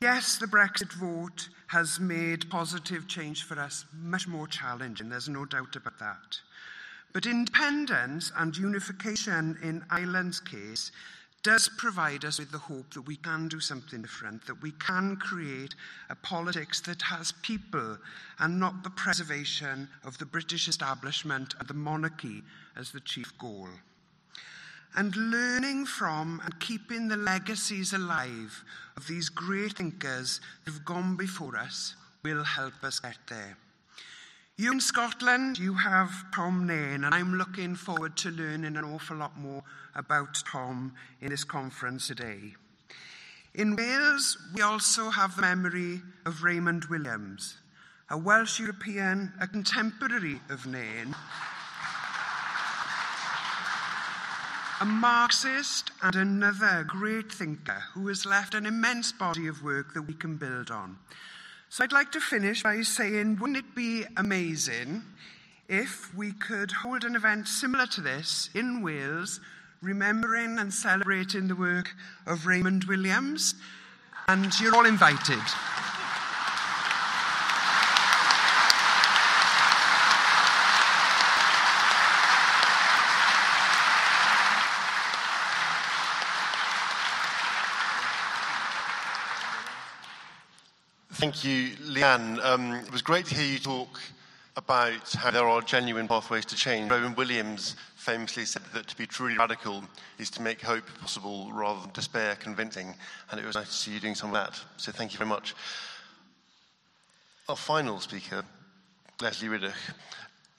Yes, 0.00 0.36
the 0.36 0.46
Brexit 0.46 0.92
vote 0.92 1.48
has 1.68 1.98
made 1.98 2.50
positive 2.50 3.08
change 3.08 3.44
for 3.44 3.58
us 3.58 3.84
much 3.92 4.28
more 4.28 4.46
challenging, 4.46 5.08
there's 5.08 5.28
no 5.28 5.44
doubt 5.44 5.74
about 5.74 5.98
that. 5.98 6.38
But 7.12 7.26
independence 7.26 8.30
and 8.36 8.56
unification 8.56 9.58
in 9.62 9.84
Ireland's 9.90 10.40
case 10.40 10.92
does 11.42 11.68
provide 11.78 12.24
us 12.24 12.38
with 12.38 12.50
the 12.50 12.58
hope 12.58 12.92
that 12.94 13.02
we 13.02 13.16
can 13.16 13.48
do 13.48 13.60
something 13.60 14.02
different, 14.02 14.46
that 14.46 14.60
we 14.62 14.72
can 14.72 15.16
create 15.16 15.74
a 16.10 16.14
politics 16.16 16.80
that 16.82 17.00
has 17.02 17.32
people 17.42 17.98
and 18.40 18.58
not 18.58 18.82
the 18.82 18.90
preservation 18.90 19.88
of 20.04 20.18
the 20.18 20.26
British 20.26 20.68
establishment 20.68 21.54
and 21.58 21.68
the 21.68 21.74
monarchy 21.74 22.42
as 22.76 22.90
the 22.90 23.00
chief 23.00 23.36
goal. 23.38 23.68
And 24.96 25.14
learning 25.16 25.86
from 25.86 26.40
and 26.44 26.58
keeping 26.60 27.08
the 27.08 27.16
legacies 27.16 27.92
alive 27.92 28.64
of 28.96 29.06
these 29.06 29.28
great 29.28 29.74
thinkers 29.74 30.40
have 30.66 30.84
gone 30.84 31.16
before 31.16 31.56
us 31.56 31.94
will 32.24 32.42
help 32.42 32.82
us 32.82 32.98
get 32.98 33.18
there. 33.28 33.56
You 34.60 34.72
in 34.72 34.80
Scotland, 34.80 35.56
you 35.56 35.74
have 35.74 36.32
Tom 36.34 36.66
Nairn, 36.66 37.04
and 37.04 37.14
I'm 37.14 37.38
looking 37.38 37.76
forward 37.76 38.16
to 38.16 38.32
learning 38.32 38.76
an 38.76 38.82
awful 38.82 39.16
lot 39.16 39.38
more 39.38 39.62
about 39.94 40.42
Tom 40.50 40.94
in 41.20 41.28
this 41.28 41.44
conference 41.44 42.08
today. 42.08 42.54
In 43.54 43.76
Wales, 43.76 44.36
we 44.52 44.60
also 44.60 45.10
have 45.10 45.36
the 45.36 45.42
memory 45.42 46.02
of 46.26 46.42
Raymond 46.42 46.86
Williams, 46.86 47.58
a 48.10 48.18
Welsh 48.18 48.58
European, 48.58 49.32
a 49.40 49.46
contemporary 49.46 50.40
of 50.50 50.66
Nairn, 50.66 51.14
a 54.80 54.84
Marxist 54.84 55.92
and 56.02 56.16
another 56.16 56.82
great 56.82 57.30
thinker 57.30 57.84
who 57.94 58.08
has 58.08 58.26
left 58.26 58.54
an 58.54 58.66
immense 58.66 59.12
body 59.12 59.46
of 59.46 59.62
work 59.62 59.94
that 59.94 60.02
we 60.02 60.14
can 60.14 60.36
build 60.36 60.72
on. 60.72 60.98
So 61.70 61.84
I'd 61.84 61.92
like 61.92 62.12
to 62.12 62.20
finish 62.20 62.62
by 62.62 62.80
saying, 62.80 63.38
wouldn't 63.38 63.58
it 63.58 63.74
be 63.74 64.04
amazing 64.16 65.02
if 65.68 66.14
we 66.14 66.32
could 66.32 66.72
hold 66.72 67.04
an 67.04 67.14
event 67.14 67.46
similar 67.46 67.86
to 67.86 68.00
this 68.00 68.48
in 68.54 68.82
Wales, 68.82 69.40
remembering 69.82 70.58
and 70.58 70.72
celebrating 70.72 71.46
the 71.46 71.54
work 71.54 71.94
of 72.26 72.46
Raymond 72.46 72.84
Williams? 72.84 73.54
And 74.28 74.58
you're 74.58 74.74
all 74.74 74.86
invited. 74.86 75.40
Thank 91.18 91.42
you, 91.42 91.70
Leanne. 91.78 92.38
Um, 92.44 92.74
it 92.74 92.92
was 92.92 93.02
great 93.02 93.26
to 93.26 93.34
hear 93.34 93.44
you 93.44 93.58
talk 93.58 93.98
about 94.56 95.12
how 95.14 95.32
there 95.32 95.48
are 95.48 95.60
genuine 95.60 96.06
pathways 96.06 96.44
to 96.44 96.54
change. 96.54 96.88
Rowan 96.88 97.16
Williams 97.16 97.74
famously 97.96 98.44
said 98.44 98.62
that 98.72 98.86
to 98.86 98.96
be 98.96 99.04
truly 99.04 99.36
radical 99.36 99.82
is 100.20 100.30
to 100.30 100.42
make 100.42 100.60
hope 100.60 100.84
possible 101.00 101.50
rather 101.52 101.80
than 101.80 101.90
despair 101.90 102.36
convincing, 102.36 102.94
and 103.32 103.40
it 103.40 103.44
was 103.44 103.56
nice 103.56 103.66
to 103.66 103.72
see 103.72 103.90
you 103.90 103.98
doing 103.98 104.14
some 104.14 104.30
of 104.30 104.34
that. 104.34 104.60
So 104.76 104.92
thank 104.92 105.10
you 105.10 105.18
very 105.18 105.28
much. 105.28 105.56
Our 107.48 107.56
final 107.56 107.98
speaker, 107.98 108.44
Lesley 109.20 109.48
Riddoch, 109.48 109.74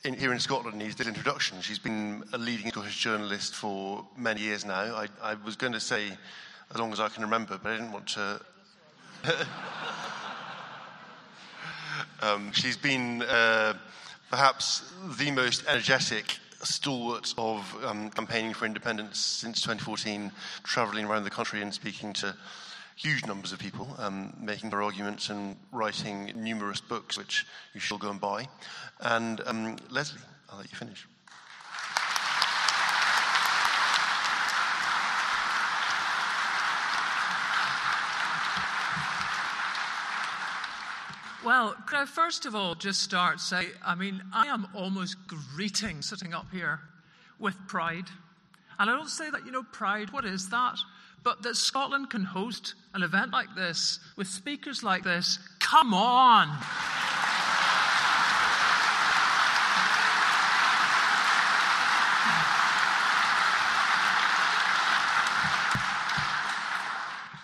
in, 0.03 0.13
here 0.13 0.33
in 0.33 0.41
Scotland 0.41 0.77
needs 0.77 0.99
an 0.99 1.07
introduction. 1.07 1.61
She's 1.61 1.79
been 1.79 2.25
a 2.33 2.37
leading 2.37 2.69
Scottish 2.69 2.99
journalist 2.99 3.55
for 3.55 4.05
many 4.17 4.41
years 4.41 4.65
now. 4.65 4.73
I, 4.73 5.07
I 5.23 5.35
was 5.35 5.55
going 5.55 5.71
to 5.71 5.79
say 5.79 6.09
as 6.69 6.77
long 6.77 6.91
as 6.91 6.99
I 6.99 7.07
can 7.07 7.23
remember, 7.23 7.57
but 7.63 7.69
I 7.69 7.77
didn't 7.77 7.93
want 7.93 8.07
to. 8.07 8.41
Um, 12.21 12.51
she's 12.51 12.77
been 12.77 13.21
uh, 13.21 13.73
perhaps 14.29 14.91
the 15.17 15.31
most 15.31 15.63
energetic 15.67 16.37
stalwart 16.63 17.33
of 17.37 17.75
um, 17.85 18.09
campaigning 18.09 18.53
for 18.53 18.65
independence 18.65 19.19
since 19.19 19.61
2014, 19.61 20.31
travelling 20.63 21.05
around 21.05 21.23
the 21.23 21.29
country 21.29 21.61
and 21.61 21.73
speaking 21.73 22.13
to 22.13 22.35
huge 22.95 23.25
numbers 23.25 23.53
of 23.53 23.59
people, 23.59 23.87
um, 23.97 24.35
making 24.41 24.71
her 24.71 24.83
arguments 24.83 25.29
and 25.29 25.55
writing 25.71 26.33
numerous 26.35 26.81
books, 26.81 27.17
which 27.17 27.45
you 27.73 27.79
should 27.79 27.99
go 27.99 28.09
and 28.09 28.19
buy. 28.19 28.47
And 28.99 29.41
um, 29.45 29.77
Lesley, 29.89 30.21
I'll 30.49 30.57
let 30.57 30.69
you 30.69 30.77
finish. 30.77 31.07
Well, 41.45 41.73
could 41.87 41.97
I 41.97 42.05
first 42.05 42.45
of 42.45 42.53
all 42.53 42.75
just 42.75 43.01
start 43.01 43.39
say, 43.39 43.67
I 43.85 43.95
mean, 43.95 44.21
I 44.33 44.47
am 44.47 44.67
almost 44.75 45.15
greeting 45.27 46.01
sitting 46.01 46.33
up 46.33 46.47
here 46.51 46.81
with 47.39 47.55
pride. 47.65 48.07
And 48.77 48.89
I 48.89 48.95
don't 48.95 49.07
say 49.07 49.29
that, 49.29 49.45
you 49.45 49.51
know, 49.51 49.63
pride, 49.63 50.11
what 50.11 50.25
is 50.25 50.49
that? 50.49 50.77
But 51.23 51.41
that 51.43 51.55
Scotland 51.55 52.09
can 52.09 52.25
host 52.25 52.75
an 52.93 53.03
event 53.03 53.31
like 53.31 53.55
this 53.55 53.99
with 54.17 54.27
speakers 54.27 54.83
like 54.83 55.03
this, 55.03 55.39
come 55.59 55.93
on! 55.93 56.49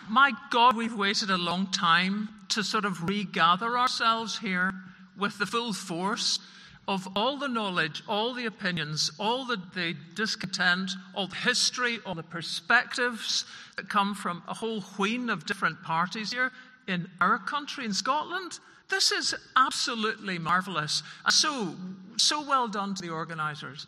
My 0.09 0.33
God, 0.49 0.75
we've 0.75 0.95
waited 0.95 1.29
a 1.29 1.37
long 1.37 1.67
time 1.67 2.29
to 2.55 2.63
sort 2.63 2.85
of 2.85 3.07
regather 3.07 3.77
ourselves 3.77 4.39
here 4.39 4.73
with 5.17 5.37
the 5.37 5.45
full 5.45 5.73
force 5.73 6.39
of 6.87 7.07
all 7.15 7.37
the 7.37 7.47
knowledge, 7.47 8.03
all 8.07 8.33
the 8.33 8.45
opinions, 8.45 9.11
all 9.19 9.45
the, 9.45 9.57
the, 9.73 9.95
discontent, 10.13 10.91
all 11.13 11.27
the 11.27 11.35
history, 11.35 11.99
all 12.05 12.15
the 12.15 12.23
perspectives 12.23 13.45
that 13.75 13.89
come 13.89 14.15
from 14.15 14.41
a 14.47 14.53
whole 14.53 14.81
wheen 14.81 15.29
of 15.29 15.45
different 15.45 15.81
parties 15.83 16.31
here 16.31 16.51
in 16.87 17.09
our 17.19 17.39
country, 17.39 17.85
in 17.85 17.93
Scotland. 17.93 18.59
This 18.89 19.11
is 19.11 19.35
absolutely 19.57 20.37
marvellous. 20.37 21.03
So, 21.29 21.75
so 22.17 22.47
well 22.47 22.67
done 22.67 22.95
to 22.95 23.01
the 23.01 23.09
organisers. 23.09 23.87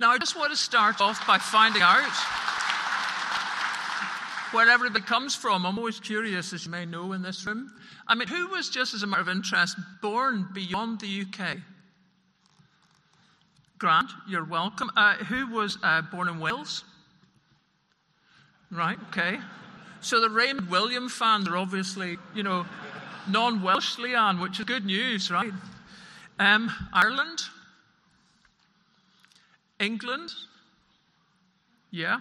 Now, 0.00 0.12
I 0.12 0.18
just 0.18 0.36
want 0.36 0.50
to 0.50 0.56
start 0.56 1.00
off 1.00 1.26
by 1.26 1.38
finding 1.38 1.82
out 1.82 2.08
where 4.52 4.70
everybody 4.70 5.04
comes 5.04 5.34
from. 5.34 5.66
I'm 5.66 5.76
always 5.76 6.00
curious, 6.00 6.52
as 6.52 6.64
you 6.64 6.70
may 6.70 6.86
know 6.86 7.12
in 7.12 7.20
this 7.20 7.44
room. 7.44 7.72
I 8.08 8.14
mean, 8.14 8.28
who 8.28 8.48
was, 8.48 8.70
just 8.70 8.94
as 8.94 9.02
a 9.02 9.06
matter 9.06 9.20
of 9.20 9.28
interest, 9.28 9.76
born 10.00 10.48
beyond 10.54 11.00
the 11.00 11.22
UK? 11.22 11.58
Grant, 13.78 14.10
you're 14.26 14.44
welcome. 14.44 14.90
Uh, 14.96 15.14
who 15.16 15.46
was 15.46 15.76
uh, 15.82 16.00
born 16.02 16.28
in 16.28 16.40
Wales? 16.40 16.84
Right, 18.70 18.98
okay. 19.08 19.38
So 20.00 20.20
the 20.20 20.30
Raymond 20.30 20.70
William 20.70 21.08
fans 21.08 21.48
are 21.48 21.56
obviously, 21.56 22.16
you 22.34 22.42
know, 22.42 22.64
non 23.28 23.62
Welsh, 23.62 23.96
Leanne, 23.96 24.40
which 24.40 24.58
is 24.58 24.64
good 24.64 24.86
news, 24.86 25.30
right? 25.30 25.52
Um, 26.38 26.70
Ireland? 26.92 27.42
England? 29.78 30.32
Yeah. 31.90 32.20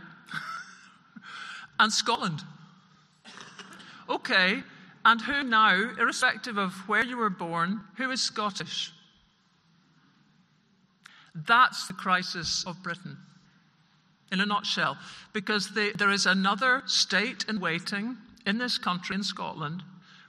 and 1.79 1.91
Scotland. 1.91 2.43
Okay, 4.09 4.63
and 5.07 5.21
who 5.21 5.41
now, 5.41 5.71
irrespective 5.97 6.57
of 6.57 6.73
where 6.89 7.05
you 7.05 7.15
were 7.15 7.29
born, 7.29 7.79
who 7.95 8.11
is 8.11 8.21
Scottish? 8.21 8.91
That's 11.33 11.87
the 11.87 11.93
crisis 11.93 12.65
of 12.67 12.83
Britain, 12.83 13.17
in 14.33 14.41
a 14.41 14.45
nutshell, 14.45 14.97
because 15.31 15.69
there 15.73 16.11
is 16.11 16.25
another 16.25 16.83
state 16.87 17.45
in 17.47 17.61
waiting 17.61 18.17
in 18.45 18.57
this 18.57 18.77
country, 18.77 19.15
in 19.15 19.23
Scotland, 19.23 19.81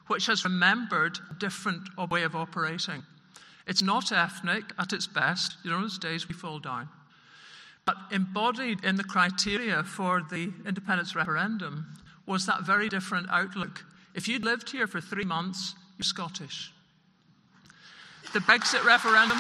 which 0.07 0.27
has 0.27 0.45
remembered 0.45 1.19
a 1.29 1.35
different 1.35 1.89
way 2.09 2.23
of 2.23 2.37
operating. 2.37 3.03
It's 3.67 3.83
not 3.83 4.13
ethnic 4.13 4.63
at 4.79 4.93
its 4.93 5.09
best. 5.09 5.57
You 5.65 5.73
know, 5.73 5.81
those 5.81 5.99
days 5.99 6.29
we 6.29 6.35
fall 6.35 6.61
down. 6.61 6.89
But 7.85 7.97
embodied 8.13 8.85
in 8.85 8.95
the 8.95 9.03
criteria 9.03 9.83
for 9.83 10.23
the 10.31 10.53
independence 10.65 11.17
referendum 11.17 11.97
was 12.27 12.47
that 12.47 12.63
very 12.63 12.89
different 12.89 13.29
outlook. 13.29 13.85
If 14.19 14.27
you'd 14.27 14.45
lived 14.45 14.71
here 14.71 14.89
for 14.89 15.01
three 15.01 15.25
months, 15.25 15.77
you're 15.97 16.03
Scottish. 16.03 16.73
The 18.33 18.41
Brexit 18.41 18.85
referendum. 18.85 19.39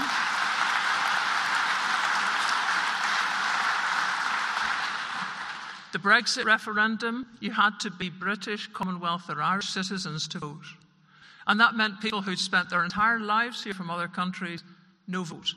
The 5.93 5.99
Brexit 5.99 6.45
referendum, 6.45 7.27
you 7.41 7.51
had 7.51 7.81
to 7.81 7.91
be 7.91 8.09
British, 8.09 8.69
Commonwealth, 8.69 9.29
or 9.29 9.43
Irish 9.43 9.67
citizens 9.67 10.29
to 10.29 10.39
vote. 10.39 10.67
And 11.49 11.59
that 11.59 11.75
meant 11.75 12.01
people 12.01 12.23
who'd 12.23 12.39
spent 12.39 12.71
their 12.71 12.85
entire 12.85 13.19
lives 13.19 13.65
here 13.65 13.75
from 13.75 13.91
other 13.91 14.07
countries, 14.07 14.63
no 15.09 15.25
vote. 15.25 15.55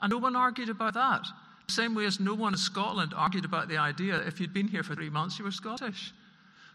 And 0.00 0.10
no 0.10 0.16
one 0.16 0.34
argued 0.34 0.70
about 0.70 0.94
that. 0.94 1.26
The 1.66 1.74
same 1.74 1.94
way 1.94 2.06
as 2.06 2.18
no 2.18 2.32
one 2.32 2.54
in 2.54 2.58
Scotland 2.58 3.12
argued 3.14 3.44
about 3.44 3.68
the 3.68 3.76
idea 3.76 4.16
that 4.16 4.28
if 4.28 4.40
you'd 4.40 4.54
been 4.54 4.68
here 4.68 4.82
for 4.82 4.94
three 4.94 5.10
months, 5.10 5.38
you 5.38 5.44
were 5.44 5.50
Scottish. 5.50 6.14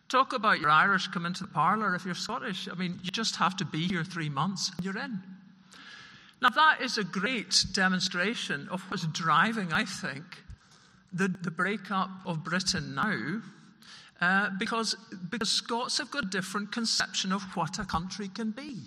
Talk 0.10 0.32
about 0.32 0.62
your 0.62 0.70
Irish 0.70 1.08
come 1.08 1.26
into 1.26 1.44
the 1.44 1.50
parlour 1.50 1.94
if 1.94 2.06
you're 2.06 2.16
Scottish. 2.16 2.70
I 2.72 2.76
mean, 2.76 3.00
you 3.04 3.12
just 3.12 3.36
have 3.38 3.58
to 3.58 3.66
be 3.66 3.88
here 3.88 4.04
three 4.04 4.30
months 4.30 4.72
and 4.76 4.86
you're 4.86 4.98
in. 4.98 5.22
Now, 6.42 6.50
that 6.50 6.82
is 6.82 6.98
a 6.98 7.04
great 7.04 7.66
demonstration 7.74 8.70
of 8.70 8.82
what's 8.90 9.06
driving, 9.08 9.74
I 9.74 9.86
think, 9.86 10.24
the, 11.12 11.28
the 11.28 11.52
breakup 11.52 12.10
of 12.26 12.44
Britain 12.44 12.96
now, 12.96 13.42
uh, 14.22 14.50
because, 14.58 14.96
because 15.30 15.50
Scots 15.50 15.98
have 15.98 16.12
got 16.12 16.26
a 16.26 16.30
different 16.30 16.72
conception 16.72 17.34
of 17.34 17.42
what 17.56 17.80
a 17.80 17.86
country 17.86 18.30
can 18.30 18.52
be. 18.52 18.78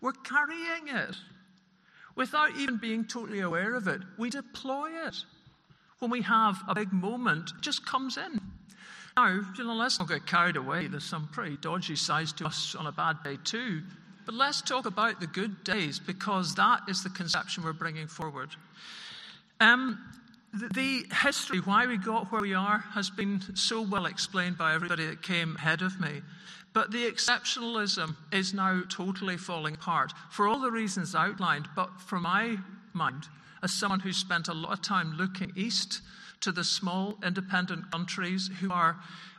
We're 0.00 0.12
carrying 0.12 0.88
it 0.88 1.16
without 2.16 2.56
even 2.56 2.76
being 2.78 3.04
totally 3.04 3.40
aware 3.40 3.74
of 3.74 3.88
it. 3.88 4.02
We 4.18 4.28
deploy 4.28 4.90
it. 5.06 5.16
When 6.00 6.10
we 6.10 6.22
have 6.22 6.58
a 6.68 6.74
big 6.74 6.92
moment, 6.92 7.52
it 7.56 7.62
just 7.62 7.86
comes 7.86 8.18
in. 8.18 8.40
Now, 9.16 9.40
you 9.56 9.64
know, 9.64 9.74
let's 9.74 9.98
not 9.98 10.08
get 10.08 10.26
carried 10.26 10.56
away. 10.56 10.88
There's 10.88 11.04
some 11.04 11.28
pretty 11.28 11.56
dodgy 11.56 11.94
sides 11.94 12.32
to 12.34 12.46
us 12.46 12.74
on 12.74 12.86
a 12.86 12.92
bad 12.92 13.22
day, 13.22 13.38
too. 13.44 13.82
But 14.26 14.34
let's 14.34 14.60
talk 14.60 14.86
about 14.86 15.20
the 15.20 15.26
good 15.26 15.62
days 15.62 16.00
because 16.00 16.54
that 16.56 16.80
is 16.88 17.04
the 17.04 17.10
conception 17.10 17.62
we're 17.62 17.74
bringing 17.74 18.08
forward. 18.08 18.50
Um, 19.60 20.02
the 20.52 21.04
history, 21.22 21.58
why 21.58 21.86
we 21.86 21.96
got 21.96 22.32
where 22.32 22.40
we 22.40 22.54
are, 22.54 22.78
has 22.92 23.10
been 23.10 23.40
so 23.54 23.82
well 23.82 24.06
explained 24.06 24.58
by 24.58 24.74
everybody 24.74 25.06
that 25.06 25.22
came 25.22 25.56
ahead 25.56 25.82
of 25.82 26.00
me. 26.00 26.22
But 26.72 26.90
the 26.90 27.08
exceptionalism 27.08 28.16
is 28.32 28.52
now 28.52 28.82
totally 28.88 29.36
falling 29.36 29.74
apart 29.74 30.12
for 30.30 30.48
all 30.48 30.60
the 30.60 30.72
reasons 30.72 31.14
outlined. 31.14 31.68
But 31.76 32.00
from 32.00 32.22
my 32.22 32.56
mind, 32.92 33.28
as 33.62 33.72
someone 33.72 34.00
who 34.00 34.12
spent 34.12 34.48
a 34.48 34.54
lot 34.54 34.72
of 34.72 34.82
time 34.82 35.12
looking 35.16 35.52
east 35.54 36.00
to 36.44 36.52
the 36.52 36.64
small 36.64 37.16
independent 37.24 37.90
countries 37.90 38.50
who 38.60 38.70
are, 38.70 38.96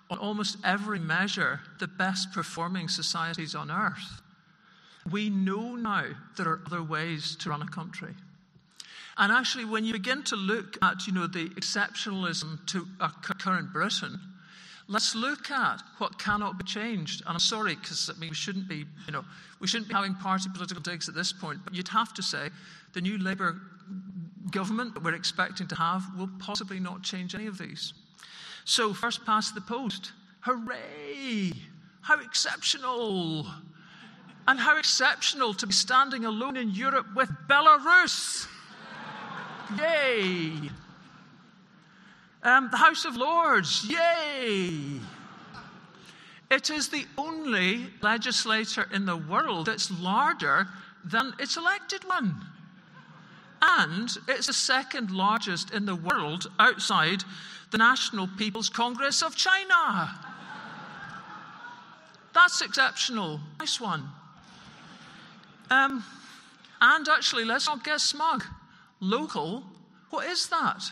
on 0.09 0.17
almost 0.17 0.57
every 0.63 0.99
measure, 0.99 1.59
the 1.79 1.87
best 1.87 2.31
performing 2.31 2.89
societies 2.89 3.53
on 3.53 3.69
earth, 3.69 4.21
we 5.11 5.29
know 5.29 5.75
now 5.75 6.05
there 6.35 6.47
are 6.47 6.61
other 6.65 6.81
ways 6.81 7.35
to 7.37 7.49
run 7.49 7.61
a 7.61 7.67
country. 7.67 8.15
And 9.17 9.31
actually, 9.31 9.65
when 9.65 9.85
you 9.85 9.93
begin 9.93 10.23
to 10.23 10.35
look 10.35 10.77
at, 10.81 11.05
you 11.05 11.13
know, 11.13 11.27
the 11.27 11.47
exceptionalism 11.49 12.65
to 12.67 12.87
a 12.99 13.09
current 13.09 13.71
Britain, 13.71 14.19
let's 14.87 15.15
look 15.15 15.51
at 15.51 15.81
what 15.99 16.17
cannot 16.17 16.57
be 16.57 16.63
changed. 16.63 17.21
And 17.21 17.29
I'm 17.29 17.39
sorry, 17.39 17.75
because 17.75 18.09
I 18.09 18.19
mean, 18.19 18.31
we 18.31 18.35
shouldn't 18.35 18.67
be, 18.67 18.85
you 19.05 19.13
know, 19.13 19.23
we 19.59 19.67
shouldn't 19.67 19.89
be 19.89 19.93
having 19.95 20.15
party 20.15 20.49
political 20.51 20.81
digs 20.81 21.07
at 21.07 21.13
this 21.13 21.31
point. 21.31 21.59
But 21.63 21.75
you'd 21.75 21.87
have 21.89 22.15
to 22.15 22.23
say 22.23 22.49
the 22.93 23.01
new 23.01 23.19
Labour 23.19 23.61
government 24.51 24.93
that 24.93 25.03
we're 25.03 25.15
expecting 25.15 25.67
to 25.67 25.75
have 25.75 26.03
will 26.17 26.29
possibly 26.39 26.79
not 26.79 27.03
change 27.03 27.35
any 27.35 27.47
of 27.47 27.57
these. 27.57 27.93
So, 28.63 28.93
first 28.93 29.25
past 29.25 29.55
the 29.55 29.61
post. 29.61 30.11
Hooray! 30.41 31.51
How 32.01 32.19
exceptional! 32.19 33.47
And 34.47 34.59
how 34.59 34.77
exceptional 34.77 35.53
to 35.55 35.67
be 35.67 35.73
standing 35.73 36.25
alone 36.25 36.57
in 36.57 36.69
Europe 36.71 37.07
with 37.15 37.29
Belarus! 37.47 38.47
Yay! 39.77 40.69
Um, 42.43 42.69
the 42.69 42.77
House 42.77 43.05
of 43.05 43.17
Lords, 43.17 43.85
yay! 43.89 44.99
It 46.51 46.69
is 46.69 46.89
the 46.89 47.05
only 47.17 47.87
legislature 48.01 48.87
in 48.93 49.07
the 49.07 49.17
world 49.17 49.65
that's 49.65 49.89
larger 49.99 50.67
than 51.03 51.33
its 51.39 51.57
elected 51.57 52.03
one. 52.03 52.35
And 53.61 54.09
it's 54.27 54.47
the 54.47 54.53
second 54.53 55.11
largest 55.11 55.71
in 55.71 55.85
the 55.85 55.95
world 55.95 56.47
outside 56.59 57.23
the 57.71 57.77
National 57.77 58.27
People's 58.37 58.69
Congress 58.69 59.21
of 59.21 59.35
China. 59.35 60.09
That's 62.33 62.61
exceptional. 62.61 63.39
Nice 63.59 63.79
one. 63.79 64.09
Um, 65.71 66.03
and 66.81 67.07
actually, 67.07 67.45
let's 67.45 67.67
not 67.67 67.83
get 67.83 68.01
smug. 68.01 68.43
Local, 68.99 69.63
what 70.09 70.27
is 70.27 70.47
that? 70.49 70.83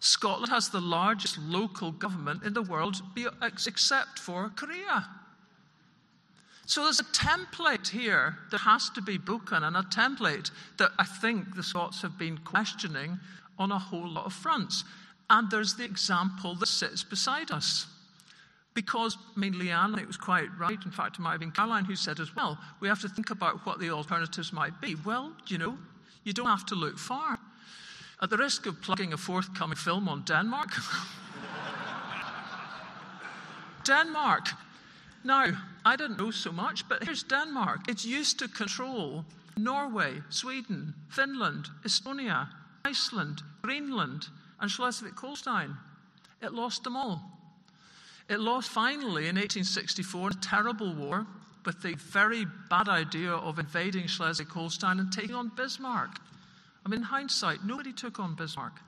Scotland 0.00 0.50
has 0.50 0.68
the 0.68 0.80
largest 0.80 1.38
local 1.38 1.92
government 1.92 2.42
in 2.44 2.54
the 2.54 2.62
world, 2.62 3.02
except 3.42 4.18
for 4.18 4.50
Korea. 4.56 5.08
So 6.72 6.84
there's 6.84 7.00
a 7.00 7.04
template 7.04 7.88
here 7.88 8.38
that 8.50 8.62
has 8.62 8.88
to 8.94 9.02
be 9.02 9.18
broken, 9.18 9.62
and 9.62 9.76
a 9.76 9.82
template 9.82 10.50
that 10.78 10.92
I 10.98 11.04
think 11.04 11.54
the 11.54 11.62
Scots 11.62 12.00
have 12.00 12.16
been 12.16 12.38
questioning 12.38 13.20
on 13.58 13.70
a 13.70 13.78
whole 13.78 14.08
lot 14.08 14.24
of 14.24 14.32
fronts. 14.32 14.82
And 15.28 15.50
there's 15.50 15.74
the 15.74 15.84
example 15.84 16.54
that 16.54 16.68
sits 16.68 17.04
beside 17.04 17.50
us. 17.50 17.88
Because, 18.72 19.18
I 19.36 19.38
mean, 19.38 19.52
Leanne, 19.52 20.00
it 20.00 20.06
was 20.06 20.16
quite 20.16 20.48
right. 20.58 20.82
In 20.82 20.90
fact, 20.90 21.18
it 21.18 21.20
might 21.20 21.32
have 21.32 21.40
been 21.40 21.50
Caroline 21.50 21.84
who 21.84 21.94
said 21.94 22.18
as 22.20 22.34
well, 22.34 22.58
we 22.80 22.88
have 22.88 23.02
to 23.02 23.08
think 23.10 23.28
about 23.28 23.66
what 23.66 23.78
the 23.78 23.90
alternatives 23.90 24.50
might 24.50 24.80
be. 24.80 24.96
Well, 25.04 25.34
you 25.48 25.58
know, 25.58 25.76
you 26.24 26.32
don't 26.32 26.46
have 26.46 26.64
to 26.66 26.74
look 26.74 26.98
far. 26.98 27.38
At 28.22 28.30
the 28.30 28.38
risk 28.38 28.64
of 28.64 28.80
plugging 28.80 29.12
a 29.12 29.18
forthcoming 29.18 29.76
film 29.76 30.08
on 30.08 30.22
Denmark, 30.22 30.70
Denmark. 33.84 34.48
Now, 35.22 35.52
I 35.84 35.96
didn't 35.96 36.18
know 36.18 36.30
so 36.30 36.52
much, 36.52 36.88
but 36.88 37.04
here's 37.04 37.22
Denmark. 37.22 37.88
It's 37.88 38.04
used 38.04 38.38
to 38.38 38.48
control 38.48 39.24
Norway, 39.56 40.22
Sweden, 40.28 40.94
Finland, 41.08 41.68
Estonia, 41.84 42.48
Iceland, 42.84 43.42
Greenland, 43.62 44.28
and 44.60 44.70
Schleswig 44.70 45.18
Holstein. 45.18 45.76
It 46.40 46.52
lost 46.52 46.84
them 46.84 46.96
all. 46.96 47.20
It 48.28 48.40
lost 48.40 48.70
finally 48.70 49.28
in 49.28 49.36
1864 49.36 50.30
a 50.30 50.34
terrible 50.34 50.94
war 50.94 51.26
with 51.64 51.82
the 51.82 51.94
very 51.94 52.46
bad 52.70 52.88
idea 52.88 53.32
of 53.32 53.58
invading 53.58 54.06
Schleswig 54.06 54.48
Holstein 54.48 54.98
and 54.98 55.12
taking 55.12 55.34
on 55.34 55.48
Bismarck. 55.54 56.18
I 56.84 56.88
mean, 56.88 57.00
in 57.00 57.04
hindsight, 57.04 57.64
nobody 57.64 57.92
took 57.92 58.18
on 58.18 58.34
Bismarck. 58.34 58.80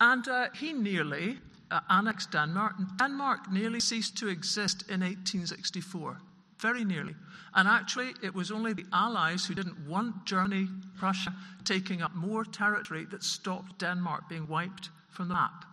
And 0.00 0.26
uh, 0.28 0.48
he 0.54 0.72
nearly 0.72 1.38
uh, 1.70 1.80
annexed 1.90 2.32
Denmark, 2.32 2.74
Denmark 2.98 3.52
nearly 3.52 3.80
ceased 3.80 4.16
to 4.18 4.28
exist 4.28 4.82
in 4.88 5.00
1864. 5.00 6.20
Very 6.60 6.84
nearly. 6.84 7.14
And 7.54 7.68
actually, 7.68 8.14
it 8.22 8.34
was 8.34 8.50
only 8.50 8.72
the 8.72 8.86
Allies 8.92 9.46
who 9.46 9.54
didn't 9.54 9.86
want 9.86 10.24
Germany, 10.24 10.68
Prussia 10.98 11.34
taking 11.64 12.02
up 12.02 12.14
more 12.14 12.44
territory 12.44 13.06
that 13.10 13.22
stopped 13.22 13.78
Denmark 13.78 14.28
being 14.28 14.48
wiped 14.48 14.90
from 15.10 15.28
the 15.28 15.34
map. 15.34 15.64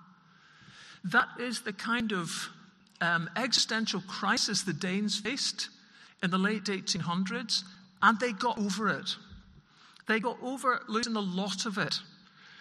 That 1.04 1.28
is 1.40 1.62
the 1.62 1.74
kind 1.74 2.12
of 2.12 2.50
um, 3.02 3.30
existential 3.36 4.02
crisis 4.02 4.64
the 4.64 4.74
Danes 4.74 5.20
faced 5.20 5.70
in 6.24 6.32
the 6.32 6.38
late 6.38 6.66
1800s, 6.66 7.64
and 8.02 8.20
they 8.20 8.32
got 8.32 8.58
over 8.58 8.90
it. 8.90 9.16
They 10.08 10.20
got 10.20 10.38
over 10.42 10.82
losing 10.88 11.16
a 11.16 11.20
lot 11.20 11.66
of 11.66 11.78
it. 11.78 12.00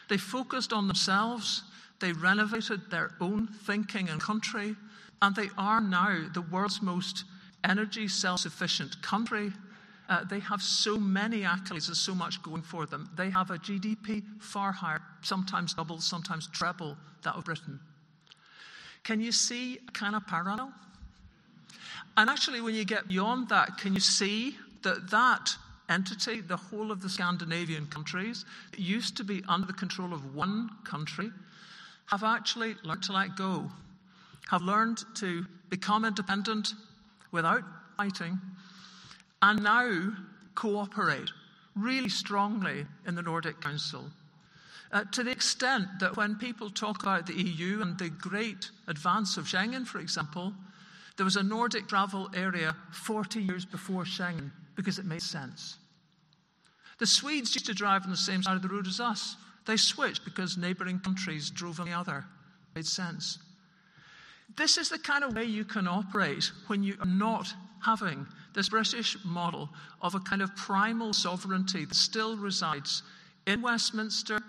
They 0.09 0.19
focused 0.19 0.73
on 0.73 0.87
themselves, 0.87 1.63
they 2.05 2.13
renovated 2.13 2.91
their 2.91 3.13
own 3.19 3.47
thinking 3.47 4.11
and 4.11 4.21
country, 4.21 4.77
And 5.23 5.35
they 5.35 5.49
are 5.57 5.81
now 5.81 6.29
the 6.35 6.43
world's 6.43 6.83
most 6.83 7.25
energy 7.65 8.09
self 8.09 8.41
sufficient 8.41 9.01
country. 9.01 9.53
Uh, 10.07 10.23
they 10.25 10.41
have 10.41 10.61
so 10.61 10.99
many 10.99 11.43
accolades 11.43 11.89
and 11.89 11.97
so 11.97 12.15
much 12.15 12.43
going 12.43 12.61
for 12.61 12.85
them. 12.85 13.09
They 13.17 13.31
have 13.31 13.51
a 13.51 13.57
GDP 13.57 14.23
far 14.39 14.71
higher, 14.71 15.01
sometimes 15.23 15.73
double, 15.73 15.99
sometimes 15.99 16.47
treble 16.49 16.99
that 17.23 17.37
of 17.37 17.47
Britain. 17.47 17.81
Can 19.03 19.23
you 19.23 19.33
see 19.33 19.79
a 19.89 19.93
kind 19.93 20.15
of 20.15 20.27
parallel? 20.27 20.75
And 22.19 22.29
actually, 22.29 22.61
when 22.61 22.75
you 22.75 22.85
get 22.85 23.09
beyond 23.09 23.49
that, 23.49 23.79
can 23.79 23.95
you 23.95 24.01
see 24.01 24.57
that 24.83 25.11
that 25.11 25.57
entity, 25.89 26.43
the 26.43 26.57
whole 26.57 26.91
of 26.91 27.01
the 27.01 27.09
Scandinavian 27.09 27.87
countries, 27.87 28.45
used 28.77 29.17
to 29.17 29.25
be 29.25 29.43
under 29.49 29.67
the 29.67 29.73
control 29.73 30.13
of 30.13 30.35
one 30.35 30.69
country, 30.85 31.31
have 32.07 32.23
actually 32.23 32.77
learned 32.85 33.03
to 33.05 33.13
let 33.13 33.37
go, 33.37 33.71
have 34.51 34.63
learned 34.63 35.03
to 35.17 35.47
become 35.69 36.05
independent 36.05 36.75
without 37.33 37.63
fighting, 37.97 38.39
and 39.43 39.63
now 39.63 40.13
cooperate 40.55 41.31
really 41.77 42.09
strongly 42.09 42.87
in 43.07 43.15
the 43.15 43.23
Nordic 43.23 43.61
Council. 43.61 44.05
Uh, 44.93 45.03
to 45.11 45.25
the 45.25 45.31
extent 45.31 45.89
that 45.99 46.17
when 46.17 46.37
people 46.37 46.71
talk 46.71 47.03
about 47.03 47.27
the 47.27 47.35
EU 47.35 47.83
and 47.83 47.99
the 47.99 48.11
great 48.11 48.71
advance 48.87 49.37
of 49.37 49.47
Schengen, 49.47 49.85
for 49.85 49.99
example, 49.99 50.53
there 51.17 51.25
was 51.25 51.37
a 51.37 51.43
Nordic 51.43 51.89
travel 51.89 52.31
area 52.35 52.77
40 52.93 53.43
years 53.43 53.65
before 53.65 54.05
Schengen 54.05 54.51
because 54.77 54.99
it 54.99 55.05
made 55.05 55.23
sense. 55.23 55.79
The 56.99 57.07
Swedes 57.07 57.55
used 57.55 57.67
to 57.67 57.75
drive 57.75 58.05
on 58.05 58.11
the 58.11 58.17
same 58.17 58.43
side 58.43 58.57
of 58.57 58.63
the 58.63 58.69
road 58.69 58.87
as 58.87 59.01
us. 59.01 59.37
They 59.67 59.77
switched 59.77 60.25
because 60.25 60.57
neighbouring 60.57 61.01
countries 61.01 61.51
drove 61.51 61.81
on 61.81 61.87
the 61.87 61.93
other. 61.93 62.19
It 62.19 62.77
made 62.77 62.87
sense. 62.87 63.39
This 64.57 64.77
is 64.77 64.89
the 64.89 64.99
kind 64.99 65.25
of 65.25 65.35
way 65.35 65.45
you 65.45 65.65
can 65.65 65.89
operate 65.89 66.51
when 66.67 66.83
you 66.83 66.97
are 67.01 67.07
not 67.07 67.53
having 67.85 68.27
this 68.55 68.69
British 68.69 69.17
model 69.25 69.69
of 70.01 70.15
a 70.15 70.21
kind 70.21 70.43
of 70.43 70.55
primal 70.57 71.13
sovereignty 71.13 71.85
that 71.85 71.95
still 71.95 72.37
resides 72.37 73.03
in 73.47 73.63
Westminster 73.63 74.41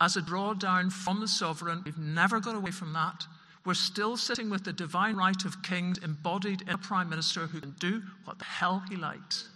as 0.00 0.16
a 0.16 0.20
drawdown 0.20 0.92
from 0.92 1.20
the 1.20 1.28
sovereign. 1.28 1.82
We've 1.84 1.98
never 1.98 2.40
got 2.40 2.56
away 2.56 2.72
from 2.72 2.92
that. 2.94 3.24
We're 3.64 3.74
still 3.74 4.16
sitting 4.16 4.50
with 4.50 4.64
the 4.64 4.72
divine 4.72 5.14
right 5.14 5.44
of 5.44 5.62
kings 5.62 5.98
embodied 5.98 6.62
in 6.62 6.70
a 6.70 6.78
prime 6.78 7.08
minister 7.08 7.46
who 7.46 7.60
can 7.60 7.74
do 7.78 8.02
what 8.24 8.38
the 8.38 8.44
hell 8.44 8.82
he 8.88 8.96
likes. 8.96 9.48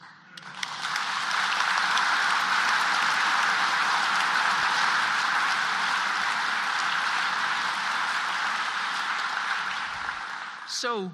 So 10.76 11.10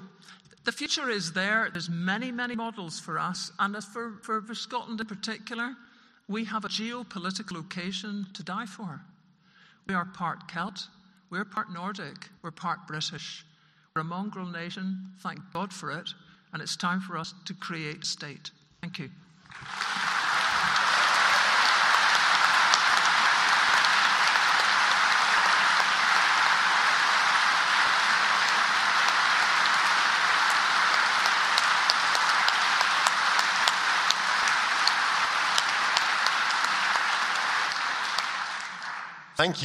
the 0.65 0.73
future 0.73 1.09
is 1.09 1.31
there. 1.31 1.69
There's 1.71 1.89
many, 1.89 2.33
many 2.33 2.53
models 2.53 2.99
for 2.99 3.17
us. 3.17 3.51
And 3.59 3.75
as 3.77 3.85
for, 3.85 4.19
for, 4.21 4.41
for 4.41 4.53
Scotland 4.53 4.99
in 4.99 5.07
particular, 5.07 5.75
we 6.27 6.43
have 6.45 6.65
a 6.65 6.67
geopolitical 6.67 7.53
location 7.53 8.27
to 8.33 8.43
die 8.43 8.65
for. 8.65 9.01
We 9.87 9.95
are 9.95 10.05
part 10.05 10.47
Celt, 10.49 10.87
we're 11.29 11.45
part 11.45 11.71
Nordic, 11.71 12.29
we're 12.41 12.51
part 12.51 12.87
British. 12.87 13.45
We're 13.95 14.01
a 14.01 14.05
mongrel 14.05 14.47
nation, 14.47 15.11
thank 15.19 15.39
God 15.53 15.71
for 15.71 15.91
it, 15.91 16.09
and 16.51 16.61
it's 16.61 16.75
time 16.75 16.99
for 16.99 17.17
us 17.17 17.33
to 17.45 17.53
create 17.53 18.03
a 18.03 18.05
state. 18.05 18.51
Thank 18.81 18.99
you. 18.99 19.09